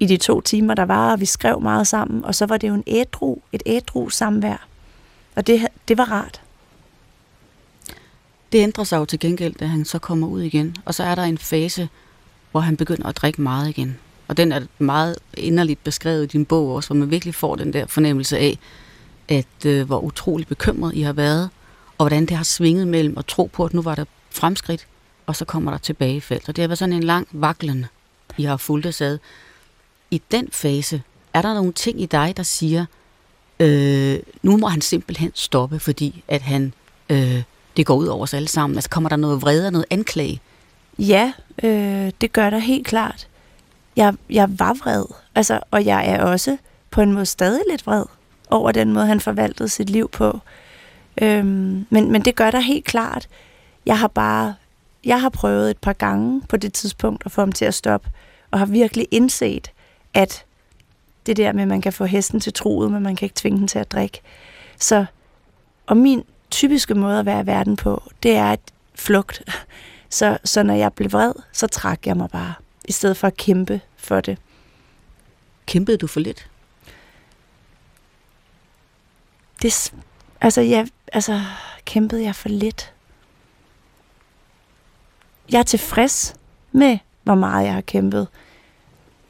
i 0.00 0.06
de 0.06 0.16
to 0.16 0.40
timer, 0.40 0.74
der 0.74 0.84
var, 0.84 1.12
og 1.12 1.20
vi 1.20 1.26
skrev 1.26 1.60
meget 1.60 1.86
sammen, 1.86 2.24
og 2.24 2.34
så 2.34 2.46
var 2.46 2.56
det 2.56 2.68
jo 2.68 2.74
en 2.74 2.84
ædru, 2.86 3.38
et 3.52 3.62
ædru 3.66 4.08
samvær. 4.08 4.66
Og 5.36 5.46
det, 5.46 5.66
det 5.88 5.98
var 5.98 6.04
rart. 6.12 6.40
Det 8.52 8.58
ændrer 8.58 8.84
sig 8.84 8.96
jo 8.96 9.04
til 9.04 9.18
gengæld, 9.18 9.54
da 9.54 9.66
han 9.66 9.84
så 9.84 9.98
kommer 9.98 10.26
ud 10.26 10.42
igen. 10.42 10.76
Og 10.84 10.94
så 10.94 11.02
er 11.02 11.14
der 11.14 11.22
en 11.22 11.38
fase, 11.38 11.88
hvor 12.50 12.60
han 12.60 12.76
begynder 12.76 13.06
at 13.06 13.16
drikke 13.16 13.42
meget 13.42 13.68
igen. 13.68 13.98
Og 14.28 14.36
den 14.36 14.52
er 14.52 14.60
meget 14.78 15.18
inderligt 15.36 15.84
beskrevet 15.84 16.24
i 16.24 16.26
din 16.26 16.44
bog 16.44 16.74
også, 16.74 16.88
hvor 16.88 16.96
man 16.96 17.10
virkelig 17.10 17.34
får 17.34 17.54
den 17.56 17.72
der 17.72 17.86
fornemmelse 17.86 18.38
af, 18.38 18.58
at 19.28 19.66
øh, 19.66 19.86
hvor 19.86 20.00
utrolig 20.00 20.46
bekymret 20.46 20.94
I 20.94 21.00
har 21.00 21.12
været, 21.12 21.50
og 21.98 22.04
hvordan 22.04 22.26
det 22.26 22.36
har 22.36 22.44
svinget 22.44 22.88
mellem 22.88 23.18
at 23.18 23.26
tro 23.26 23.50
på, 23.52 23.64
at 23.64 23.74
nu 23.74 23.82
var 23.82 23.94
der 23.94 24.04
fremskridt, 24.30 24.86
og 25.26 25.36
så 25.36 25.44
kommer 25.44 25.70
der 25.70 25.78
tilbagefald. 25.78 26.40
Og 26.48 26.56
det 26.56 26.62
har 26.62 26.68
været 26.68 26.78
sådan 26.78 26.92
en 26.92 27.02
lang 27.02 27.28
vaklen, 27.32 27.86
I 28.36 28.42
har 28.44 28.56
fulgt 28.56 28.86
os 28.86 29.00
ad. 29.00 29.18
I 30.10 30.22
den 30.30 30.48
fase, 30.52 31.02
er 31.34 31.42
der 31.42 31.54
nogle 31.54 31.72
ting 31.72 32.00
i 32.00 32.06
dig, 32.06 32.34
der 32.36 32.42
siger, 32.42 32.86
øh, 33.60 34.18
nu 34.42 34.56
må 34.56 34.66
han 34.66 34.80
simpelthen 34.80 35.32
stoppe, 35.34 35.78
fordi 35.78 36.24
at 36.28 36.42
han, 36.42 36.72
øh, 37.10 37.42
det 37.76 37.86
går 37.86 37.94
ud 37.94 38.06
over 38.06 38.22
os 38.22 38.34
alle 38.34 38.48
sammen. 38.48 38.76
Altså 38.76 38.90
kommer 38.90 39.08
der 39.08 39.16
noget 39.16 39.42
vrede 39.42 39.66
og 39.66 39.72
noget 39.72 39.86
anklage? 39.90 40.40
Ja, 40.98 41.32
øh, 41.62 42.12
det 42.20 42.32
gør 42.32 42.50
der 42.50 42.58
helt 42.58 42.86
klart. 42.86 43.28
Jeg, 43.96 44.14
jeg 44.30 44.58
var 44.58 44.74
vred, 44.74 45.04
altså, 45.34 45.60
og 45.70 45.84
jeg 45.84 46.08
er 46.08 46.22
også 46.22 46.56
på 46.90 47.00
en 47.00 47.12
måde 47.12 47.26
stadig 47.26 47.62
lidt 47.70 47.86
vred 47.86 48.04
over 48.50 48.72
den 48.72 48.92
måde, 48.92 49.06
han 49.06 49.20
forvaltede 49.20 49.68
sit 49.68 49.90
liv 49.90 50.08
på. 50.08 50.40
Øhm, 51.22 51.86
men, 51.90 52.12
men 52.12 52.22
det 52.22 52.36
gør 52.36 52.50
der 52.50 52.60
helt 52.60 52.84
klart. 52.84 53.28
Jeg 53.86 53.98
har 53.98 54.08
bare 54.08 54.54
jeg 55.06 55.20
har 55.20 55.28
prøvet 55.28 55.70
et 55.70 55.78
par 55.78 55.92
gange 55.92 56.42
på 56.48 56.56
det 56.56 56.72
tidspunkt 56.72 57.22
at 57.26 57.32
få 57.32 57.40
ham 57.40 57.52
til 57.52 57.64
at 57.64 57.74
stoppe, 57.74 58.10
og 58.50 58.58
har 58.58 58.66
virkelig 58.66 59.08
indset, 59.10 59.70
at 60.14 60.44
det 61.26 61.36
der 61.36 61.52
med, 61.52 61.62
at 61.62 61.68
man 61.68 61.80
kan 61.80 61.92
få 61.92 62.04
hesten 62.04 62.40
til 62.40 62.52
troet, 62.52 62.92
men 62.92 63.02
man 63.02 63.16
kan 63.16 63.26
ikke 63.26 63.36
tvinge 63.36 63.58
den 63.58 63.68
til 63.68 63.78
at 63.78 63.92
drikke. 63.92 64.20
Så, 64.78 65.04
og 65.86 65.96
min 65.96 66.24
typiske 66.56 66.94
måde 66.94 67.18
at 67.18 67.26
være 67.26 67.42
i 67.42 67.46
verden 67.46 67.76
på, 67.76 68.02
det 68.22 68.36
er 68.36 68.52
et 68.52 68.60
flugt. 68.94 69.42
Så, 70.10 70.38
så 70.44 70.62
når 70.62 70.74
jeg 70.74 70.92
blev 70.92 71.12
vred, 71.12 71.32
så 71.52 71.66
trak 71.66 72.06
jeg 72.06 72.16
mig 72.16 72.30
bare, 72.30 72.54
i 72.84 72.92
stedet 72.92 73.16
for 73.16 73.26
at 73.26 73.36
kæmpe 73.36 73.80
for 73.96 74.20
det. 74.20 74.38
Kæmpede 75.66 75.96
du 75.96 76.06
for 76.06 76.20
lidt? 76.20 76.48
det 79.62 79.92
altså, 80.40 80.60
ja, 80.60 80.86
altså, 81.12 81.40
kæmpede 81.84 82.22
jeg 82.22 82.34
for 82.34 82.48
lidt? 82.48 82.92
Jeg 85.52 85.58
er 85.58 85.62
tilfreds 85.62 86.34
med, 86.72 86.98
hvor 87.22 87.34
meget 87.34 87.64
jeg 87.66 87.74
har 87.74 87.80
kæmpet. 87.80 88.28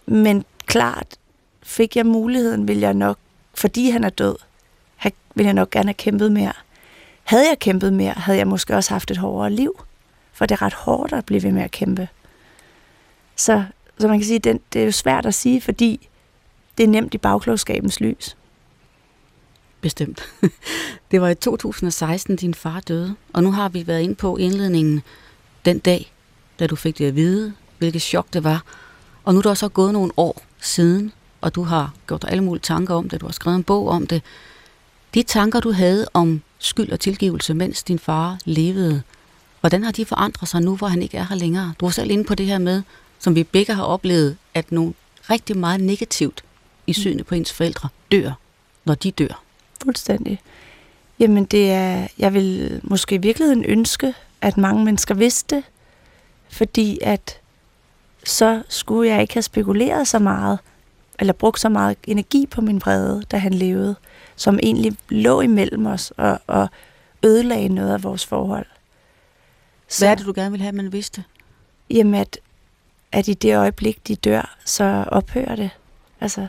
Men 0.06 0.44
klart, 0.66 1.16
fik 1.62 1.96
jeg 1.96 2.06
muligheden, 2.06 2.68
vil 2.68 2.78
jeg 2.78 2.94
nok, 2.94 3.18
fordi 3.54 3.90
han 3.90 4.04
er 4.04 4.10
død, 4.10 4.36
vil 5.34 5.44
jeg 5.44 5.54
nok 5.54 5.70
gerne 5.70 5.88
have 5.88 5.94
kæmpet 5.94 6.32
mere. 6.32 6.52
Havde 7.26 7.48
jeg 7.48 7.58
kæmpet 7.58 7.92
mere, 7.92 8.12
havde 8.12 8.38
jeg 8.38 8.46
måske 8.46 8.74
også 8.74 8.94
haft 8.94 9.10
et 9.10 9.16
hårdere 9.16 9.50
liv. 9.50 9.84
For 10.32 10.46
det 10.46 10.54
er 10.54 10.62
ret 10.62 10.74
hårdt 10.74 11.12
at 11.12 11.24
blive 11.24 11.42
ved 11.42 11.52
med 11.52 11.62
at 11.62 11.70
kæmpe. 11.70 12.08
Så, 13.36 13.64
så 13.98 14.08
man 14.08 14.18
kan 14.18 14.26
sige, 14.26 14.38
det, 14.38 14.72
det 14.72 14.80
er 14.80 14.84
jo 14.84 14.92
svært 14.92 15.26
at 15.26 15.34
sige, 15.34 15.60
fordi 15.60 16.08
det 16.78 16.84
er 16.84 16.88
nemt 16.88 17.14
i 17.14 17.18
bagklogskabens 17.18 18.00
lys. 18.00 18.36
Bestemt. 19.80 20.28
Det 21.10 21.20
var 21.20 21.28
i 21.28 21.34
2016, 21.34 22.36
din 22.36 22.54
far 22.54 22.80
døde. 22.80 23.14
Og 23.32 23.42
nu 23.42 23.52
har 23.52 23.68
vi 23.68 23.86
været 23.86 24.00
ind 24.00 24.16
på 24.16 24.36
indledningen 24.36 25.02
den 25.64 25.78
dag, 25.78 26.12
da 26.58 26.66
du 26.66 26.76
fik 26.76 26.98
det 26.98 27.06
at 27.06 27.16
vide, 27.16 27.52
hvilket 27.78 28.02
chok 28.02 28.26
det 28.32 28.44
var. 28.44 28.64
Og 29.24 29.34
nu 29.34 29.38
er 29.38 29.42
der 29.42 29.54
så 29.54 29.68
gået 29.68 29.92
nogle 29.92 30.12
år 30.16 30.42
siden, 30.60 31.12
og 31.40 31.54
du 31.54 31.62
har 31.62 31.94
gjort 32.06 32.22
dig 32.22 32.30
alle 32.30 32.44
mulige 32.44 32.62
tanker 32.62 32.94
om 32.94 33.08
det. 33.08 33.20
Du 33.20 33.26
har 33.26 33.32
skrevet 33.32 33.56
en 33.56 33.64
bog 33.64 33.88
om 33.88 34.06
det. 34.06 34.22
De 35.16 35.22
tanker, 35.22 35.60
du 35.60 35.72
havde 35.72 36.06
om 36.14 36.42
skyld 36.58 36.92
og 36.92 37.00
tilgivelse, 37.00 37.54
mens 37.54 37.82
din 37.82 37.98
far 37.98 38.38
levede, 38.44 39.02
hvordan 39.60 39.82
har 39.84 39.92
de 39.92 40.04
forandret 40.04 40.48
sig 40.48 40.60
nu, 40.60 40.76
hvor 40.76 40.86
han 40.86 41.02
ikke 41.02 41.16
er 41.16 41.26
her 41.28 41.36
længere? 41.36 41.74
Du 41.80 41.86
var 41.86 41.90
selv 41.90 42.10
inde 42.10 42.24
på 42.24 42.34
det 42.34 42.46
her 42.46 42.58
med, 42.58 42.82
som 43.18 43.34
vi 43.34 43.44
begge 43.44 43.74
har 43.74 43.82
oplevet, 43.84 44.36
at 44.54 44.72
nogle 44.72 44.94
rigtig 45.30 45.56
meget 45.56 45.80
negativt 45.80 46.44
i 46.86 46.92
synet 46.92 47.26
på 47.26 47.34
ens 47.34 47.52
forældre 47.52 47.88
dør, 48.12 48.32
når 48.84 48.94
de 48.94 49.10
dør. 49.10 49.42
Fuldstændig. 49.82 50.40
Jamen 51.18 51.44
det 51.44 51.70
er, 51.70 52.06
jeg 52.18 52.34
vil 52.34 52.80
måske 52.82 53.14
i 53.14 53.18
virkeligheden 53.18 53.64
ønske, 53.64 54.14
at 54.40 54.56
mange 54.56 54.84
mennesker 54.84 55.14
vidste 55.14 55.56
det, 55.56 55.64
fordi 56.48 56.98
at 57.02 57.40
så 58.24 58.62
skulle 58.68 59.10
jeg 59.10 59.22
ikke 59.22 59.34
have 59.34 59.42
spekuleret 59.42 60.08
så 60.08 60.18
meget, 60.18 60.58
eller 61.18 61.32
brugt 61.32 61.60
så 61.60 61.68
meget 61.68 61.96
energi 62.04 62.46
på 62.46 62.60
min 62.60 62.80
vrede, 62.80 63.22
da 63.30 63.38
han 63.38 63.54
levede, 63.54 63.96
som 64.36 64.58
egentlig 64.62 64.96
lå 65.08 65.40
imellem 65.40 65.86
os 65.86 66.12
og, 66.16 66.40
og 66.46 66.68
ødelagde 67.22 67.68
noget 67.68 67.92
af 67.92 68.02
vores 68.02 68.26
forhold. 68.26 68.66
Så, 69.88 70.04
Hvad 70.04 70.10
er 70.10 70.14
det, 70.14 70.26
du 70.26 70.32
gerne 70.34 70.50
vil 70.50 70.60
have, 70.60 70.72
man 70.72 70.92
vidste? 70.92 71.24
Jamen, 71.90 72.14
at, 72.14 72.38
at 73.12 73.28
i 73.28 73.34
det 73.34 73.56
øjeblik, 73.56 74.08
de 74.08 74.16
dør, 74.16 74.56
så 74.64 75.04
ophører 75.08 75.56
det. 75.56 75.70
Altså, 76.20 76.46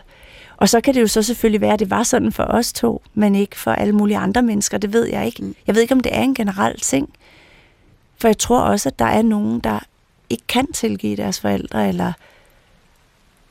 og 0.57 0.69
så 0.69 0.81
kan 0.81 0.93
det 0.93 1.01
jo 1.01 1.07
så 1.07 1.23
selvfølgelig 1.23 1.61
være, 1.61 1.73
at 1.73 1.79
det 1.79 1.89
var 1.89 2.03
sådan 2.03 2.31
for 2.31 2.43
os 2.43 2.73
to, 2.73 3.01
men 3.13 3.35
ikke 3.35 3.55
for 3.55 3.71
alle 3.71 3.93
mulige 3.93 4.17
andre 4.17 4.41
mennesker. 4.41 4.77
Det 4.77 4.93
ved 4.93 5.05
jeg 5.05 5.25
ikke. 5.25 5.43
Mm. 5.43 5.55
Jeg 5.67 5.75
ved 5.75 5.81
ikke, 5.81 5.93
om 5.93 5.99
det 5.99 6.15
er 6.15 6.21
en 6.21 6.35
generel 6.35 6.79
ting. 6.79 7.13
For 8.17 8.27
jeg 8.27 8.37
tror 8.37 8.61
også, 8.61 8.89
at 8.89 8.99
der 8.99 9.05
er 9.05 9.21
nogen, 9.21 9.59
der 9.59 9.79
ikke 10.29 10.47
kan 10.47 10.73
tilgive 10.73 11.15
deres 11.15 11.39
forældre, 11.39 11.87
eller... 11.87 12.13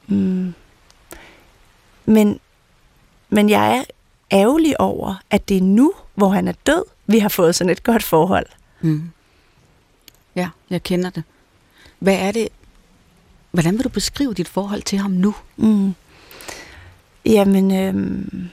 Mm, 0.06 0.54
men, 2.04 2.40
men 3.28 3.50
jeg 3.50 3.76
er 3.76 3.84
ærgerlig 4.32 4.80
over, 4.80 5.22
at 5.30 5.48
det 5.48 5.56
er 5.56 5.62
nu, 5.62 5.92
hvor 6.14 6.28
han 6.28 6.48
er 6.48 6.52
død, 6.66 6.84
vi 7.06 7.18
har 7.18 7.28
fået 7.28 7.54
sådan 7.54 7.70
et 7.70 7.82
godt 7.82 8.02
forhold. 8.02 8.46
Mm. 8.80 9.10
Ja, 10.36 10.48
jeg 10.70 10.82
kender 10.82 11.10
det. 11.10 11.22
Hvad 11.98 12.18
er 12.18 12.32
det? 12.32 12.48
Hvordan 13.50 13.74
vil 13.76 13.84
du 13.84 13.88
beskrive 13.88 14.34
dit 14.34 14.48
forhold 14.48 14.82
til 14.82 14.98
ham 14.98 15.10
nu? 15.10 15.34
Mm. 15.56 15.94
Jamen, 17.26 17.74
øhm, 17.74 18.50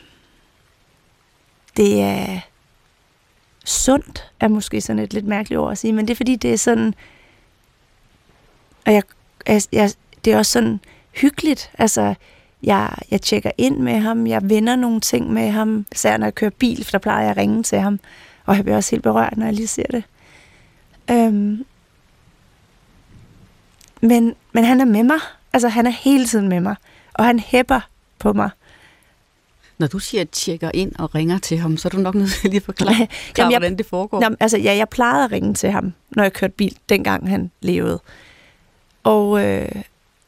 det 1.77 2.01
er 2.01 2.39
sundt, 3.65 4.31
er 4.39 4.47
måske 4.47 4.81
sådan 4.81 4.99
et 4.99 5.13
lidt 5.13 5.25
mærkeligt 5.25 5.59
ord 5.59 5.71
at 5.71 5.77
sige, 5.77 5.93
men 5.93 6.07
det 6.07 6.13
er 6.13 6.15
fordi, 6.15 6.35
det 6.35 6.53
er 6.53 6.57
sådan, 6.57 6.93
og 8.85 8.93
jeg, 8.93 9.03
jeg, 9.71 9.91
det 10.25 10.33
er 10.33 10.37
også 10.37 10.51
sådan 10.51 10.79
hyggeligt, 11.11 11.71
altså, 11.77 12.15
jeg, 12.63 12.95
jeg 13.11 13.21
tjekker 13.21 13.51
ind 13.57 13.77
med 13.77 13.99
ham, 13.99 14.27
jeg 14.27 14.49
vender 14.49 14.75
nogle 14.75 15.01
ting 15.01 15.33
med 15.33 15.49
ham, 15.49 15.85
især 15.91 16.17
når 16.17 16.25
jeg 16.25 16.35
kører 16.35 16.51
bil, 16.51 16.83
for 16.83 16.91
der 16.91 16.97
plejer 16.97 17.21
jeg 17.21 17.31
at 17.31 17.37
ringe 17.37 17.63
til 17.63 17.79
ham, 17.79 17.99
og 18.45 18.55
jeg 18.55 18.63
bliver 18.63 18.75
også 18.75 18.91
helt 18.91 19.03
berørt, 19.03 19.37
når 19.37 19.45
jeg 19.45 19.53
lige 19.53 19.67
ser 19.67 19.85
det. 19.91 20.03
Øhm, 21.11 21.65
men, 24.01 24.35
men 24.51 24.63
han 24.63 24.81
er 24.81 24.85
med 24.85 25.03
mig, 25.03 25.19
altså 25.53 25.67
han 25.67 25.87
er 25.87 25.91
hele 25.91 26.25
tiden 26.25 26.47
med 26.47 26.59
mig, 26.59 26.75
og 27.13 27.25
han 27.25 27.39
hæpper 27.39 27.79
på 28.19 28.33
mig. 28.33 28.49
Når 29.77 29.87
du 29.87 29.99
siger, 29.99 30.21
at 30.21 30.29
tjekker 30.29 30.71
ind 30.73 30.91
og 30.99 31.15
ringer 31.15 31.37
til 31.37 31.57
ham, 31.57 31.77
så 31.77 31.87
er 31.87 31.89
du 31.89 31.97
nok 31.97 32.15
nødt 32.15 32.31
til 32.31 32.49
lige 32.49 32.57
at 32.57 32.63
forklare, 32.63 32.95
klar, 32.95 33.07
jamen, 33.37 33.51
jeg, 33.51 33.59
hvordan 33.59 33.77
det 33.77 33.85
foregår. 33.85 34.21
Jamen, 34.23 34.37
altså, 34.39 34.57
ja, 34.57 34.75
jeg 34.75 34.89
plejede 34.89 35.23
at 35.23 35.31
ringe 35.31 35.53
til 35.53 35.71
ham, 35.71 35.93
når 36.09 36.23
jeg 36.23 36.33
kørte 36.33 36.53
bil, 36.53 36.77
dengang 36.89 37.29
han 37.29 37.51
levede. 37.61 37.99
Og, 39.03 39.45
øh, 39.45 39.71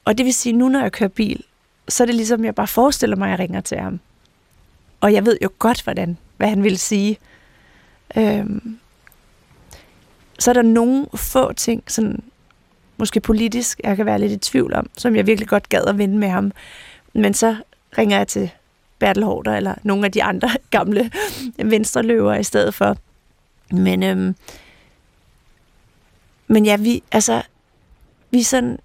og 0.05 0.17
det 0.17 0.25
vil 0.25 0.33
sige, 0.33 0.53
nu 0.53 0.69
når 0.69 0.81
jeg 0.81 0.91
kører 0.91 1.09
bil, 1.09 1.43
så 1.87 2.03
er 2.03 2.05
det 2.05 2.15
ligesom, 2.15 2.45
jeg 2.45 2.55
bare 2.55 2.67
forestiller 2.67 3.15
mig, 3.15 3.25
at 3.25 3.31
jeg 3.31 3.39
ringer 3.39 3.61
til 3.61 3.77
ham. 3.77 3.99
Og 5.01 5.13
jeg 5.13 5.25
ved 5.25 5.37
jo 5.43 5.49
godt, 5.59 5.83
hvordan, 5.83 6.17
hvad 6.37 6.47
han 6.47 6.63
vil 6.63 6.77
sige. 6.77 7.17
Øhm, 8.17 8.79
så 10.39 10.51
er 10.51 10.53
der 10.53 10.61
nogle 10.61 11.07
få 11.15 11.53
ting, 11.53 11.83
sådan, 11.87 12.23
måske 12.97 13.19
politisk, 13.19 13.81
jeg 13.83 13.95
kan 13.95 14.05
være 14.05 14.19
lidt 14.19 14.31
i 14.31 14.37
tvivl 14.37 14.73
om, 14.73 14.89
som 14.97 15.15
jeg 15.15 15.27
virkelig 15.27 15.47
godt 15.47 15.69
gad 15.69 15.85
at 15.85 15.97
vinde 15.97 16.17
med 16.17 16.29
ham. 16.29 16.51
Men 17.13 17.33
så 17.33 17.55
ringer 17.97 18.17
jeg 18.17 18.27
til 18.27 18.51
Bertel 18.99 19.23
Hårder, 19.23 19.55
eller 19.55 19.75
nogle 19.83 20.05
af 20.05 20.11
de 20.11 20.23
andre 20.23 20.49
gamle 20.71 21.11
venstreløver 21.57 22.35
i 22.35 22.43
stedet 22.43 22.73
for. 22.73 22.97
Men, 23.71 24.03
øhm, 24.03 24.35
men 26.47 26.65
ja, 26.65 26.75
vi, 26.77 27.03
altså, 27.11 27.41
vi 28.31 28.43
sådan, 28.43 28.79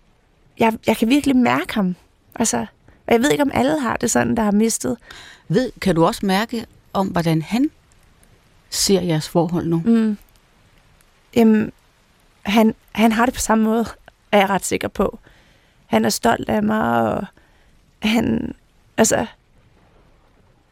jeg, 0.59 0.79
jeg 0.87 0.97
kan 0.97 1.09
virkelig 1.09 1.37
mærke 1.37 1.75
ham. 1.75 1.97
Altså, 2.35 2.67
og 3.11 3.14
jeg 3.14 3.23
ved 3.23 3.31
ikke, 3.31 3.42
om 3.42 3.51
alle 3.55 3.81
har 3.81 3.96
det 3.96 4.11
sådan, 4.11 4.37
der 4.37 4.42
har 4.42 4.51
mistet. 4.53 4.96
Ved, 5.49 5.73
kan 5.81 5.94
du 5.94 6.05
også 6.05 6.27
mærke 6.27 6.66
om, 6.92 7.07
hvordan 7.07 7.42
han 7.42 7.70
ser 8.70 9.01
jeres 9.01 9.29
forhold 9.29 9.66
nu? 9.66 9.83
Mm. 9.85 10.18
Jamen, 11.37 11.73
han, 12.42 12.75
han 12.92 13.12
har 13.12 13.25
det 13.25 13.35
på 13.35 13.40
samme 13.40 13.64
måde, 13.64 13.87
er 14.33 14.38
jeg 14.38 14.51
ret 14.51 14.64
sikker 14.64 14.88
på. 14.88 15.18
Han 15.87 16.05
er 16.05 16.09
stolt 16.09 16.49
af 16.49 16.62
mig, 16.62 17.03
og 17.03 17.27
han, 18.03 18.55
altså, 18.96 19.27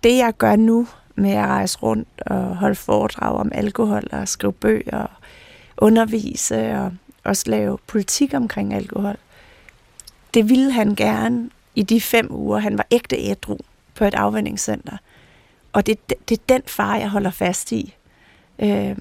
det 0.03 0.17
jeg 0.17 0.33
gør 0.39 0.57
nu 0.57 0.89
med 1.15 1.31
at 1.31 1.47
rejse 1.47 1.79
rundt 1.79 2.09
og 2.27 2.57
holde 2.57 2.75
foredrag 2.75 3.35
om 3.35 3.51
alkohol 3.55 4.09
og 4.13 4.29
skrive 4.29 4.53
bøger 4.53 4.99
og 4.99 5.11
undervise 5.79 6.77
og 6.77 6.93
også 7.25 7.51
lave 7.51 7.79
politik 7.87 8.35
omkring 8.35 8.75
alkohol, 8.75 9.17
det 10.35 10.49
ville 10.49 10.73
han 10.73 10.95
gerne 10.95 11.51
i 11.79 11.83
de 11.83 12.01
fem 12.01 12.27
uger, 12.31 12.59
han 12.59 12.79
var 12.79 12.87
ægte 12.91 13.17
ædru 13.17 13.59
på 13.95 14.05
et 14.05 14.15
afvendingscenter. 14.15 14.97
Og 15.73 15.87
det, 15.87 16.11
det, 16.11 16.29
det 16.29 16.39
er 16.39 16.43
den 16.49 16.63
far, 16.67 16.97
jeg 16.97 17.11
holder 17.11 17.31
fast 17.31 17.73
i. 17.73 17.95
Øh, 18.59 18.97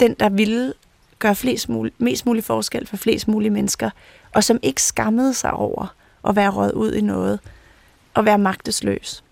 den, 0.00 0.14
der 0.20 0.28
ville 0.28 0.74
gøre 1.18 1.34
flest 1.34 1.68
mulig, 1.68 1.92
mest 1.98 2.26
mulig 2.26 2.44
forskel 2.44 2.86
for 2.86 2.96
flest 2.96 3.28
mulige 3.28 3.50
mennesker, 3.50 3.90
og 4.34 4.44
som 4.44 4.58
ikke 4.62 4.82
skammede 4.82 5.34
sig 5.34 5.52
over 5.52 5.94
at 6.28 6.36
være 6.36 6.50
røget 6.50 6.72
ud 6.72 6.92
i 6.92 7.00
noget, 7.00 7.40
og 8.14 8.24
være 8.24 8.38
magtesløs. 8.38 9.24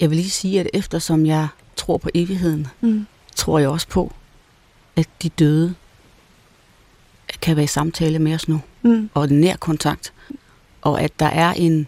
Jeg 0.00 0.10
vil 0.10 0.16
lige 0.16 0.30
sige, 0.30 0.60
at 0.60 0.68
eftersom 0.74 1.26
jeg 1.26 1.48
tror 1.76 1.96
på 1.96 2.10
evigheden, 2.14 2.66
mm. 2.80 3.06
tror 3.36 3.58
jeg 3.58 3.68
også 3.68 3.88
på, 3.88 4.12
at 4.96 5.08
de 5.22 5.28
døde 5.28 5.74
kan 7.42 7.56
være 7.56 7.64
i 7.64 7.66
samtale 7.66 8.18
med 8.18 8.34
os 8.34 8.48
nu, 8.48 8.60
mm. 8.82 9.10
og 9.14 9.28
nær 9.28 9.56
kontakt, 9.56 10.12
og 10.86 11.02
at 11.02 11.20
der 11.20 11.26
er 11.26 11.52
en, 11.52 11.86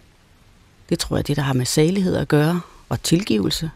det 0.89 0.99
tror 0.99 1.15
jeg, 1.15 1.27
det 1.27 1.35
der 1.35 1.43
har 1.43 1.53
med 1.53 1.65
salighed 1.65 2.15
at 2.15 2.27
gøre, 2.27 2.61
og 2.89 3.03
tilgivelse, 3.03 3.71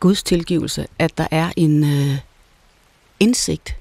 Guds 0.00 0.22
tilgivelse, 0.22 0.86
at 0.98 1.18
der 1.18 1.26
er 1.30 1.52
en 1.56 1.84
øh, 1.84 2.18
indsigt 3.20 3.76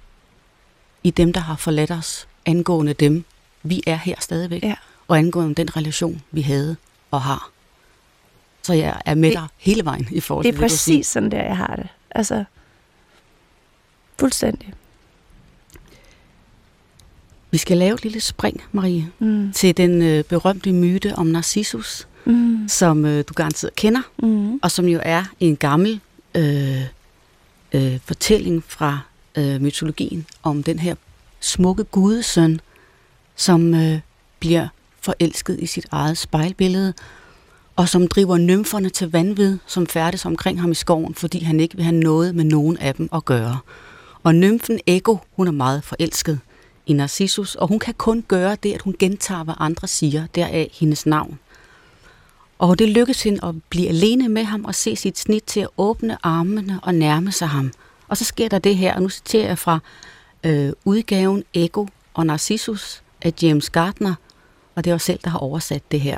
i 1.03 1.09
dem, 1.09 1.33
der 1.33 1.39
har 1.39 1.55
forladt 1.55 1.91
os, 1.91 2.27
angående 2.45 2.93
dem, 2.93 3.25
vi 3.63 3.83
er 3.87 3.95
her 3.95 4.15
stadigvæk, 4.19 4.63
ja. 4.63 4.75
og 5.07 5.17
angående 5.17 5.55
den 5.55 5.77
relation, 5.77 6.21
vi 6.31 6.41
havde 6.41 6.75
og 7.11 7.21
har. 7.21 7.49
Så 8.63 8.73
jeg 8.73 9.01
er 9.05 9.15
med 9.15 9.29
det, 9.29 9.37
dig 9.37 9.47
hele 9.57 9.85
vejen 9.85 10.07
i 10.11 10.19
forhold 10.19 10.45
til 10.45 10.53
det. 10.53 10.57
er 10.57 10.63
præcis 10.63 11.07
sådan 11.07 11.31
der, 11.31 11.43
jeg 11.43 11.57
har 11.57 11.75
det. 11.75 11.87
Altså, 12.11 12.43
fuldstændig. 14.19 14.73
Vi 17.51 17.57
skal 17.57 17.77
lave 17.77 17.93
et 17.93 18.03
lille 18.03 18.19
spring, 18.19 18.61
Marie, 18.71 19.07
mm. 19.19 19.51
til 19.51 19.77
den 19.77 20.01
øh, 20.01 20.23
berømte 20.23 20.73
myte 20.73 21.15
om 21.15 21.27
Narcissus, 21.27 22.07
mm. 22.25 22.67
som 22.67 23.05
øh, 23.05 23.23
du 23.27 23.33
garanteret 23.33 23.75
kender, 23.75 24.01
mm. 24.23 24.59
og 24.63 24.71
som 24.71 24.85
jo 24.85 24.99
er 25.03 25.23
en 25.39 25.55
gammel 25.55 25.99
øh, 26.35 26.81
øh, 27.73 27.99
fortælling 28.05 28.63
fra 28.67 28.99
øh, 29.37 29.61
mytologien 29.61 30.25
om 30.43 30.63
den 30.63 30.79
her 30.79 30.95
smukke 31.39 31.83
gudesøn, 31.83 32.61
som 33.35 33.73
øh, 33.73 33.99
bliver 34.39 34.67
forelsket 35.01 35.59
i 35.59 35.65
sit 35.65 35.85
eget 35.91 36.17
spejlbillede, 36.17 36.93
og 37.75 37.89
som 37.89 38.07
driver 38.07 38.37
nymferne 38.37 38.89
til 38.89 39.11
vanvid, 39.11 39.57
som 39.65 39.87
færdes 39.87 40.25
omkring 40.25 40.61
ham 40.61 40.71
i 40.71 40.75
skoven, 40.75 41.15
fordi 41.15 41.43
han 41.43 41.59
ikke 41.59 41.75
vil 41.75 41.85
have 41.85 41.95
noget 41.95 42.35
med 42.35 42.43
nogen 42.43 42.77
af 42.77 42.95
dem 42.95 43.09
at 43.13 43.25
gøre. 43.25 43.59
Og 44.23 44.35
nymfen 44.35 44.79
Ego, 44.87 45.17
hun 45.31 45.47
er 45.47 45.51
meget 45.51 45.83
forelsket 45.83 46.39
i 46.85 46.93
Narcissus, 46.93 47.55
og 47.55 47.67
hun 47.67 47.79
kan 47.79 47.93
kun 47.93 48.23
gøre 48.27 48.57
det, 48.63 48.73
at 48.73 48.81
hun 48.81 48.95
gentager, 48.99 49.43
hvad 49.43 49.53
andre 49.57 49.87
siger, 49.87 50.27
deraf 50.35 50.69
hendes 50.79 51.05
navn. 51.05 51.39
Og 52.59 52.79
det 52.79 52.89
lykkes 52.89 53.23
hende 53.23 53.47
at 53.47 53.55
blive 53.69 53.89
alene 53.89 54.29
med 54.29 54.43
ham 54.43 54.65
og 54.65 54.75
se 54.75 54.95
sit 54.95 55.19
snit 55.19 55.43
til 55.43 55.59
at 55.59 55.69
åbne 55.77 56.17
armene 56.23 56.79
og 56.83 56.95
nærme 56.95 57.31
sig 57.31 57.47
ham. 57.47 57.71
Og 58.07 58.17
så 58.17 58.23
sker 58.25 58.49
der 58.49 58.59
det 58.59 58.77
her, 58.77 58.95
og 58.95 59.01
nu 59.01 59.09
citerer 59.09 59.47
jeg 59.47 59.57
fra 59.57 59.79
øh, 60.43 60.73
udgaven 60.85 61.43
Ego 61.53 61.85
og 62.13 62.25
Narcissus 62.25 63.03
af 63.21 63.33
James 63.41 63.69
Gardner, 63.69 64.15
og 64.75 64.83
det 64.83 64.89
er 64.89 64.93
også 64.93 65.05
selv, 65.05 65.19
der 65.23 65.29
har 65.29 65.39
oversat 65.39 65.91
det 65.91 66.01
her. 66.01 66.17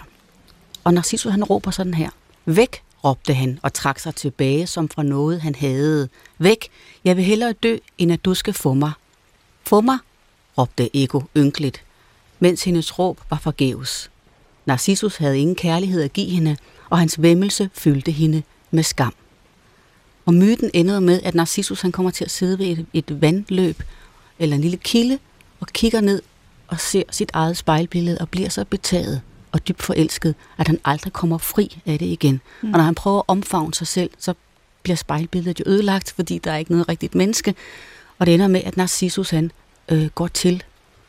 Og 0.83 0.93
Narcissus 0.93 1.31
han 1.31 1.43
råber 1.43 1.71
sådan 1.71 1.93
her. 1.93 2.09
Væk, 2.45 2.83
råbte 3.03 3.33
han 3.33 3.59
og 3.61 3.73
trak 3.73 3.99
sig 3.99 4.15
tilbage 4.15 4.67
som 4.67 4.89
fra 4.89 5.03
noget, 5.03 5.41
han 5.41 5.55
havde. 5.55 6.09
Væk, 6.37 6.69
jeg 7.03 7.17
vil 7.17 7.25
hellere 7.25 7.53
dø, 7.53 7.77
end 7.97 8.11
at 8.11 8.25
du 8.25 8.33
skal 8.33 8.53
få 8.53 8.73
mig. 8.73 8.91
Få 9.63 9.81
mig, 9.81 9.97
råbte 10.57 10.89
Ego 10.93 11.21
ynkeligt, 11.37 11.83
mens 12.39 12.63
hendes 12.63 12.99
råb 12.99 13.19
var 13.29 13.37
forgæves. 13.37 14.11
Narcissus 14.65 15.17
havde 15.17 15.39
ingen 15.39 15.55
kærlighed 15.55 16.01
at 16.01 16.13
give 16.13 16.29
hende, 16.29 16.57
og 16.89 16.99
hans 16.99 17.21
væmmelse 17.21 17.69
fyldte 17.73 18.11
hende 18.11 18.43
med 18.71 18.83
skam. 18.83 19.13
Og 20.25 20.33
myten 20.33 20.71
endte 20.73 21.01
med, 21.01 21.21
at 21.23 21.35
Narcissus 21.35 21.81
han 21.81 21.91
kommer 21.91 22.11
til 22.11 22.25
at 22.25 22.31
sidde 22.31 22.59
ved 22.59 22.65
et, 22.65 22.85
et 22.93 23.21
vandløb 23.21 23.83
eller 24.39 24.55
en 24.55 24.61
lille 24.61 24.77
kilde 24.77 25.19
og 25.59 25.67
kigger 25.67 26.01
ned 26.01 26.21
og 26.67 26.79
ser 26.79 27.03
sit 27.11 27.29
eget 27.33 27.57
spejlbillede 27.57 28.17
og 28.17 28.29
bliver 28.29 28.49
så 28.49 28.65
betaget 28.65 29.21
og 29.51 29.67
dybt 29.67 29.83
forelsket, 29.83 30.35
at 30.57 30.67
han 30.67 30.79
aldrig 30.85 31.13
kommer 31.13 31.37
fri 31.37 31.81
af 31.85 31.99
det 31.99 32.05
igen. 32.05 32.41
Mm. 32.61 32.73
Og 32.73 32.77
når 32.77 32.83
han 32.83 32.95
prøver 32.95 33.19
at 33.19 33.23
omfavne 33.27 33.73
sig 33.73 33.87
selv, 33.87 34.09
så 34.17 34.33
bliver 34.83 34.95
spejlbilledet 34.95 35.59
jo 35.59 35.63
ødelagt, 35.67 36.13
fordi 36.15 36.37
der 36.37 36.51
er 36.51 36.57
ikke 36.57 36.71
noget 36.71 36.89
rigtigt 36.89 37.15
menneske. 37.15 37.55
Og 38.19 38.25
det 38.25 38.33
ender 38.33 38.47
med, 38.47 38.61
at 38.65 38.77
Narcissus 38.77 39.29
han 39.29 39.51
øh, 39.89 40.07
går 40.07 40.27
til 40.27 40.63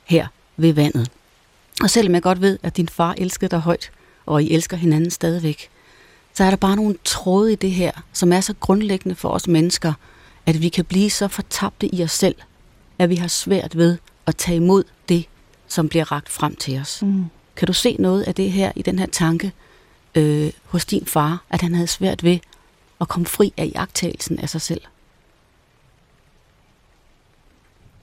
her 0.05 0.27
ved 0.57 0.73
vandet. 0.73 1.11
Og 1.83 1.91
selvom 1.91 2.15
jeg 2.15 2.23
godt 2.23 2.41
ved, 2.41 2.59
at 2.63 2.77
din 2.77 2.89
far 2.89 3.15
elskede 3.19 3.49
dig 3.49 3.59
højt, 3.59 3.91
og 4.27 4.43
I 4.43 4.53
elsker 4.53 4.77
hinanden 4.77 5.11
stadigvæk, 5.11 5.69
så 6.35 6.45
er 6.45 6.51
der 6.51 6.57
bare 6.57 6.77
nogle 6.77 6.97
tråde 7.05 7.53
i 7.53 7.57
det 7.57 7.71
her, 7.71 7.93
som 8.13 8.33
er 8.33 8.41
så 8.41 8.55
grundlæggende 8.61 9.15
for 9.15 9.29
os 9.29 9.49
mennesker, 9.49 9.93
at 10.47 10.63
vi 10.63 10.69
kan 10.69 10.85
blive 10.85 11.11
så 11.11 11.29
fortabte 11.29 11.95
i 11.95 12.03
os 12.03 12.13
selv, 12.13 12.37
at 12.99 13.11
vi 13.11 13.17
har 13.17 13.29
svært 13.29 13.77
ved 13.77 13.99
at 14.27 14.37
tage 14.37 14.57
imod 14.57 14.85
det, 15.09 15.25
som 15.69 15.89
bliver 15.89 16.13
ragt 16.13 16.29
frem 16.29 16.57
til 16.57 16.79
os. 16.81 17.03
Mm. 17.03 17.25
Kan 17.57 17.67
du 17.67 17.73
se 17.73 17.97
noget 17.99 18.23
af 18.23 18.35
det 18.35 18.53
her 18.53 18.73
i 18.77 18.83
den 18.83 18.99
her 18.99 19.07
tanke 19.07 19.53
øh, 20.15 20.53
hos 20.65 20.85
din 20.85 21.07
far, 21.07 21.45
at 21.51 21.63
han 21.63 21.75
havde 21.75 21.87
svært 21.87 22.25
ved 22.25 22.39
at 23.01 23.09
komme 23.09 23.27
fri 23.27 23.53
af 23.57 23.67
iagtagelsen 23.75 24.39
af 24.39 24.49
sig 24.49 24.61
selv? 24.61 24.81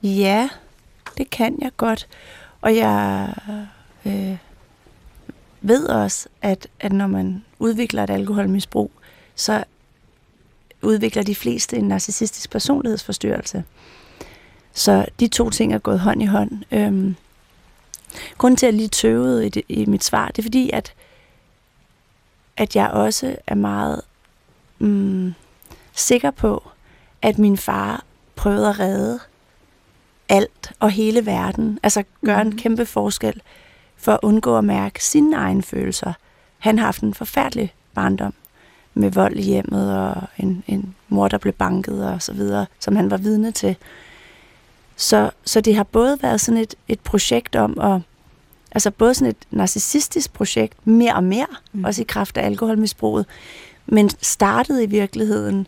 Ja, 0.02 0.48
det 1.18 1.30
kan 1.30 1.58
jeg 1.62 1.70
godt. 1.76 2.08
Og 2.60 2.76
jeg 2.76 3.34
øh, 4.06 4.36
ved 5.60 5.86
også, 5.86 6.28
at, 6.42 6.66
at 6.80 6.92
når 6.92 7.06
man 7.06 7.44
udvikler 7.58 8.04
et 8.04 8.10
alkoholmisbrug, 8.10 8.90
så 9.34 9.64
udvikler 10.82 11.22
de 11.22 11.34
fleste 11.34 11.76
en 11.76 11.88
narcissistisk 11.88 12.50
personlighedsforstyrrelse. 12.50 13.64
Så 14.72 15.06
de 15.20 15.28
to 15.28 15.50
ting 15.50 15.74
er 15.74 15.78
gået 15.78 16.00
hånd 16.00 16.22
i 16.22 16.26
hånd. 16.26 16.50
Øhm, 16.70 17.16
grunden 18.38 18.56
til, 18.56 18.66
at 18.66 18.72
jeg 18.72 18.76
lige 18.76 18.88
tøvede 18.88 19.46
i, 19.46 19.48
det, 19.48 19.62
i 19.68 19.86
mit 19.86 20.04
svar, 20.04 20.28
det 20.28 20.38
er 20.38 20.42
fordi, 20.42 20.70
at, 20.72 20.94
at 22.56 22.76
jeg 22.76 22.90
også 22.90 23.36
er 23.46 23.54
meget 23.54 24.00
mm, 24.78 25.34
sikker 25.92 26.30
på, 26.30 26.70
at 27.22 27.38
min 27.38 27.56
far 27.56 28.04
prøvede 28.36 28.68
at 28.68 28.80
redde 28.80 29.20
alt 30.32 30.72
og 30.80 30.90
hele 30.90 31.26
verden. 31.26 31.78
Altså 31.82 32.04
gøre 32.24 32.44
mm. 32.44 32.48
en 32.48 32.54
mhm. 32.54 32.58
kæmpe 32.58 32.86
forskel 32.86 33.42
for 33.96 34.12
at 34.12 34.20
undgå 34.22 34.58
at 34.58 34.64
mærke 34.64 35.04
sine 35.04 35.36
egne 35.36 35.62
følelser. 35.62 36.12
Han 36.58 36.78
har 36.78 36.84
haft 36.84 37.02
en 37.02 37.14
forfærdelig 37.14 37.74
barndom 37.94 38.34
med 38.94 39.10
vold 39.10 39.36
i 39.36 39.42
hjemmet 39.42 39.98
og 39.98 40.22
en, 40.38 40.64
en 40.66 40.94
mor, 41.08 41.28
der 41.28 41.38
blev 41.38 41.52
banket 41.52 42.06
og 42.06 42.22
så 42.22 42.32
videre, 42.32 42.66
som 42.80 42.96
han 42.96 43.10
var 43.10 43.16
vidne 43.16 43.52
til. 43.52 43.76
Så, 44.96 45.30
så 45.44 45.60
det 45.60 45.76
har 45.76 45.82
både 45.82 46.22
været 46.22 46.40
sådan 46.40 46.60
et, 46.60 46.74
et 46.88 47.00
projekt 47.00 47.56
om 47.56 47.80
at, 47.80 48.00
altså 48.72 48.90
både 48.90 49.14
sådan 49.14 49.28
et 49.28 49.36
narcissistisk 49.50 50.32
projekt, 50.32 50.86
mere 50.86 51.14
og 51.14 51.24
mere, 51.24 51.46
mm. 51.72 51.84
også 51.84 52.02
i 52.02 52.04
kraft 52.08 52.36
af 52.36 52.46
alkoholmisbruget, 52.46 53.26
men 53.86 54.10
startede 54.20 54.84
i 54.84 54.86
virkeligheden 54.86 55.66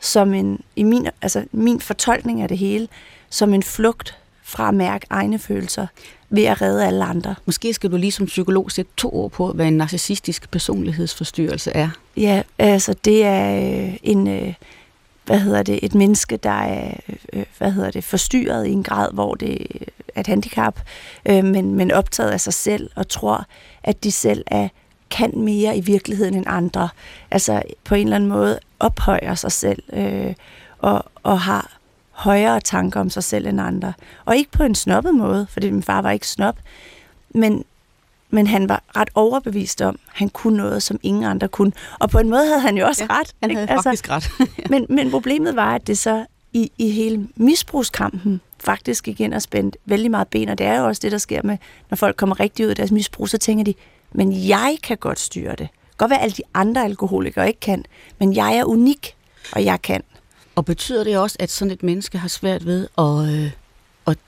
som 0.00 0.34
en, 0.34 0.60
i 0.76 0.82
min, 0.82 1.08
altså 1.22 1.44
min 1.52 1.80
fortolkning 1.80 2.42
af 2.42 2.48
det 2.48 2.58
hele, 2.58 2.88
som 3.34 3.54
en 3.54 3.62
flugt 3.62 4.18
fra 4.42 4.68
at 4.68 4.74
mærke 4.74 5.06
egne 5.10 5.38
følelser 5.38 5.86
ved 6.30 6.44
at 6.44 6.62
redde 6.62 6.86
alle 6.86 7.04
andre. 7.04 7.34
Måske 7.46 7.74
skal 7.74 7.92
du 7.92 7.96
lige 7.96 8.12
som 8.12 8.26
psykolog 8.26 8.70
sætte 8.70 8.90
to 8.96 9.14
ord 9.14 9.30
på, 9.30 9.52
hvad 9.52 9.66
en 9.66 9.76
narcissistisk 9.76 10.50
personlighedsforstyrrelse 10.50 11.70
er. 11.70 11.88
Ja, 12.16 12.42
altså 12.58 12.94
det 13.04 13.24
er 13.24 13.56
øh, 13.56 13.96
en, 14.02 14.28
øh, 14.28 14.54
hvad 15.24 15.38
hedder 15.38 15.62
det, 15.62 15.78
et 15.82 15.94
menneske, 15.94 16.36
der 16.36 16.50
er 16.50 16.94
øh, 17.32 17.44
hvad 17.58 17.72
hedder 17.72 17.90
det, 17.90 18.04
forstyrret 18.04 18.66
i 18.66 18.70
en 18.70 18.82
grad, 18.82 19.12
hvor 19.12 19.34
det 19.34 19.66
er 20.14 20.20
et 20.20 20.26
handicap, 20.26 20.80
men, 21.26 21.74
men 21.74 21.90
optaget 21.90 22.30
af 22.30 22.40
sig 22.40 22.54
selv 22.54 22.90
og 22.94 23.08
tror, 23.08 23.46
at 23.82 24.04
de 24.04 24.12
selv 24.12 24.44
er 24.46 24.68
kan 25.10 25.38
mere 25.38 25.76
i 25.76 25.80
virkeligheden 25.80 26.34
end 26.34 26.44
andre. 26.48 26.88
Altså 27.30 27.62
på 27.84 27.94
en 27.94 28.06
eller 28.06 28.16
anden 28.16 28.30
måde 28.30 28.58
ophøjer 28.80 29.34
sig 29.34 29.52
selv 29.52 29.82
øh, 29.92 30.34
og, 30.78 31.04
og 31.22 31.40
har 31.40 31.78
højere 32.14 32.60
tanker 32.60 33.00
om 33.00 33.10
sig 33.10 33.24
selv 33.24 33.46
end 33.46 33.60
andre. 33.60 33.92
Og 34.24 34.36
ikke 34.36 34.50
på 34.50 34.62
en 34.62 34.74
snobbet 34.74 35.14
måde, 35.14 35.46
fordi 35.50 35.70
min 35.70 35.82
far 35.82 36.02
var 36.02 36.10
ikke 36.10 36.28
snob, 36.28 36.56
men, 37.30 37.64
men 38.30 38.46
han 38.46 38.68
var 38.68 38.82
ret 38.96 39.10
overbevist 39.14 39.82
om, 39.82 39.94
at 39.94 40.12
han 40.12 40.28
kunne 40.28 40.56
noget, 40.56 40.82
som 40.82 40.98
ingen 41.02 41.24
andre 41.24 41.48
kunne. 41.48 41.72
Og 41.98 42.10
på 42.10 42.18
en 42.18 42.30
måde 42.30 42.46
havde 42.46 42.60
han 42.60 42.76
jo 42.76 42.86
også 42.86 43.04
ja, 43.10 43.18
ret. 43.18 43.34
Han 43.42 43.56
havde 43.56 43.70
altså, 43.70 43.82
faktisk 43.82 44.10
ret. 44.10 44.30
men, 44.70 44.86
men 44.88 45.10
problemet 45.10 45.56
var, 45.56 45.74
at 45.74 45.86
det 45.86 45.98
så 45.98 46.24
i, 46.52 46.72
i 46.78 46.90
hele 46.90 47.28
misbrugskampen 47.36 48.40
faktisk 48.60 49.04
gik 49.04 49.20
ind 49.20 49.34
og 49.34 49.42
spændte 49.42 49.78
vældig 49.84 50.10
meget 50.10 50.28
ben, 50.28 50.48
og 50.48 50.58
det 50.58 50.66
er 50.66 50.78
jo 50.78 50.86
også 50.86 51.00
det, 51.02 51.12
der 51.12 51.18
sker 51.18 51.40
med, 51.44 51.58
når 51.90 51.96
folk 51.96 52.16
kommer 52.16 52.40
rigtig 52.40 52.64
ud 52.64 52.70
af 52.70 52.76
deres 52.76 52.90
misbrug, 52.90 53.28
så 53.28 53.38
tænker 53.38 53.64
de, 53.64 53.74
men 54.12 54.48
jeg 54.48 54.76
kan 54.82 54.96
godt 54.96 55.20
styre 55.20 55.54
det. 55.56 55.68
Godt 55.96 56.10
være, 56.10 56.18
at 56.18 56.24
alle 56.24 56.36
de 56.36 56.42
andre 56.54 56.84
alkoholikere 56.84 57.46
ikke 57.46 57.60
kan, 57.60 57.84
men 58.18 58.36
jeg 58.36 58.56
er 58.56 58.64
unik, 58.64 59.16
og 59.52 59.64
jeg 59.64 59.82
kan. 59.82 60.02
Og 60.54 60.64
betyder 60.64 61.04
det 61.04 61.18
også, 61.18 61.36
at 61.40 61.50
sådan 61.50 61.72
et 61.72 61.82
menneske 61.82 62.18
har 62.18 62.28
svært 62.28 62.66
ved 62.66 62.88
at, 62.98 63.34
øh, 63.34 63.50
at, 64.06 64.18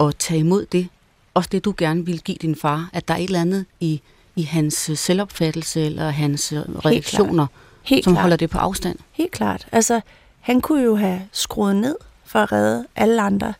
at 0.00 0.16
tage 0.16 0.40
imod 0.40 0.66
det? 0.66 0.88
Også 1.34 1.48
det, 1.52 1.64
du 1.64 1.74
gerne 1.78 2.06
vil 2.06 2.20
give 2.20 2.36
din 2.42 2.56
far? 2.56 2.90
At 2.92 3.08
der 3.08 3.14
er 3.14 3.18
et 3.18 3.24
eller 3.24 3.40
andet 3.40 3.66
i, 3.80 4.00
i 4.36 4.42
hans 4.42 4.90
selvopfattelse 4.94 5.80
eller 5.86 6.10
hans 6.10 6.52
reaktioner, 6.56 7.46
Helt 7.82 8.04
som 8.04 8.12
klart. 8.12 8.22
holder 8.22 8.36
det 8.36 8.50
på 8.50 8.58
afstand? 8.58 8.98
Helt 9.12 9.32
klart. 9.32 9.66
Altså, 9.72 10.00
han 10.40 10.60
kunne 10.60 10.82
jo 10.82 10.96
have 10.96 11.22
skruet 11.32 11.76
ned 11.76 11.96
for 12.24 12.38
at 12.38 12.52
redde 12.52 12.86
alle 12.96 13.22
andre, 13.22 13.54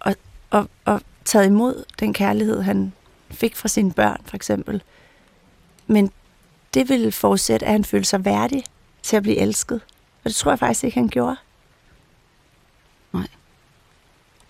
og, 0.00 0.14
og, 0.50 0.68
og 0.84 1.00
taget 1.24 1.46
imod 1.46 1.84
den 2.00 2.12
kærlighed, 2.12 2.62
han 2.62 2.92
fik 3.30 3.56
fra 3.56 3.68
sine 3.68 3.92
børn, 3.92 4.20
for 4.24 4.36
eksempel. 4.36 4.82
Men 5.86 6.10
det 6.74 6.88
ville 6.88 7.12
forudsætte, 7.12 7.66
at 7.66 7.72
han 7.72 7.84
følte 7.84 8.08
sig 8.08 8.24
værdig 8.24 8.64
til 9.02 9.16
at 9.16 9.22
blive 9.22 9.36
elsket. 9.36 9.80
Og 10.24 10.30
det 10.30 10.34
tror 10.34 10.50
jeg 10.50 10.58
faktisk 10.58 10.84
ikke, 10.84 10.98
han 10.98 11.08
gjorde. 11.08 11.36
Nej. 13.12 13.26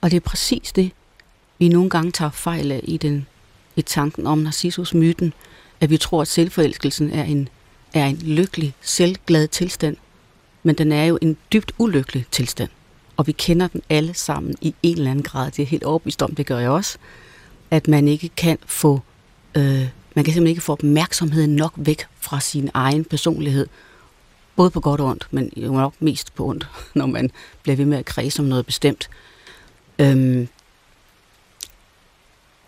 Og 0.00 0.10
det 0.10 0.16
er 0.16 0.20
præcis 0.20 0.72
det, 0.72 0.90
vi 1.58 1.68
nogle 1.68 1.90
gange 1.90 2.12
tager 2.12 2.30
fejl 2.30 2.72
af 2.72 2.80
i, 2.82 2.96
den, 2.96 3.26
i 3.76 3.82
tanken 3.82 4.26
om 4.26 4.38
Narcissus-myten, 4.38 5.32
at 5.80 5.90
vi 5.90 5.96
tror, 5.96 6.22
at 6.22 6.28
selvforelskelsen 6.28 7.10
er 7.10 7.24
en, 7.24 7.48
er 7.94 8.06
en 8.06 8.16
lykkelig, 8.16 8.74
selvglad 8.80 9.48
tilstand, 9.48 9.96
men 10.62 10.74
den 10.74 10.92
er 10.92 11.04
jo 11.04 11.18
en 11.22 11.36
dybt 11.52 11.72
ulykkelig 11.78 12.26
tilstand. 12.30 12.70
Og 13.16 13.26
vi 13.26 13.32
kender 13.32 13.68
den 13.68 13.82
alle 13.90 14.14
sammen 14.14 14.54
i 14.60 14.74
en 14.82 14.96
eller 14.96 15.10
anden 15.10 15.22
grad. 15.22 15.50
Det 15.50 15.62
er 15.62 15.66
helt 15.66 15.84
overbevist 15.84 16.22
om, 16.22 16.34
det 16.34 16.46
gør 16.46 16.58
jeg 16.58 16.70
også. 16.70 16.98
At 17.70 17.88
man 17.88 18.08
ikke 18.08 18.28
kan 18.28 18.58
få, 18.66 19.00
øh, 19.54 19.88
man 20.14 20.24
kan 20.24 20.24
simpelthen 20.24 20.46
ikke 20.46 20.60
få 20.60 20.72
opmærksomheden 20.72 21.56
nok 21.56 21.72
væk 21.76 22.06
fra 22.20 22.40
sin 22.40 22.70
egen 22.74 23.04
personlighed, 23.04 23.66
Både 24.57 24.70
på 24.70 24.80
godt 24.80 25.00
og 25.00 25.07
ondt, 25.07 25.28
men 25.30 25.52
jo 25.57 25.72
nok 25.72 25.94
mest 26.00 26.34
på 26.34 26.46
ondt, 26.46 26.68
når 26.94 27.07
man 27.07 27.30
bliver 27.62 27.76
ved 27.76 27.84
med 27.84 27.98
at 27.98 28.05
kredse 28.05 28.42
om 28.42 28.46
noget 28.48 28.66
bestemt. 28.66 29.11
Øhm, 29.98 30.48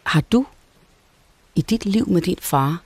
har 0.02 0.20
du 0.20 0.46
i 1.54 1.60
dit 1.60 1.84
liv 1.84 2.08
med 2.08 2.22
din 2.22 2.38
far 2.40 2.82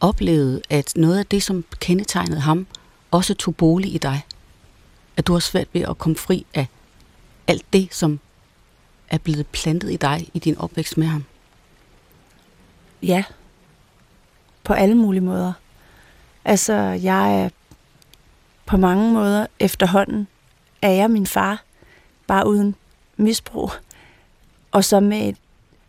oplevet, 0.00 0.62
at 0.70 0.92
noget 0.96 1.18
af 1.18 1.26
det, 1.26 1.42
som 1.42 1.64
kendetegnede 1.80 2.40
ham, 2.40 2.66
også 3.10 3.34
tog 3.34 3.56
bolig 3.56 3.94
i 3.94 3.98
dig? 3.98 4.26
At 5.16 5.26
du 5.26 5.32
har 5.32 5.40
svært 5.40 5.68
ved 5.72 5.82
at 5.82 5.98
komme 5.98 6.16
fri 6.16 6.46
af 6.54 6.66
alt 7.46 7.72
det, 7.72 7.94
som 7.94 8.20
er 9.08 9.18
blevet 9.18 9.46
plantet 9.46 9.92
i 9.92 9.96
dig 9.96 10.30
i 10.34 10.38
din 10.38 10.58
opvækst 10.58 10.98
med 10.98 11.06
ham? 11.06 11.24
Ja, 13.02 13.24
på 14.64 14.72
alle 14.72 14.94
mulige 14.94 15.20
måder. 15.20 15.52
Altså, 16.48 16.74
jeg 17.02 17.42
er 17.42 17.48
på 18.66 18.76
mange 18.76 19.12
måder 19.12 19.46
efterhånden, 19.58 20.28
er 20.82 20.90
jeg 20.90 21.10
min 21.10 21.26
far, 21.26 21.62
bare 22.26 22.48
uden 22.48 22.74
misbrug, 23.16 23.70
og 24.72 24.84
så 24.84 25.00
med 25.00 25.28
et, 25.28 25.36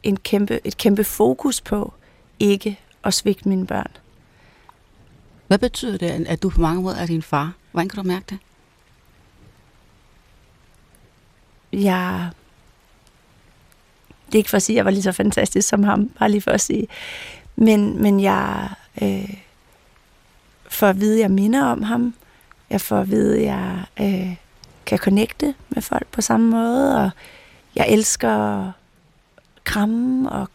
en 0.03 0.17
kæmpe, 0.17 0.59
et 0.63 0.77
kæmpe 0.77 1.03
fokus 1.03 1.61
på 1.61 1.93
ikke 2.39 2.79
at 3.03 3.13
svigte 3.13 3.49
mine 3.49 3.67
børn. 3.67 3.91
Hvad 5.47 5.57
betyder 5.57 5.97
det, 5.97 6.27
at 6.27 6.43
du 6.43 6.49
på 6.49 6.61
mange 6.61 6.81
måder 6.81 6.97
er 6.97 7.05
din 7.05 7.21
far? 7.21 7.53
Hvordan 7.71 7.89
kan 7.89 8.03
du 8.03 8.07
mærke 8.07 8.25
det? 8.29 8.39
Jeg... 11.73 12.29
Det 14.25 14.35
er 14.35 14.37
ikke 14.37 14.49
for 14.49 14.57
at 14.57 14.63
sige, 14.63 14.75
at 14.75 14.77
jeg 14.77 14.85
var 14.85 14.91
lige 14.91 15.03
så 15.03 15.11
fantastisk 15.11 15.67
som 15.67 15.83
ham, 15.83 16.09
bare 16.09 16.31
lige 16.31 16.41
for 16.41 16.51
at 16.51 16.61
sige. 16.61 16.87
Men, 17.55 18.01
men 18.01 18.19
jeg... 18.19 18.69
Øh, 19.01 19.46
for 20.67 20.87
at 20.87 20.99
vide, 20.99 21.13
at 21.13 21.21
jeg 21.21 21.31
minder 21.31 21.63
om 21.63 21.83
ham. 21.83 22.13
Jeg 22.69 22.81
får 22.81 22.97
at 22.97 23.09
vide, 23.09 23.37
at 23.37 23.43
jeg 23.43 23.83
øh, 23.99 24.35
kan 24.85 24.97
connecte 24.97 25.55
med 25.69 25.81
folk 25.81 26.07
på 26.11 26.21
samme 26.21 26.49
måde, 26.49 27.03
og 27.03 27.09
jeg 27.75 27.85
elsker 27.89 28.29
at 28.29 28.71
kramme 29.63 30.29
og 30.29 30.47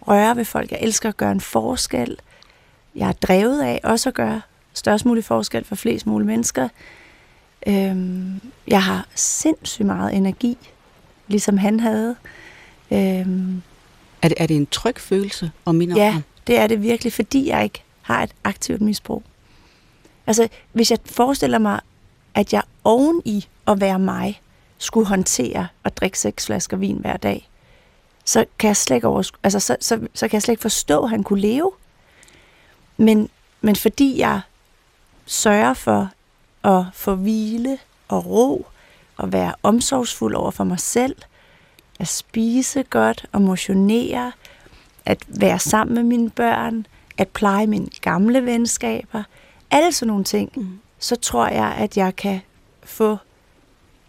røre 0.00 0.36
ved 0.36 0.44
folk. 0.44 0.70
Jeg 0.70 0.78
elsker 0.82 1.08
at 1.08 1.16
gøre 1.16 1.32
en 1.32 1.40
forskel. 1.40 2.16
Jeg 2.94 3.08
er 3.08 3.12
drevet 3.12 3.62
af 3.62 3.80
også 3.84 4.08
at 4.08 4.14
gøre 4.14 4.40
størst 4.74 5.06
mulig 5.06 5.24
forskel 5.24 5.64
for 5.64 5.74
flest 5.74 6.06
mulige 6.06 6.26
mennesker. 6.26 6.68
Øhm, 7.66 8.40
jeg 8.68 8.82
har 8.82 9.06
sindssygt 9.14 9.86
meget 9.86 10.14
energi, 10.14 10.58
ligesom 11.28 11.58
han 11.58 11.80
havde. 11.80 12.16
Øhm, 12.92 13.62
er, 14.22 14.28
det, 14.28 14.34
er 14.36 14.46
det 14.46 14.56
en 14.56 14.66
tryg 14.66 15.00
følelse 15.00 15.50
at 15.66 15.74
minde 15.74 15.96
ja, 15.96 16.06
om 16.06 16.12
ham? 16.12 16.22
det 16.46 16.58
er 16.58 16.66
det 16.66 16.82
virkelig, 16.82 17.12
fordi 17.12 17.48
jeg 17.48 17.64
ikke 17.64 17.82
har 18.06 18.22
et 18.22 18.30
aktivt 18.44 18.80
misbrug. 18.80 19.22
Altså, 20.26 20.48
hvis 20.72 20.90
jeg 20.90 20.98
forestiller 21.04 21.58
mig, 21.58 21.80
at 22.34 22.52
jeg 22.52 22.62
oven 22.84 23.22
i 23.24 23.46
at 23.66 23.80
være 23.80 23.98
mig, 23.98 24.40
skulle 24.78 25.06
håndtere 25.06 25.68
at 25.84 25.96
drikke 25.96 26.18
seks 26.18 26.46
flasker 26.46 26.76
vin 26.76 26.98
hver 26.98 27.16
dag, 27.16 27.48
så 28.24 28.44
kan 28.58 28.68
jeg 28.68 28.76
slet 28.76 28.96
ikke, 28.96 29.08
over, 29.08 29.30
altså, 29.42 29.60
så, 29.60 29.76
så, 29.80 30.08
så 30.14 30.28
kan 30.28 30.34
jeg 30.34 30.42
slet 30.42 30.52
ikke 30.52 30.62
forstå, 30.62 31.02
at 31.02 31.10
han 31.10 31.22
kunne 31.22 31.40
leve. 31.40 31.72
Men, 32.96 33.28
men 33.60 33.76
fordi 33.76 34.18
jeg 34.18 34.40
sørger 35.26 35.74
for 35.74 36.10
at 36.64 36.84
få 36.92 37.14
hvile 37.14 37.78
og 38.08 38.26
ro, 38.26 38.66
og 39.16 39.32
være 39.32 39.54
omsorgsfuld 39.62 40.34
over 40.34 40.50
for 40.50 40.64
mig 40.64 40.80
selv, 40.80 41.16
at 42.00 42.08
spise 42.08 42.82
godt 42.82 43.26
og 43.32 43.42
motionere, 43.42 44.32
at 45.04 45.18
være 45.26 45.58
sammen 45.58 45.94
med 45.94 46.02
mine 46.02 46.30
børn, 46.30 46.86
at 47.18 47.28
pleje 47.28 47.66
mine 47.66 47.86
gamle 48.00 48.46
venskaber, 48.46 49.22
alle 49.70 49.92
sådan 49.92 50.08
nogle 50.08 50.24
ting, 50.24 50.52
mm. 50.56 50.78
så 50.98 51.16
tror 51.16 51.48
jeg, 51.48 51.74
at 51.78 51.96
jeg 51.96 52.16
kan 52.16 52.40
få, 52.84 53.16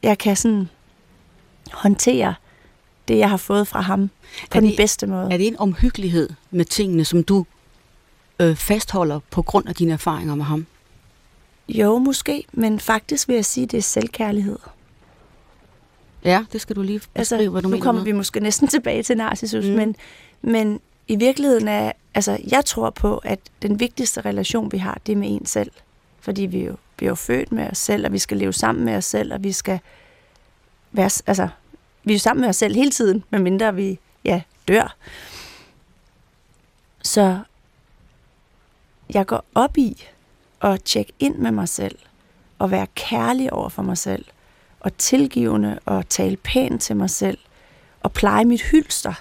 jeg 0.03 0.17
kan 0.17 0.35
sådan 0.35 0.69
håndtere 1.71 2.33
det, 3.07 3.17
jeg 3.17 3.29
har 3.29 3.37
fået 3.37 3.67
fra 3.67 3.81
ham 3.81 4.07
på 4.51 4.57
Er 4.57 4.59
den 4.59 4.69
det- 4.69 4.77
bedste 4.77 5.07
måde. 5.07 5.33
Er 5.33 5.37
det 5.37 5.47
en 5.47 5.59
omhyggelighed 5.59 6.29
med 6.51 6.65
tingene, 6.65 7.05
som 7.05 7.23
du 7.23 7.45
øh, 8.39 8.55
fastholder 8.55 9.19
på 9.31 9.41
grund 9.41 9.67
af 9.67 9.75
dine 9.75 9.93
erfaringer 9.93 10.35
med 10.35 10.45
ham? 10.45 10.65
Jo, 11.69 11.97
måske, 11.97 12.43
men 12.51 12.79
faktisk 12.79 13.27
vil 13.27 13.35
jeg 13.35 13.45
sige, 13.45 13.63
at 13.63 13.71
det 13.71 13.77
er 13.77 13.81
selvkærlighed. 13.81 14.59
Ja, 16.23 16.45
det 16.53 16.61
skal 16.61 16.75
du 16.75 16.81
lige 16.81 16.99
beskrive, 16.99 17.17
Altså, 17.19 17.49
hvad 17.49 17.61
du 17.61 17.67
nu 17.67 17.71
mener 17.71 17.83
kommer 17.83 18.01
med. 18.01 18.05
vi 18.05 18.17
måske 18.17 18.39
næsten 18.39 18.67
tilbage 18.77 19.03
til 19.03 19.17
Narcissus, 19.17 19.65
mm. 19.65 19.71
men, 19.71 19.95
men 20.41 20.79
i 21.07 21.15
virkeligheden 21.15 21.67
er, 21.67 21.91
altså, 22.17 22.37
jeg 22.51 22.65
tror 22.65 22.89
på, 22.89 23.17
at 23.17 23.39
den 23.61 23.79
vigtigste 23.79 24.21
relation, 24.21 24.71
vi 24.71 24.77
har, 24.77 25.01
det 25.05 25.11
er 25.11 25.15
med 25.15 25.29
en 25.29 25.45
selv. 25.45 25.71
Fordi 26.19 26.41
vi 26.41 26.65
jo, 26.65 26.75
vi 26.99 27.05
er 27.05 27.09
jo 27.09 27.15
født 27.15 27.51
med 27.51 27.69
os 27.71 27.77
selv, 27.77 28.05
og 28.05 28.11
vi 28.11 28.17
skal 28.17 28.37
leve 28.37 28.53
sammen 28.53 28.85
med 28.85 28.95
os 28.95 29.05
selv, 29.05 29.33
og 29.33 29.43
vi 29.43 29.51
skal 29.51 29.79
være, 30.91 31.09
altså, 31.27 31.47
vi 32.03 32.11
er 32.11 32.15
jo 32.15 32.19
sammen 32.19 32.41
med 32.41 32.49
os 32.49 32.55
selv 32.55 32.75
hele 32.75 32.91
tiden, 32.91 33.23
medmindre 33.29 33.75
vi, 33.75 33.99
ja, 34.25 34.41
dør. 34.67 34.95
Så 37.01 37.39
jeg 39.13 39.25
går 39.25 39.43
op 39.55 39.77
i 39.77 40.07
at 40.61 40.83
tjekke 40.83 41.13
ind 41.19 41.35
med 41.35 41.51
mig 41.51 41.69
selv, 41.69 41.99
og 42.59 42.71
være 42.71 42.87
kærlig 42.95 43.53
over 43.53 43.69
for 43.69 43.83
mig 43.83 43.97
selv, 43.97 44.25
og 44.79 44.97
tilgivende 44.97 45.79
og 45.85 46.09
tale 46.09 46.37
pænt 46.37 46.81
til 46.81 46.95
mig 46.95 47.09
selv 47.09 47.37
og 48.03 48.11
pleje 48.11 48.45
mit 48.45 48.61
hylster. 48.61 49.13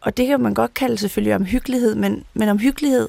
Og 0.00 0.16
det 0.16 0.26
kan 0.26 0.40
man 0.40 0.54
godt 0.54 0.74
kalde 0.74 0.98
selvfølgelig 0.98 1.34
omhyggelighed, 1.34 1.94
men, 1.94 2.24
men 2.34 2.48
omhyggelighed, 2.48 3.08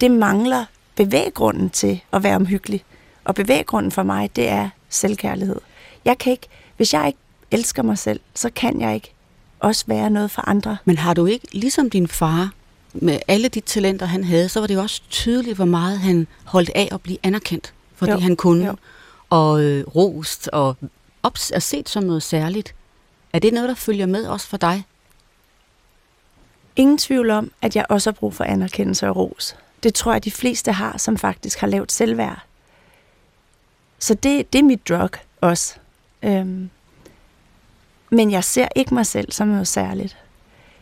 det 0.00 0.10
mangler 0.10 0.64
bevæggrunden 0.96 1.70
til 1.70 2.00
at 2.12 2.22
være 2.22 2.36
omhyggelig. 2.36 2.84
Og 3.24 3.34
bevæggrunden 3.34 3.92
for 3.92 4.02
mig, 4.02 4.36
det 4.36 4.48
er 4.48 4.68
selvkærlighed. 4.88 5.60
Jeg 6.04 6.18
kan 6.18 6.32
ikke, 6.32 6.46
hvis 6.76 6.94
jeg 6.94 7.06
ikke 7.06 7.18
elsker 7.50 7.82
mig 7.82 7.98
selv, 7.98 8.20
så 8.34 8.50
kan 8.56 8.80
jeg 8.80 8.94
ikke 8.94 9.12
også 9.60 9.84
være 9.86 10.10
noget 10.10 10.30
for 10.30 10.48
andre. 10.48 10.76
Men 10.84 10.98
har 10.98 11.14
du 11.14 11.26
ikke, 11.26 11.46
ligesom 11.52 11.90
din 11.90 12.08
far, 12.08 12.50
med 12.94 13.18
alle 13.28 13.48
de 13.48 13.60
talenter, 13.60 14.06
han 14.06 14.24
havde, 14.24 14.48
så 14.48 14.60
var 14.60 14.66
det 14.66 14.74
jo 14.74 14.80
også 14.80 15.02
tydeligt, 15.10 15.56
hvor 15.56 15.64
meget 15.64 15.98
han 15.98 16.26
holdt 16.44 16.70
af 16.74 16.88
at 16.92 17.00
blive 17.00 17.18
anerkendt, 17.22 17.74
fordi 17.94 18.12
Jo, 18.12 18.18
han 18.18 18.36
kunne, 18.36 18.66
jo. 18.66 18.76
og 19.30 19.62
øh, 19.62 19.84
rost, 19.86 20.48
og 20.52 20.76
ops, 21.22 21.50
er 21.54 21.58
set 21.58 21.88
som 21.88 22.02
noget 22.02 22.22
særligt. 22.22 22.74
Er 23.32 23.38
det 23.38 23.52
noget, 23.54 23.68
der 23.68 23.74
følger 23.74 24.06
med 24.06 24.26
også 24.26 24.46
for 24.46 24.56
dig? 24.56 24.84
Ingen 26.80 26.98
tvivl 26.98 27.30
om, 27.30 27.52
at 27.62 27.76
jeg 27.76 27.86
også 27.88 28.10
har 28.10 28.12
brug 28.12 28.34
for 28.34 28.44
anerkendelse 28.44 29.08
og 29.08 29.16
ros. 29.16 29.56
Det 29.82 29.94
tror 29.94 30.12
jeg, 30.12 30.24
de 30.24 30.30
fleste 30.30 30.72
har, 30.72 30.98
som 30.98 31.18
faktisk 31.18 31.58
har 31.58 31.66
lavt 31.66 31.92
selvværd. 31.92 32.42
Så 33.98 34.14
det, 34.14 34.52
det 34.52 34.58
er 34.58 34.62
mit 34.62 34.88
drug 34.88 35.10
også. 35.40 35.74
Øhm. 36.22 36.70
Men 38.10 38.30
jeg 38.30 38.44
ser 38.44 38.68
ikke 38.76 38.94
mig 38.94 39.06
selv 39.06 39.32
som 39.32 39.48
noget 39.48 39.68
særligt. 39.68 40.16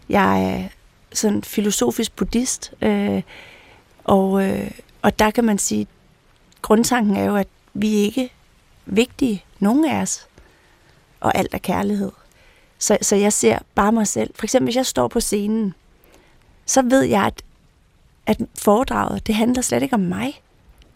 Jeg 0.09 0.44
er 0.44 0.68
sådan 1.12 1.42
filosofisk 1.42 2.16
buddhist, 2.16 2.72
øh, 2.82 3.22
og, 4.05 4.49
øh, 4.49 4.70
og 5.03 5.18
der 5.18 5.30
kan 5.30 5.44
man 5.44 5.59
sige, 5.59 5.86
grundtanken 6.62 7.16
er 7.16 7.24
jo, 7.24 7.36
at 7.36 7.49
vi 7.74 7.88
ikke 7.88 8.24
er 8.24 8.28
vigtige, 8.86 9.44
nogen 9.59 9.84
af 9.84 10.03
os, 10.03 10.26
og 11.20 11.38
alt 11.38 11.55
er 11.55 11.59
kærlighed. 11.59 12.12
Så, 12.78 12.99
så 13.03 13.16
jeg 13.16 13.32
ser 13.32 13.59
bare 13.74 13.92
mig 13.92 14.07
selv. 14.07 14.30
For 14.34 14.44
eksempel, 14.44 14.66
hvis 14.66 14.76
jeg 14.76 14.86
står 14.86 15.09
på 15.09 15.20
scenen, 15.20 15.74
så 16.68 16.82
ved 16.82 17.02
jeg, 17.02 17.26
at, 17.26 17.42
at 18.26 18.40
foredraget, 18.58 19.26
det 19.26 19.34
handler 19.34 19.62
slet 19.62 19.82
ikke 19.82 19.94
om 19.94 20.00
mig. 20.00 20.42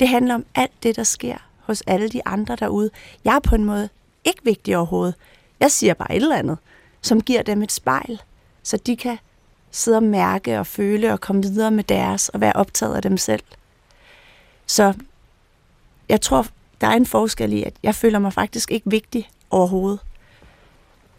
Det 0.01 0.09
handler 0.09 0.35
om 0.35 0.45
alt 0.55 0.83
det, 0.83 0.97
der 0.97 1.03
sker 1.03 1.37
hos 1.61 1.81
alle 1.81 2.09
de 2.09 2.27
andre 2.27 2.57
derude. 2.57 2.91
Jeg 3.25 3.35
er 3.35 3.41
på 3.41 3.55
en 3.55 3.65
måde 3.65 3.89
ikke 4.25 4.41
vigtig 4.45 4.77
overhovedet. 4.77 5.15
Jeg 5.61 5.71
siger 5.71 5.95
bare 5.95 6.17
et 6.17 6.23
eller 6.23 6.37
andet, 6.37 6.59
som 7.03 7.21
giver 7.21 7.43
dem 7.43 7.63
et 7.63 7.73
spejl, 7.73 8.23
så 8.63 8.77
de 8.77 8.97
kan 8.97 9.19
sidde 9.71 9.97
og 9.97 10.03
mærke 10.03 10.59
og 10.59 10.67
føle 10.67 11.13
og 11.13 11.21
komme 11.21 11.43
videre 11.43 11.71
med 11.71 11.85
deres 11.85 12.29
og 12.29 12.41
være 12.41 12.53
optaget 12.53 12.95
af 12.97 13.03
dem 13.03 13.17
selv. 13.17 13.43
Så 14.67 14.95
jeg 16.09 16.21
tror, 16.21 16.47
der 16.81 16.87
er 16.87 16.97
en 16.97 17.07
forskel 17.07 17.53
i, 17.53 17.63
at 17.63 17.75
jeg 17.83 17.95
føler 17.95 18.19
mig 18.19 18.33
faktisk 18.33 18.71
ikke 18.71 18.91
vigtig 18.91 19.31
overhovedet. 19.51 20.01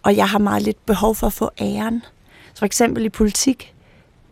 Og 0.03 0.15
jeg 0.15 0.29
har 0.29 0.39
meget 0.39 0.61
lidt 0.61 0.85
behov 0.85 1.15
for 1.15 1.27
at 1.27 1.33
få 1.33 1.49
æren. 1.61 2.03
Så 2.53 2.59
for 2.59 2.65
eksempel 2.65 3.05
i 3.05 3.09
politik, 3.09 3.73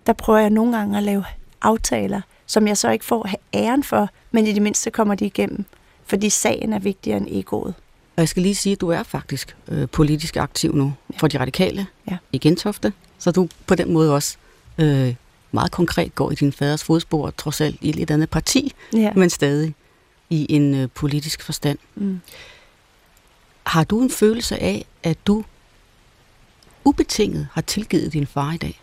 der 0.08 0.14
prøver 0.14 0.40
jeg 0.40 0.50
nogle 0.50 0.78
gange 0.78 0.98
at 0.98 1.04
lave 1.04 1.26
aftaler, 1.62 2.22
som 2.46 2.68
jeg 2.68 2.78
så 2.78 2.90
ikke 2.90 3.06
får 3.06 3.30
æren 3.54 3.84
for, 3.84 4.10
men 4.32 4.48
i 4.48 4.54
det 4.54 4.62
mindste 4.62 4.92
kommer 4.92 5.16
de 5.16 5.26
igennem, 5.26 5.66
fordi 6.06 6.30
sagen 6.30 6.74
er 6.74 6.80
vigtigere 6.80 7.18
end 7.18 7.28
egoet. 7.30 7.74
Og 8.16 8.22
jeg 8.22 8.30
skal 8.30 8.44
lige 8.44 8.56
sige, 8.56 8.74
at 8.74 8.82
du 8.82 8.90
er 8.90 9.04
faktisk 9.04 9.56
øh, 9.68 9.88
politisk 9.90 10.38
aktiv 10.38 10.76
nu 10.76 10.94
for 11.18 11.28
de 11.28 11.40
radikale 11.40 11.88
Ja. 12.12 12.18
i 12.32 12.38
Gentofte, 12.38 12.94
så 13.20 13.32
du 13.32 13.48
på 13.68 13.76
den 13.76 13.94
måde 13.94 14.14
også 14.16 14.38
øh, 14.78 15.16
meget 15.52 15.72
konkret 15.72 16.16
går 16.16 16.32
i 16.32 16.36
din 16.36 16.54
faders 16.54 16.84
fodspor, 16.84 17.30
trods 17.30 17.62
alt 17.62 17.78
i 17.82 17.90
et 17.90 17.96
lidt 17.96 18.12
andet 18.12 18.30
parti, 18.30 18.74
Ja. 18.94 19.12
men 19.16 19.30
stadig 19.30 19.76
i 20.30 20.46
en 20.50 20.74
øh, 20.76 20.90
politisk 20.96 21.44
forstand. 21.44 21.78
Mm. 21.96 22.22
Har 23.64 23.84
du 23.84 24.02
en 24.02 24.10
følelse 24.10 24.58
af, 24.62 24.86
at 25.04 25.28
du 25.28 25.44
ubetinget 26.86 27.48
har 27.54 27.62
tilgivet 27.62 28.14
din 28.14 28.28
far 28.28 28.52
i 28.54 28.58
dag? 28.58 28.80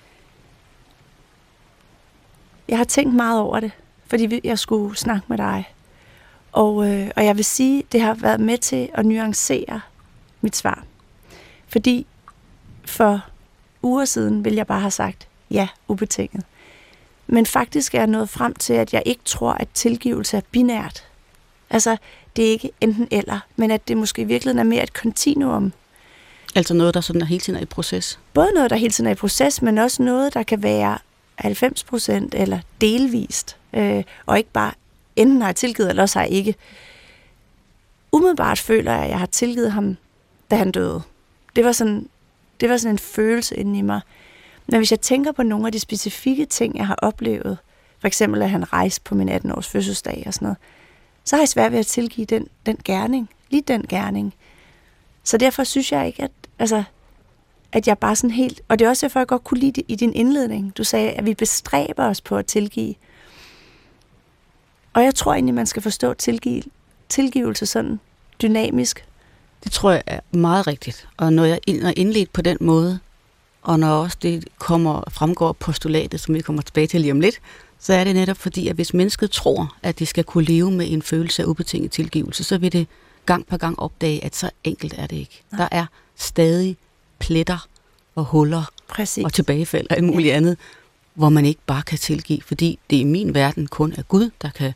Jeg 2.68 2.78
har 2.78 2.84
tænkt 2.84 3.14
meget 3.14 3.40
over 3.40 3.60
det, 3.60 3.72
fordi 4.06 4.40
jeg 4.44 4.58
skulle 4.58 4.96
snakke 4.96 5.24
med 5.28 5.38
dig. 5.38 5.68
Og, 6.52 6.90
øh, 6.90 7.10
og 7.16 7.24
jeg 7.24 7.36
vil 7.36 7.44
sige, 7.44 7.84
det 7.92 8.00
har 8.00 8.14
været 8.14 8.40
med 8.40 8.58
til 8.58 8.88
at 8.94 9.06
nuancere 9.06 9.80
mit 10.40 10.56
svar. 10.56 10.84
Fordi 11.68 12.06
for 12.84 13.20
uger 13.82 14.04
siden 14.04 14.44
ville 14.44 14.56
jeg 14.56 14.66
bare 14.66 14.80
have 14.80 14.90
sagt, 14.90 15.28
ja, 15.50 15.68
ubetinget. 15.88 16.44
Men 17.26 17.46
faktisk 17.46 17.94
er 17.94 17.98
jeg 17.98 18.06
nået 18.06 18.28
frem 18.28 18.54
til, 18.54 18.72
at 18.72 18.92
jeg 18.92 19.02
ikke 19.06 19.22
tror, 19.24 19.52
at 19.52 19.68
tilgivelse 19.74 20.36
er 20.36 20.40
binært. 20.50 21.04
Altså, 21.70 21.96
det 22.36 22.46
er 22.46 22.50
ikke 22.50 22.70
enten 22.80 23.08
eller, 23.10 23.40
men 23.56 23.70
at 23.70 23.88
det 23.88 23.96
måske 23.96 24.22
i 24.22 24.24
virkeligheden 24.24 24.58
er 24.58 24.70
mere 24.70 24.82
et 24.82 24.92
kontinuum. 24.92 25.72
Altså 26.54 26.74
noget, 26.74 26.94
der 26.94 27.00
sådan 27.00 27.22
er 27.22 27.26
hele 27.26 27.40
tiden 27.40 27.56
er 27.56 27.62
i 27.62 27.66
proces? 27.66 28.18
Både 28.34 28.50
noget, 28.54 28.70
der 28.70 28.76
hele 28.76 28.92
tiden 28.92 29.08
er 29.08 29.12
i 29.12 29.14
proces, 29.14 29.62
men 29.62 29.78
også 29.78 30.02
noget, 30.02 30.34
der 30.34 30.42
kan 30.42 30.62
være 30.62 30.98
90 31.38 31.84
procent 31.84 32.34
eller 32.34 32.60
delvist. 32.80 33.56
Øh, 33.72 34.04
og 34.26 34.38
ikke 34.38 34.50
bare, 34.50 34.72
enten 35.16 35.40
har 35.40 35.48
jeg 35.48 35.56
tilgivet, 35.56 35.90
eller 35.90 36.02
også 36.02 36.18
har 36.18 36.26
jeg 36.26 36.34
ikke. 36.34 36.54
Umiddelbart 38.12 38.58
føler 38.58 38.92
jeg, 38.92 39.02
at 39.02 39.10
jeg 39.10 39.18
har 39.18 39.26
tilgivet 39.26 39.72
ham, 39.72 39.96
da 40.50 40.56
han 40.56 40.70
døde. 40.70 41.02
Det 41.56 41.64
var 41.64 41.72
sådan, 41.72 42.08
det 42.60 42.70
var 42.70 42.76
sådan 42.76 42.94
en 42.94 42.98
følelse 42.98 43.56
inde 43.56 43.78
i 43.78 43.82
mig. 43.82 44.00
Men 44.66 44.78
hvis 44.78 44.90
jeg 44.90 45.00
tænker 45.00 45.32
på 45.32 45.42
nogle 45.42 45.66
af 45.66 45.72
de 45.72 45.80
specifikke 45.80 46.44
ting, 46.44 46.76
jeg 46.76 46.86
har 46.86 46.94
oplevet, 47.02 47.58
for 48.00 48.06
eksempel 48.06 48.42
at 48.42 48.50
han 48.50 48.72
rejste 48.72 49.00
på 49.04 49.14
min 49.14 49.28
18-års 49.28 49.68
fødselsdag 49.68 50.22
og 50.26 50.34
sådan 50.34 50.46
noget, 50.46 50.58
så 51.24 51.36
har 51.36 51.40
jeg 51.40 51.48
svært 51.48 51.72
ved 51.72 51.78
at 51.78 51.86
tilgive 51.86 52.24
den, 52.24 52.48
den 52.66 52.78
gerning, 52.84 53.30
lige 53.50 53.62
den 53.62 53.86
gerning. 53.88 54.34
Så 55.24 55.38
derfor 55.38 55.64
synes 55.64 55.92
jeg 55.92 56.06
ikke, 56.06 56.22
at, 56.22 56.30
altså, 56.58 56.84
at 57.72 57.88
jeg 57.88 57.98
bare 57.98 58.16
sådan 58.16 58.30
helt... 58.30 58.60
Og 58.68 58.78
det 58.78 58.84
er 58.84 58.88
også 58.88 59.06
derfor, 59.06 59.20
jeg 59.20 59.26
godt 59.26 59.44
kunne 59.44 59.60
lide 59.60 59.72
det 59.72 59.84
i 59.88 59.96
din 59.96 60.12
indledning. 60.12 60.76
Du 60.76 60.84
sagde, 60.84 61.10
at 61.10 61.26
vi 61.26 61.34
bestræber 61.34 62.04
os 62.04 62.20
på 62.20 62.36
at 62.36 62.46
tilgive. 62.46 62.94
Og 64.92 65.04
jeg 65.04 65.14
tror 65.14 65.34
egentlig, 65.34 65.54
man 65.54 65.66
skal 65.66 65.82
forstå 65.82 66.14
tilgive, 66.14 66.62
tilgivelse 67.08 67.66
sådan 67.66 68.00
dynamisk. 68.42 69.04
Det 69.64 69.72
tror 69.72 69.90
jeg 69.90 70.02
er 70.06 70.20
meget 70.30 70.66
rigtigt. 70.66 71.08
Og 71.16 71.32
når 71.32 71.44
jeg 71.44 71.60
er 71.68 71.92
indledt 71.96 72.32
på 72.32 72.42
den 72.42 72.56
måde, 72.60 72.98
og 73.62 73.78
når 73.78 74.02
også 74.02 74.18
det 74.22 74.48
kommer 74.58 75.02
fremgår 75.10 75.52
postulatet, 75.52 76.20
som 76.20 76.34
vi 76.34 76.40
kommer 76.40 76.62
tilbage 76.62 76.86
til 76.86 77.00
lige 77.00 77.12
om 77.12 77.20
lidt, 77.20 77.40
så 77.78 77.92
er 77.92 78.04
det 78.04 78.14
netop 78.14 78.36
fordi, 78.36 78.68
at 78.68 78.74
hvis 78.74 78.94
mennesket 78.94 79.30
tror, 79.30 79.76
at 79.82 79.98
det 79.98 80.08
skal 80.08 80.24
kunne 80.24 80.44
leve 80.44 80.70
med 80.70 80.90
en 80.90 81.02
følelse 81.02 81.42
af 81.42 81.46
ubetinget 81.46 81.90
tilgivelse, 81.90 82.44
så 82.44 82.58
vil 82.58 82.72
det 82.72 82.86
gang 83.26 83.46
på 83.46 83.56
gang 83.56 83.78
opdage, 83.78 84.24
at 84.24 84.36
så 84.36 84.50
enkelt 84.64 84.94
er 84.98 85.06
det 85.06 85.16
ikke. 85.16 85.42
Nej. 85.50 85.58
Der 85.58 85.68
er 85.76 85.86
stadig 86.16 86.76
pletter 87.18 87.66
og 88.14 88.24
huller 88.24 88.62
Præcis. 88.88 89.24
og 89.24 89.32
tilbagefald 89.32 89.86
og 89.90 89.96
alt 89.96 90.04
muligt 90.04 90.34
andet, 90.34 90.56
hvor 91.14 91.28
man 91.28 91.44
ikke 91.44 91.60
bare 91.66 91.82
kan 91.82 91.98
tilgive, 91.98 92.40
fordi 92.42 92.78
det 92.90 92.96
i 92.96 93.04
min 93.04 93.34
verden 93.34 93.66
kun 93.66 93.94
er 93.96 94.02
Gud, 94.02 94.30
der 94.42 94.50
kan 94.50 94.72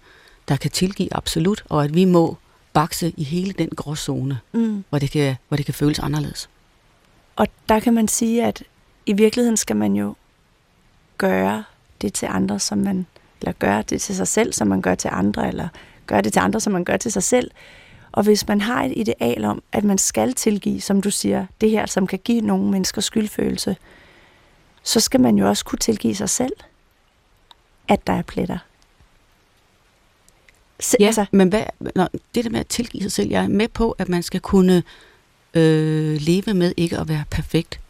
der 0.49 0.57
kan 0.57 0.71
tilgive 0.71 1.09
absolut, 1.15 1.65
og 1.69 1.85
at 1.85 1.95
vi 1.95 2.05
må 2.05 2.37
bakse 2.73 3.13
i 3.17 3.25
hele 3.25 3.53
den 3.53 3.69
gråzone, 3.77 4.39
Mm. 4.53 4.85
hvor 4.89 4.99
det, 4.99 5.11
kan, 5.11 5.37
hvor 5.49 5.57
det 5.57 5.67
kan 5.67 5.75
føles 5.75 5.99
anderledes. 5.99 6.49
Og 7.37 7.47
der 7.69 7.81
kan 7.81 7.95
man 7.95 8.09
sige, 8.09 8.45
at 8.45 8.63
i 9.07 9.13
virkeligheden 9.13 9.57
skal 9.57 9.77
man 9.77 9.95
jo 9.95 10.15
gøre 11.19 11.65
det 12.03 12.13
til 12.13 12.27
andre, 12.31 12.59
som 12.59 12.79
man, 12.79 13.07
eller 13.41 13.53
gøre 13.53 13.83
det 13.91 14.03
til 14.03 14.17
sig 14.17 14.29
selv, 14.29 14.53
som 14.53 14.69
man 14.69 14.83
gør 14.83 14.95
til 14.95 15.11
andre, 15.13 15.49
eller 15.49 15.69
gøre 16.07 16.23
det 16.23 16.33
til 16.33 16.41
andre, 16.41 16.61
som 16.61 16.73
man 16.73 16.85
gør 16.85 16.97
til 16.97 17.13
sig 17.13 17.23
selv. 17.23 17.51
Og 18.13 18.23
hvis 18.23 18.49
man 18.49 18.61
har 18.61 18.85
et 18.85 18.93
ideal 18.97 19.45
om, 19.45 19.63
at 19.73 19.85
man 19.85 19.99
skal 19.99 20.35
tilgive, 20.35 20.81
som 20.81 21.03
du 21.03 21.11
siger, 21.11 21.47
det 21.61 21.71
her, 21.71 21.87
som 21.87 22.07
kan 22.07 22.19
give 22.25 22.41
nogle 22.41 22.71
mennesker 22.71 23.01
skyldfølelse, 23.01 23.77
så 24.83 25.01
skal 25.01 25.21
man 25.21 25.37
jo 25.37 25.49
også 25.49 25.65
kunne 25.65 25.79
tilgive 25.79 26.15
sig 26.15 26.29
selv, 26.29 26.53
at 27.89 28.07
der 28.07 28.13
er 28.13 28.23
pletter. 28.23 28.59
Se, 30.81 30.97
Ja, 31.01 31.07
altså, 31.07 31.25
men 31.31 31.49
hvad, 31.49 31.65
når, 31.95 32.09
det 32.35 32.45
der 32.45 32.51
med 32.51 32.61
at 32.61 32.67
tilgive 32.67 33.03
sig 33.03 33.13
selv, 33.13 33.31
jeg 33.31 33.45
er 33.45 33.49
med 33.49 33.69
på, 33.69 33.91
at 33.91 34.09
man 34.09 34.23
skal 34.23 34.41
kunne 34.41 34.83
øh, 35.55 36.17
leve 36.21 36.55
med 36.55 36.75
ikke 36.77 36.99
at 36.99 37.09
være 37.09 37.25
perfekt. 37.31 37.81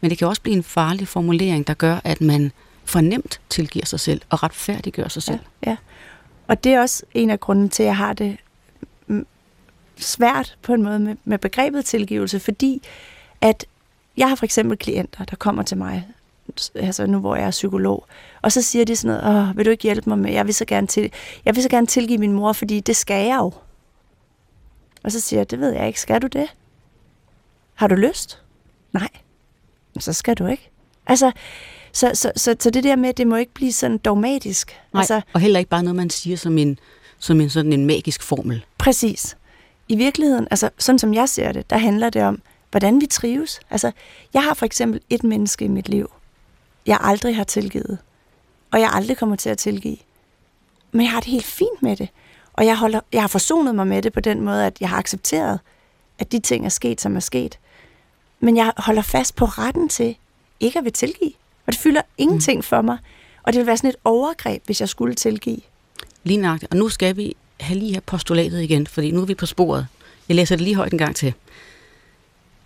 Men 0.00 0.10
det 0.10 0.18
kan 0.18 0.28
også 0.28 0.42
blive 0.42 0.56
en 0.56 0.62
farlig 0.62 1.08
formulering, 1.08 1.66
der 1.66 1.74
gør, 1.74 2.00
at 2.04 2.20
man 2.20 2.52
fornemt 2.84 3.40
tilgiver 3.50 3.86
sig 3.86 4.00
selv 4.00 4.20
og 4.30 4.42
retfærdiggør 4.42 5.08
sig 5.08 5.22
selv. 5.22 5.40
Ja, 5.66 5.70
ja. 5.70 5.76
Og 6.48 6.64
det 6.64 6.72
er 6.72 6.80
også 6.80 7.02
en 7.14 7.30
af 7.30 7.40
grundene 7.40 7.68
til, 7.68 7.82
at 7.82 7.86
jeg 7.86 7.96
har 7.96 8.12
det 8.12 8.36
svært 10.00 10.56
på 10.62 10.74
en 10.74 10.82
måde 10.82 10.98
med, 10.98 11.16
med 11.24 11.38
begrebet 11.38 11.84
tilgivelse, 11.84 12.40
fordi 12.40 12.82
at 13.40 13.66
jeg 14.16 14.28
har 14.28 14.36
for 14.36 14.44
eksempel 14.44 14.78
klienter, 14.78 15.24
der 15.24 15.36
kommer 15.36 15.62
til 15.62 15.76
mig, 15.76 16.08
altså 16.74 17.06
nu 17.06 17.18
hvor 17.18 17.36
jeg 17.36 17.46
er 17.46 17.50
psykolog, 17.50 18.06
og 18.42 18.52
så 18.52 18.62
siger 18.62 18.84
de 18.84 18.96
sådan 18.96 19.20
noget, 19.22 19.48
Åh, 19.48 19.56
vil 19.56 19.66
du 19.66 19.70
ikke 19.70 19.82
hjælpe 19.82 20.10
mig 20.10 20.18
med, 20.18 20.32
jeg 20.32 20.46
vil, 20.46 20.54
så 20.54 20.64
gerne 20.64 20.86
til, 20.86 21.12
jeg 21.44 21.54
vil 21.54 21.62
så 21.62 21.68
gerne 21.68 21.86
tilgive 21.86 22.18
min 22.18 22.32
mor, 22.32 22.52
fordi 22.52 22.80
det 22.80 22.96
skal 22.96 23.26
jeg 23.26 23.36
jo. 23.36 23.52
Og 25.02 25.12
så 25.12 25.20
siger 25.20 25.40
jeg, 25.40 25.50
det 25.50 25.60
ved 25.60 25.70
jeg 25.72 25.86
ikke, 25.86 26.00
skal 26.00 26.22
du 26.22 26.26
det? 26.26 26.46
Har 27.74 27.86
du 27.86 27.94
lyst? 27.94 28.42
Nej. 28.92 29.08
"Men 29.94 30.00
Så 30.00 30.12
skal 30.12 30.34
du 30.34 30.46
ikke. 30.46 30.70
Altså, 31.06 31.32
så, 31.92 32.10
så, 32.14 32.32
så, 32.36 32.56
så 32.60 32.70
det 32.70 32.84
der 32.84 32.96
med, 32.96 33.14
det 33.14 33.26
må 33.26 33.36
ikke 33.36 33.54
blive 33.54 33.72
sådan 33.72 33.98
dogmatisk. 33.98 34.80
Nej, 34.92 35.00
Altså, 35.00 35.20
og 35.32 35.40
heller 35.40 35.58
ikke 35.58 35.68
bare 35.68 35.82
noget, 35.82 35.96
man 35.96 36.10
siger 36.10 36.36
som 36.36 36.58
en, 36.58 36.78
som 37.18 37.40
en 37.40 37.50
sådan 37.50 37.72
en 37.72 37.86
magisk 37.86 38.22
formel. 38.22 38.64
Præcis. 38.78 39.36
I 39.90 39.96
virkeligheden, 39.96 40.48
altså 40.50 40.70
sådan 40.78 40.98
som 40.98 41.14
jeg 41.14 41.28
ser 41.28 41.52
det, 41.52 41.70
der 41.70 41.78
handler 41.78 42.10
det 42.10 42.22
om, 42.22 42.42
hvordan 42.70 43.00
vi 43.00 43.06
trives. 43.06 43.60
Altså, 43.70 43.92
jeg 44.34 44.42
har 44.42 44.54
for 44.54 44.66
eksempel 44.66 45.00
et 45.10 45.24
menneske 45.24 45.64
i 45.64 45.68
mit 45.68 45.88
liv, 45.88 46.10
jeg 46.86 46.98
aldrig 47.00 47.36
har 47.36 47.44
tilgivet, 47.44 47.98
og 48.70 48.80
jeg 48.80 48.90
aldrig 48.92 49.16
kommer 49.16 49.36
til 49.36 49.50
at 49.50 49.58
tilgive. 49.58 49.96
Men 50.92 51.02
jeg 51.02 51.10
har 51.10 51.20
det 51.20 51.30
helt 51.30 51.44
fint 51.44 51.82
med 51.82 51.96
det. 51.96 52.08
Og 52.52 52.66
jeg, 52.66 52.76
holder, 52.78 53.00
jeg 53.12 53.22
har 53.22 53.28
forsonet 53.28 53.74
mig 53.74 53.86
med 53.86 54.02
det 54.02 54.12
på 54.12 54.20
den 54.20 54.40
måde, 54.40 54.66
at 54.66 54.80
jeg 54.80 54.88
har 54.88 54.98
accepteret, 54.98 55.60
at 56.18 56.32
de 56.32 56.38
ting 56.38 56.64
er 56.64 56.68
sket, 56.68 57.00
som 57.00 57.16
er 57.16 57.20
sket. 57.20 57.58
Men 58.40 58.56
jeg 58.56 58.72
holder 58.76 59.02
fast 59.02 59.36
på 59.36 59.44
retten 59.44 59.88
til 59.88 60.16
ikke 60.60 60.78
at 60.78 60.84
vil 60.84 60.92
tilgive. 60.92 61.32
Og 61.66 61.72
det 61.72 61.80
fylder 61.80 62.02
ingenting 62.18 62.64
for 62.64 62.82
mig. 62.82 62.98
Og 63.42 63.52
det 63.52 63.58
vil 63.58 63.66
være 63.66 63.76
sådan 63.76 63.90
et 63.90 63.96
overgreb, 64.04 64.62
hvis 64.66 64.80
jeg 64.80 64.88
skulle 64.88 65.14
tilgive. 65.14 65.60
Lige 66.24 66.36
nøjagtigt. 66.36 66.72
Og 66.72 66.78
nu 66.78 66.88
skal 66.88 67.16
vi 67.16 67.36
have 67.60 67.78
lige 67.78 67.92
her 67.92 68.00
postulatet 68.00 68.62
igen, 68.62 68.86
fordi 68.86 69.10
nu 69.10 69.20
er 69.20 69.26
vi 69.26 69.34
på 69.34 69.46
sporet. 69.46 69.86
Jeg 70.28 70.36
læser 70.36 70.56
det 70.56 70.64
lige 70.64 70.76
højt 70.76 70.92
en 70.92 70.98
gang 70.98 71.16
til. 71.16 71.34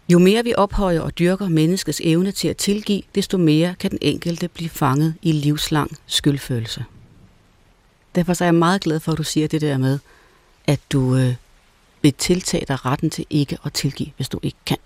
Jo 0.09 0.19
mere 0.19 0.45
vi 0.45 0.55
ophøjer 0.57 1.01
og 1.01 1.19
dyrker 1.19 1.49
menneskets 1.49 2.01
evne 2.05 2.33
til 2.33 2.49
at 2.49 2.57
tilgive, 2.57 3.03
desto 3.15 3.39
mere 3.39 3.75
kan 3.81 3.91
den 3.91 3.99
enkelte 4.03 4.49
blive 4.49 4.71
fanget 4.71 5.15
i 5.23 5.33
livslang 5.33 5.99
skyldfølelse. 6.07 6.85
Derfor 8.15 8.35
så 8.35 8.45
er 8.45 8.47
jeg 8.47 8.55
meget 8.55 8.81
glad 8.81 9.01
for, 9.01 9.13
at 9.13 9.19
du 9.19 9.23
siger 9.23 9.49
det 9.49 9.61
der 9.61 9.79
med, 9.79 9.99
at 10.67 10.81
du 10.93 11.17
øh, 11.17 11.35
vil 12.03 12.15
tiltage 12.15 12.65
dig 12.69 12.87
retten 12.87 13.11
til 13.11 13.27
ikke 13.31 13.59
at 13.65 13.73
tilgive, 13.73 14.11
hvis 14.17 14.29
du 14.29 14.41
ikke 14.43 14.59
kan. 14.67 14.79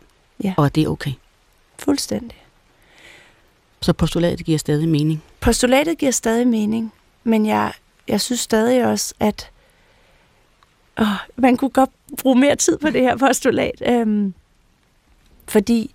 Ja. 0.45 0.55
Og 0.57 0.67
at 0.67 0.75
det 0.75 0.85
er 0.85 0.89
okay. 0.89 1.13
Fuldstændig. 1.79 2.39
Så 3.81 3.93
postulatet 3.93 4.47
giver 4.47 4.59
stadig 4.59 4.89
mening. 4.89 5.23
Postulatet 5.41 5.99
giver 5.99 6.13
stadig 6.13 6.47
mening, 6.47 6.93
men 7.25 7.47
jeg, 7.47 7.73
jeg 8.09 8.21
synes 8.21 8.41
stadig 8.41 8.87
også, 8.87 9.15
at 9.21 9.51
åh, 10.99 11.07
man 11.37 11.57
kunne 11.57 11.71
godt 11.71 11.91
bruge 12.19 12.39
mere 12.41 12.57
tid 12.57 12.79
på 12.79 12.91
det 12.91 13.01
her 13.01 13.17
postulat. 13.17 13.83
Øhm, 13.87 14.35
fordi, 15.49 15.95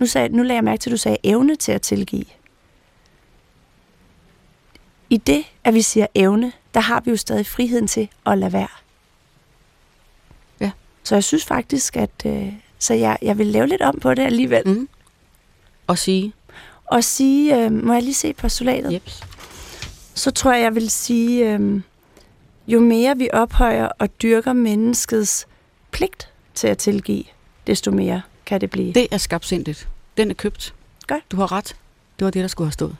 nu, 0.00 0.06
sagde, 0.06 0.28
nu 0.36 0.42
lagde 0.42 0.54
jeg 0.54 0.64
mærke 0.64 0.80
til, 0.80 0.90
at 0.90 0.92
du 0.92 0.96
sagde 0.96 1.16
evne 1.24 1.56
til 1.56 1.72
at 1.72 1.82
tilgive. 1.82 2.24
I 5.10 5.16
det, 5.16 5.44
at 5.64 5.74
vi 5.74 5.82
siger 5.82 6.06
evne, 6.14 6.52
der 6.74 6.80
har 6.80 7.00
vi 7.00 7.10
jo 7.10 7.16
stadig 7.16 7.46
friheden 7.46 7.86
til 7.86 8.08
at 8.26 8.38
lade 8.38 8.52
være. 8.52 8.68
Ja. 10.60 10.70
Så 11.04 11.14
jeg 11.14 11.24
synes 11.24 11.44
faktisk, 11.44 11.96
at 11.96 12.10
øh, 12.26 12.52
så 12.78 12.94
jeg, 12.94 13.18
jeg 13.22 13.38
vil 13.38 13.46
lave 13.46 13.66
lidt 13.66 13.82
om 13.82 13.98
på 14.00 14.14
det 14.14 14.22
alligevel. 14.22 14.62
Mm. 14.68 14.88
Og 15.86 15.98
sige, 15.98 16.32
Og 16.84 17.04
sige, 17.04 17.56
øh, 17.64 17.72
må 17.72 17.92
jeg 17.92 18.02
lige 18.02 18.14
se 18.14 18.32
postulatet? 18.32 18.92
jeps. 18.92 19.22
så 20.14 20.30
tror 20.30 20.52
jeg, 20.52 20.62
jeg 20.62 20.74
vil 20.74 20.90
sige, 20.90 21.52
øhm, 21.54 21.82
jo 22.66 22.80
mere 22.80 23.18
vi 23.18 23.28
ophøjer 23.32 23.88
og 23.98 24.22
dyrker 24.22 24.52
menneskets 24.52 25.46
pligt 25.90 26.32
til 26.54 26.68
at 26.68 26.78
tilgive, 26.78 27.24
desto 27.66 27.90
mere 27.90 28.22
kan 28.46 28.60
det 28.60 28.70
blive. 28.70 28.92
Det 28.92 29.08
er 29.10 29.18
skabsindigt. 29.18 29.88
Den 30.16 30.30
er 30.30 30.34
købt. 30.34 30.74
Godt. 31.06 31.30
Du 31.30 31.36
har 31.36 31.52
ret. 31.52 31.76
Det 32.18 32.24
var 32.24 32.30
det, 32.30 32.42
der 32.42 32.48
skulle 32.48 32.66
have 32.66 32.72
stået. 32.72 32.96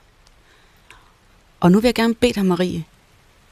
Og 1.59 1.71
nu 1.71 1.79
vil 1.79 1.87
jeg 1.87 1.95
gerne 1.95 2.15
bede 2.15 2.33
dig, 2.33 2.45
Marie, 2.45 2.83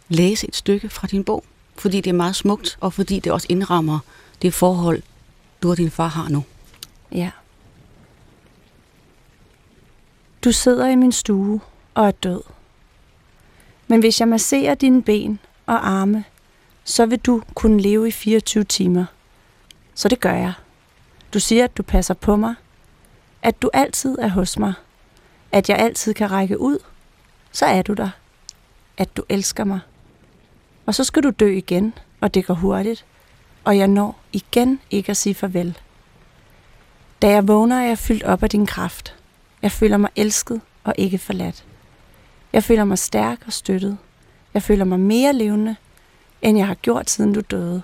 læse 0.09 0.47
et 0.47 0.55
stykke 0.55 0.89
fra 0.89 1.07
din 1.07 1.24
bog, 1.24 1.43
fordi 1.76 2.01
det 2.01 2.09
er 2.09 2.14
meget 2.14 2.36
smukt, 2.36 2.78
og 2.82 2.93
fordi 2.93 3.20
det 3.20 3.32
også 3.32 3.47
indrammer 3.49 3.99
det 4.41 4.53
forhold, 4.53 5.01
du 5.64 5.70
og 5.70 5.78
din 5.78 5.91
far 5.91 6.07
har 6.07 6.30
nu. 6.30 6.43
Ja. 7.12 7.32
Du 10.43 10.51
sidder 10.51 10.88
i 10.88 10.95
min 10.95 11.12
stue 11.12 11.62
og 11.93 12.07
er 12.07 12.12
død. 12.12 12.41
Men 13.88 13.99
hvis 13.99 14.20
jeg 14.20 14.28
masserer 14.28 14.76
dine 14.76 15.03
ben 15.03 15.39
og 15.72 15.88
arme, 15.88 16.24
så 16.84 17.05
vil 17.05 17.19
du 17.19 17.41
kunne 17.53 17.82
leve 17.82 18.07
i 18.07 18.11
24 18.11 18.63
timer. 18.63 19.05
Så 19.95 20.07
det 20.07 20.19
gør 20.19 20.34
jeg. 20.34 20.53
Du 21.34 21.39
siger, 21.39 21.63
at 21.63 21.78
du 21.78 21.84
passer 21.84 22.13
på 22.13 22.36
mig, 22.36 22.55
at 23.41 23.61
du 23.61 23.69
altid 23.74 24.17
er 24.19 24.28
hos 24.28 24.59
mig, 24.59 24.74
at 25.51 25.69
jeg 25.69 25.78
altid 25.78 26.13
kan 26.13 26.32
række 26.32 26.59
ud, 26.59 26.78
så 27.51 27.65
er 27.65 27.82
du 27.82 27.93
der. 27.93 28.09
At 28.97 29.17
du 29.17 29.24
elsker 29.30 29.63
mig. 29.63 29.80
Og 30.86 30.95
så 30.95 31.03
skal 31.03 31.24
du 31.24 31.30
dø 31.30 31.51
igen, 31.51 31.93
og 32.22 32.34
det 32.34 32.45
går 32.45 32.53
hurtigt, 32.53 33.05
og 33.63 33.78
jeg 33.78 33.88
når 33.88 34.19
igen 34.34 34.80
ikke 34.89 35.09
at 35.09 35.17
sige 35.17 35.36
farvel. 35.36 35.78
Da 37.22 37.30
jeg 37.30 37.47
vågner, 37.47 37.76
er 37.76 37.88
jeg 37.88 37.97
fyldt 37.97 38.24
op 38.24 38.43
af 38.43 38.49
din 38.49 38.65
kraft. 38.65 39.15
Jeg 39.61 39.72
føler 39.72 39.97
mig 39.97 40.09
elsket 40.15 40.61
og 40.84 40.93
ikke 40.97 41.17
forladt. 41.17 41.65
Jeg 42.53 42.63
føler 42.63 42.84
mig 42.84 42.97
stærk 42.97 43.39
og 43.45 43.53
støttet. 43.53 43.97
Jeg 44.54 44.64
føler 44.64 44.86
mig 44.86 44.99
mere 44.99 45.34
levende, 45.34 45.76
end 46.41 46.58
jeg 46.58 46.68
har 46.68 46.76
gjort 46.76 47.10
siden 47.10 47.34
du 47.34 47.41
døde. 47.52 47.82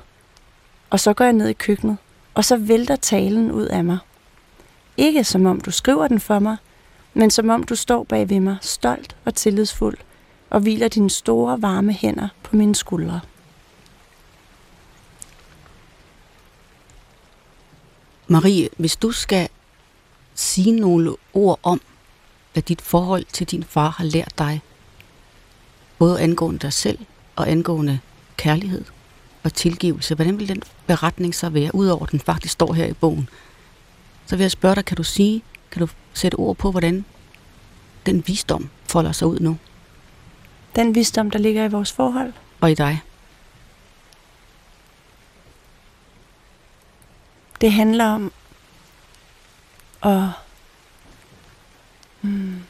Og 0.89 0.99
så 0.99 1.13
går 1.13 1.25
jeg 1.25 1.33
ned 1.33 1.47
i 1.47 1.53
køkkenet, 1.53 1.97
og 2.33 2.45
så 2.45 2.57
vælter 2.57 2.95
talen 2.95 3.51
ud 3.51 3.65
af 3.65 3.83
mig. 3.83 3.97
Ikke 4.97 5.23
som 5.23 5.45
om 5.45 5.61
du 5.61 5.71
skriver 5.71 6.07
den 6.07 6.19
for 6.19 6.39
mig, 6.39 6.57
men 7.13 7.31
som 7.31 7.49
om 7.49 7.63
du 7.63 7.75
står 7.75 8.03
bag 8.03 8.29
ved 8.29 8.39
mig, 8.39 8.57
stolt 8.61 9.15
og 9.25 9.35
tillidsfuld, 9.35 9.97
og 10.49 10.59
hviler 10.59 10.87
dine 10.87 11.09
store, 11.09 11.61
varme 11.61 11.93
hænder 11.93 12.27
på 12.43 12.55
mine 12.55 12.75
skuldre. 12.75 13.19
Marie, 18.27 18.69
hvis 18.77 18.95
du 18.95 19.11
skal 19.11 19.49
sige 20.35 20.71
nogle 20.71 21.15
ord 21.33 21.59
om, 21.63 21.81
hvad 22.53 22.63
dit 22.63 22.81
forhold 22.81 23.25
til 23.33 23.47
din 23.47 23.63
far 23.63 23.89
har 23.89 24.03
lært 24.03 24.33
dig, 24.37 24.61
både 25.99 26.21
angående 26.21 26.59
dig 26.59 26.73
selv 26.73 26.99
og 27.35 27.51
angående 27.51 27.99
kærlighed 28.37 28.85
og 29.43 29.53
tilgivelse, 29.53 30.15
hvordan 30.15 30.39
vil 30.39 30.47
den 30.47 30.61
beretning 30.87 31.35
så 31.35 31.49
være, 31.49 31.75
udover 31.75 32.05
at 32.05 32.11
den 32.11 32.19
faktisk 32.19 32.53
står 32.53 32.73
her 32.73 32.85
i 32.85 32.93
bogen? 32.93 33.29
Så 34.25 34.35
vil 34.35 34.43
jeg 34.43 34.51
spørge 34.51 34.75
dig, 34.75 34.85
kan 34.85 34.97
du 34.97 35.03
sige, 35.03 35.43
kan 35.71 35.79
du 35.79 35.87
sætte 36.13 36.35
ord 36.35 36.55
på, 36.55 36.71
hvordan 36.71 37.05
den 38.05 38.23
visdom 38.27 38.69
folder 38.85 39.11
sig 39.11 39.27
ud 39.27 39.39
nu, 39.39 39.57
Den 40.75 40.95
visdom, 40.95 41.31
der 41.31 41.39
ligger 41.39 41.65
i 41.65 41.71
vores 41.71 41.91
forhold, 41.91 42.33
og 42.61 42.71
i 42.71 42.73
dig? 42.73 43.01
det 47.61 47.71
handler 47.71 48.05
om 48.05 48.31
at 50.03 50.29
mm, 52.21 52.63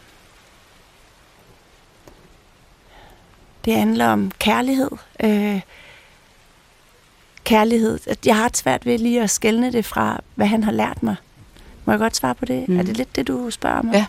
det 3.68 3.76
handler 3.76 4.08
om 4.08 4.32
kærlighed. 4.40 4.90
Øh, 5.24 5.62
kærlighed. 7.44 8.00
Jeg 8.26 8.36
har 8.36 8.50
svært 8.54 8.86
ved 8.86 8.98
lige 8.98 9.24
at 9.24 9.30
skelne 9.30 9.72
det 9.72 9.86
fra, 9.86 10.22
hvad 10.36 10.48
han 10.48 10.64
har 10.64 10.72
lært 10.72 11.04
mig. 11.04 11.16
Må 11.86 11.94
jeg 11.94 12.00
godt 12.00 12.16
svare 12.16 12.36
på 12.36 12.46
det? 12.46 12.70
Mm. 12.70 12.80
Er 12.80 12.84
det 12.84 12.98
lidt 12.98 13.16
det, 13.16 13.28
du 13.28 13.50
spørger 13.50 13.82
mig? 13.82 13.94
Ja. 13.94 14.06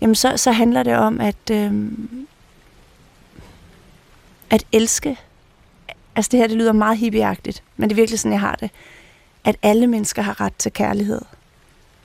Jamen, 0.00 0.14
så, 0.14 0.36
så 0.36 0.52
handler 0.52 0.82
det 0.82 0.96
om, 0.96 1.20
at 1.20 1.50
øhm, 1.50 2.26
at 4.50 4.64
elske, 4.72 5.18
altså 6.16 6.28
det 6.32 6.40
her, 6.40 6.46
det 6.46 6.56
lyder 6.56 6.72
meget 6.72 6.98
hippieagtigt, 6.98 7.62
men 7.76 7.88
det 7.88 7.94
er 7.94 8.00
virkelig 8.00 8.18
sådan, 8.18 8.32
jeg 8.32 8.40
har 8.40 8.56
det, 8.56 8.70
at 9.44 9.56
alle 9.62 9.86
mennesker 9.86 10.22
har 10.22 10.40
ret 10.40 10.54
til 10.58 10.72
kærlighed, 10.72 11.20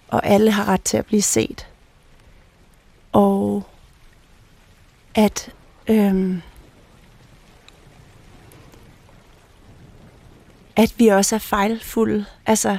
og 0.07 0.25
alle 0.25 0.51
har 0.51 0.67
ret 0.67 0.81
til 0.81 0.97
at 0.97 1.05
blive 1.05 1.21
set. 1.21 1.67
Og 3.11 3.63
at 5.15 5.51
øhm, 5.87 6.41
at 10.75 10.93
vi 10.97 11.07
også 11.07 11.35
er 11.35 11.39
fejlfulde. 11.39 12.25
Altså, 12.45 12.77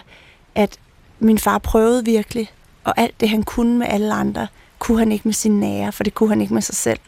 at 0.55 0.79
min 1.19 1.39
far 1.39 1.59
prøvede 1.59 2.05
virkelig, 2.05 2.51
og 2.85 2.95
alt 2.97 3.21
det, 3.21 3.29
han 3.29 3.43
kunne 3.43 3.79
med 3.79 3.87
alle 3.91 4.15
andre, 4.15 4.47
kunne 4.79 4.99
han 4.99 5.13
ikke 5.13 5.29
med 5.29 5.35
sin 5.35 5.61
nære, 5.61 5.93
for 5.93 6.05
det 6.05 6.15
kunne 6.15 6.29
han 6.29 6.41
ikke 6.41 6.55
med 6.55 6.63
sig 6.63 6.75
selv. 6.75 7.01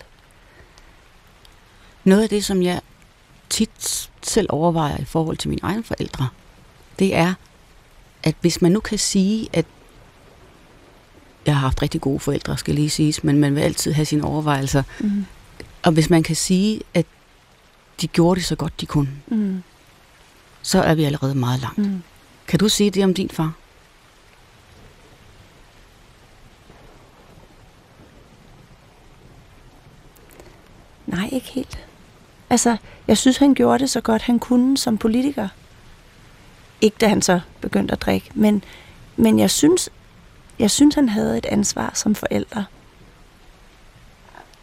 Noget 2.05 2.23
af 2.23 2.29
det, 2.29 2.45
som 2.45 2.63
jeg 2.63 2.81
tit 3.51 4.11
selv 4.23 4.47
overvejer 4.51 4.97
i 5.01 5.05
forhold 5.05 5.37
til 5.37 5.49
mine 5.49 5.63
egne 5.63 5.85
forældre, 5.85 6.29
det 6.99 7.15
er, 7.15 7.35
at 8.23 8.35
hvis 8.41 8.63
man 8.63 8.73
nu 8.73 8.81
kan 8.81 8.99
sige, 8.99 9.49
at 9.53 9.67
jeg 11.47 11.55
har 11.55 11.61
haft 11.61 11.83
rigtig 11.83 12.01
gode 12.01 12.21
forældre, 12.21 12.59
skal 12.59 12.75
lige 12.75 12.91
siges, 12.91 13.25
men 13.25 13.39
man 13.39 13.55
vil 13.55 13.61
altid 13.61 13.93
have 13.93 14.05
sine 14.05 14.25
overvejelser. 14.25 14.83
Mm. 15.01 15.27
Og 15.83 15.93
hvis 15.93 16.11
man 16.11 16.23
kan 16.23 16.37
sige, 16.37 16.81
at 16.95 17.07
de 18.01 18.07
gjorde 18.07 18.39
det 18.41 18.47
så 18.47 18.57
godt 18.57 18.81
de 18.81 18.87
kunne, 18.87 19.09
mm. 19.27 19.63
Så 20.69 20.83
er 20.83 20.95
vi 20.95 21.05
allerede 21.05 21.35
meget 21.35 21.61
langt. 21.61 21.79
Mm. 21.79 22.03
Kan 22.49 22.59
du 22.59 22.69
sige 22.69 22.91
det 22.91 23.05
om 23.05 23.15
din 23.15 23.31
far? 23.31 23.53
Nej, 31.07 31.29
ikke 31.33 31.47
helt. 31.47 31.79
Altså, 32.51 32.77
jeg 33.07 33.19
synes, 33.19 33.37
han 33.37 33.55
gjorde 33.55 33.79
det 33.79 33.91
så 33.91 34.01
godt, 34.01 34.23
han 34.23 34.39
kunne 34.39 34.79
som 34.79 34.99
politiker. 34.99 35.49
Ikke 36.81 36.97
da 37.01 37.09
han 37.09 37.23
så 37.23 37.41
begyndte 37.61 37.93
at 37.93 38.03
drikke, 38.03 38.31
men, 38.35 38.65
men 39.17 39.39
jeg 39.39 39.51
synes, 39.51 39.91
jeg 40.59 40.71
synes, 40.71 40.95
han 40.95 41.09
havde 41.09 41.39
et 41.39 41.47
ansvar 41.47 41.91
som 41.95 42.15
forældre. 42.15 42.65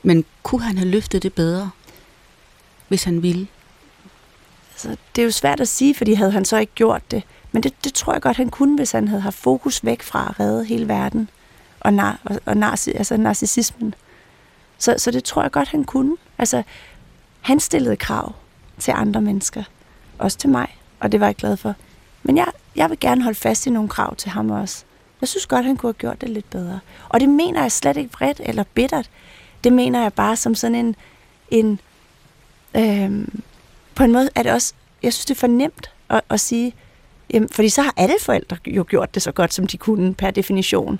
Men 0.03 0.25
kunne 0.43 0.63
han 0.63 0.77
have 0.77 0.89
løftet 0.89 1.23
det 1.23 1.33
bedre, 1.33 1.71
hvis 2.87 3.03
han 3.03 3.21
ville? 3.21 3.47
Så 4.75 4.97
det 5.15 5.21
er 5.21 5.25
jo 5.25 5.31
svært 5.31 5.59
at 5.59 5.67
sige, 5.67 5.95
fordi 5.95 6.13
havde 6.13 6.31
han 6.31 6.45
så 6.45 6.57
ikke 6.57 6.73
gjort 6.75 7.11
det. 7.11 7.23
Men 7.51 7.63
det, 7.63 7.73
det 7.83 7.93
tror 7.93 8.13
jeg 8.13 8.21
godt, 8.21 8.37
han 8.37 8.49
kunne, 8.49 8.75
hvis 8.75 8.91
han 8.91 9.07
havde 9.07 9.21
haft 9.21 9.37
fokus 9.37 9.85
væk 9.85 10.01
fra 10.01 10.27
at 10.29 10.39
redde 10.39 10.65
hele 10.65 10.87
verden 10.87 11.29
og, 11.79 11.93
nar, 11.93 12.19
og, 12.23 12.39
og 12.45 12.57
narci, 12.57 12.91
altså 12.91 13.17
narcissismen. 13.17 13.95
Så, 14.77 14.95
så 14.97 15.11
det 15.11 15.23
tror 15.23 15.41
jeg 15.41 15.51
godt, 15.51 15.69
han 15.69 15.83
kunne. 15.83 16.17
Altså, 16.37 16.63
han 17.41 17.59
stillede 17.59 17.95
krav 17.95 18.33
til 18.79 18.91
andre 18.91 19.21
mennesker. 19.21 19.63
Også 20.17 20.37
til 20.37 20.49
mig, 20.49 20.77
og 20.99 21.11
det 21.11 21.19
var 21.19 21.25
jeg 21.25 21.35
glad 21.35 21.57
for. 21.57 21.75
Men 22.23 22.37
jeg, 22.37 22.47
jeg 22.75 22.89
vil 22.89 22.99
gerne 22.99 23.23
holde 23.23 23.39
fast 23.39 23.67
i 23.67 23.69
nogle 23.69 23.89
krav 23.89 24.15
til 24.15 24.31
ham 24.31 24.51
også. 24.51 24.83
Jeg 25.21 25.29
synes 25.29 25.45
godt, 25.45 25.65
han 25.65 25.77
kunne 25.77 25.87
have 25.87 25.93
gjort 25.93 26.21
det 26.21 26.29
lidt 26.29 26.49
bedre. 26.49 26.79
Og 27.09 27.19
det 27.19 27.29
mener 27.29 27.61
jeg 27.61 27.71
slet 27.71 27.97
ikke 27.97 28.13
vredt 28.13 28.41
eller 28.43 28.63
bittert. 28.73 29.09
Det 29.63 29.73
mener 29.73 30.01
jeg 30.01 30.13
bare 30.13 30.35
som 30.35 30.55
sådan 30.55 30.75
en... 30.75 30.95
en 31.51 31.79
øhm, 32.75 33.43
på 33.95 34.03
en 34.03 34.11
måde 34.11 34.29
er 34.35 34.43
det 34.43 34.51
også... 34.51 34.73
Jeg 35.03 35.13
synes, 35.13 35.25
det 35.25 35.35
er 35.35 35.39
for 35.39 35.47
nemt 35.47 35.89
at, 36.09 36.21
at 36.29 36.39
sige... 36.39 36.73
Jamen, 37.33 37.49
fordi 37.49 37.69
så 37.69 37.81
har 37.81 37.93
alle 37.97 38.15
forældre 38.21 38.57
jo 38.67 38.85
gjort 38.89 39.15
det 39.15 39.21
så 39.21 39.31
godt, 39.31 39.53
som 39.53 39.67
de 39.67 39.77
kunne 39.77 40.13
per 40.13 40.31
definition. 40.31 40.99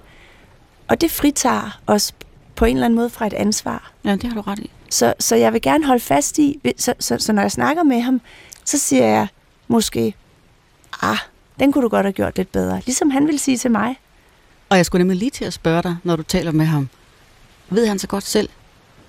Og 0.87 1.01
det 1.01 1.11
fritager 1.11 1.79
os 1.87 2.13
på 2.55 2.65
en 2.65 2.75
eller 2.75 2.85
anden 2.85 2.95
måde 2.95 3.09
fra 3.09 3.27
et 3.27 3.33
ansvar. 3.33 3.91
Ja, 4.05 4.11
det 4.11 4.23
har 4.23 4.35
du 4.35 4.41
ret 4.41 4.59
i. 4.59 4.71
Så, 4.89 5.13
så 5.19 5.35
jeg 5.35 5.53
vil 5.53 5.61
gerne 5.61 5.85
holde 5.85 5.99
fast 5.99 6.39
i, 6.39 6.59
så, 6.77 6.93
så, 6.99 7.17
så 7.19 7.33
når 7.33 7.41
jeg 7.41 7.51
snakker 7.51 7.83
med 7.83 8.01
ham, 8.01 8.21
så 8.65 8.77
siger 8.77 9.05
jeg 9.05 9.27
måske, 9.67 10.13
ah, 11.01 11.17
den 11.59 11.71
kunne 11.71 11.81
du 11.81 11.89
godt 11.89 12.05
have 12.05 12.13
gjort 12.13 12.37
lidt 12.37 12.51
bedre. 12.51 12.81
Ligesom 12.85 13.09
han 13.09 13.27
vil 13.27 13.39
sige 13.39 13.57
til 13.57 13.71
mig. 13.71 13.95
Og 14.69 14.77
jeg 14.77 14.85
skulle 14.85 14.99
nemlig 14.99 15.17
lige 15.17 15.31
til 15.31 15.45
at 15.45 15.53
spørge 15.53 15.83
dig, 15.83 15.95
når 16.03 16.15
du 16.15 16.23
taler 16.23 16.51
med 16.51 16.65
ham. 16.65 16.89
Ved 17.69 17.87
han 17.87 17.99
så 17.99 18.07
godt 18.07 18.23
selv, 18.23 18.49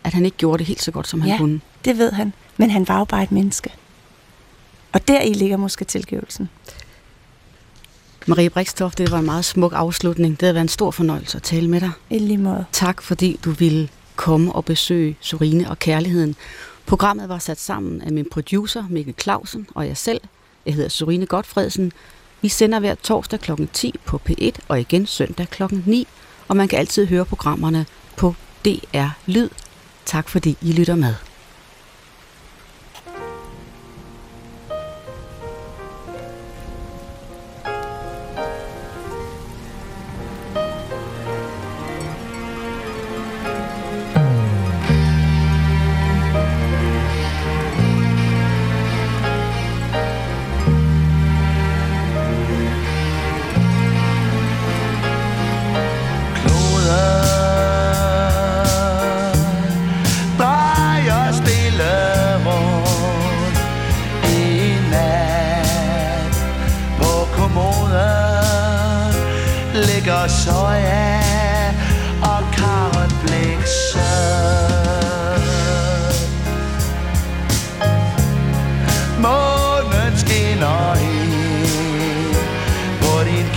at 0.05 0.13
han 0.13 0.25
ikke 0.25 0.37
gjorde 0.37 0.59
det 0.59 0.67
helt 0.67 0.83
så 0.83 0.91
godt, 0.91 1.09
som 1.09 1.21
han 1.21 1.31
ja, 1.31 1.37
kunne? 1.37 1.61
det 1.85 1.99
ved 1.99 2.13
han. 2.13 2.33
Men 2.57 2.71
han 2.71 2.89
var 2.89 2.99
jo 2.99 3.05
bare 3.05 3.23
et 3.23 3.33
menneske. 3.33 3.71
Og 4.93 5.09
der 5.09 5.23
i 5.23 5.33
ligger 5.33 5.57
måske 5.57 5.85
tilgivelsen. 5.85 6.49
Marie 8.27 8.51
Brikstof, 8.51 8.95
det 8.95 9.11
var 9.11 9.19
en 9.19 9.25
meget 9.25 9.45
smuk 9.45 9.73
afslutning. 9.75 10.41
Det 10.41 10.47
har 10.47 10.53
været 10.53 10.65
en 10.65 10.69
stor 10.69 10.91
fornøjelse 10.91 11.37
at 11.37 11.43
tale 11.43 11.69
med 11.69 11.81
dig. 11.81 11.91
I 12.11 12.19
lige 12.19 12.39
måde. 12.39 12.65
Tak 12.73 13.03
fordi 13.03 13.41
du 13.45 13.51
ville 13.51 13.89
komme 14.17 14.53
og 14.53 14.65
besøge 14.65 15.17
Sorine 15.21 15.71
og 15.71 15.79
Kærligheden. 15.79 16.37
Programmet 16.87 17.29
var 17.29 17.39
sat 17.39 17.61
sammen 17.61 18.03
af 18.03 18.13
min 18.13 18.27
producer 18.31 18.85
Mikkel 18.91 19.15
Clausen 19.23 19.67
og 19.75 19.87
jeg 19.87 19.97
selv. 19.97 20.21
Jeg 20.67 20.75
hedder 20.75 20.89
Sorine 20.89 21.27
Godfredsen. 21.27 21.93
Vi 22.43 22.49
sender 22.49 22.81
hver 22.81 22.95
torsdag 22.95 23.41
kl. 23.41 23.53
10 23.73 23.95
på 24.05 24.21
P1 24.29 24.51
og 24.69 24.81
igen 24.81 25.07
søndag 25.07 25.49
kl. 25.49 25.63
9. 25.87 26.07
Og 26.49 26.57
man 26.57 26.69
kan 26.69 26.79
altid 26.79 27.07
høre 27.07 27.25
programmerne 27.25 27.87
på 28.17 28.35
DR 28.65 29.09
Lyd. 29.27 29.49
Tak 30.05 30.29
fordi 30.29 30.57
I 30.63 30.73
lytter 30.73 30.95
med. 30.95 31.15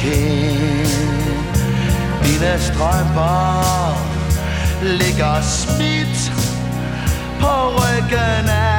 Kind 0.02 0.90
Dine 2.24 2.60
strømper 2.60 3.96
ligger 4.82 5.42
jeg 8.12 8.79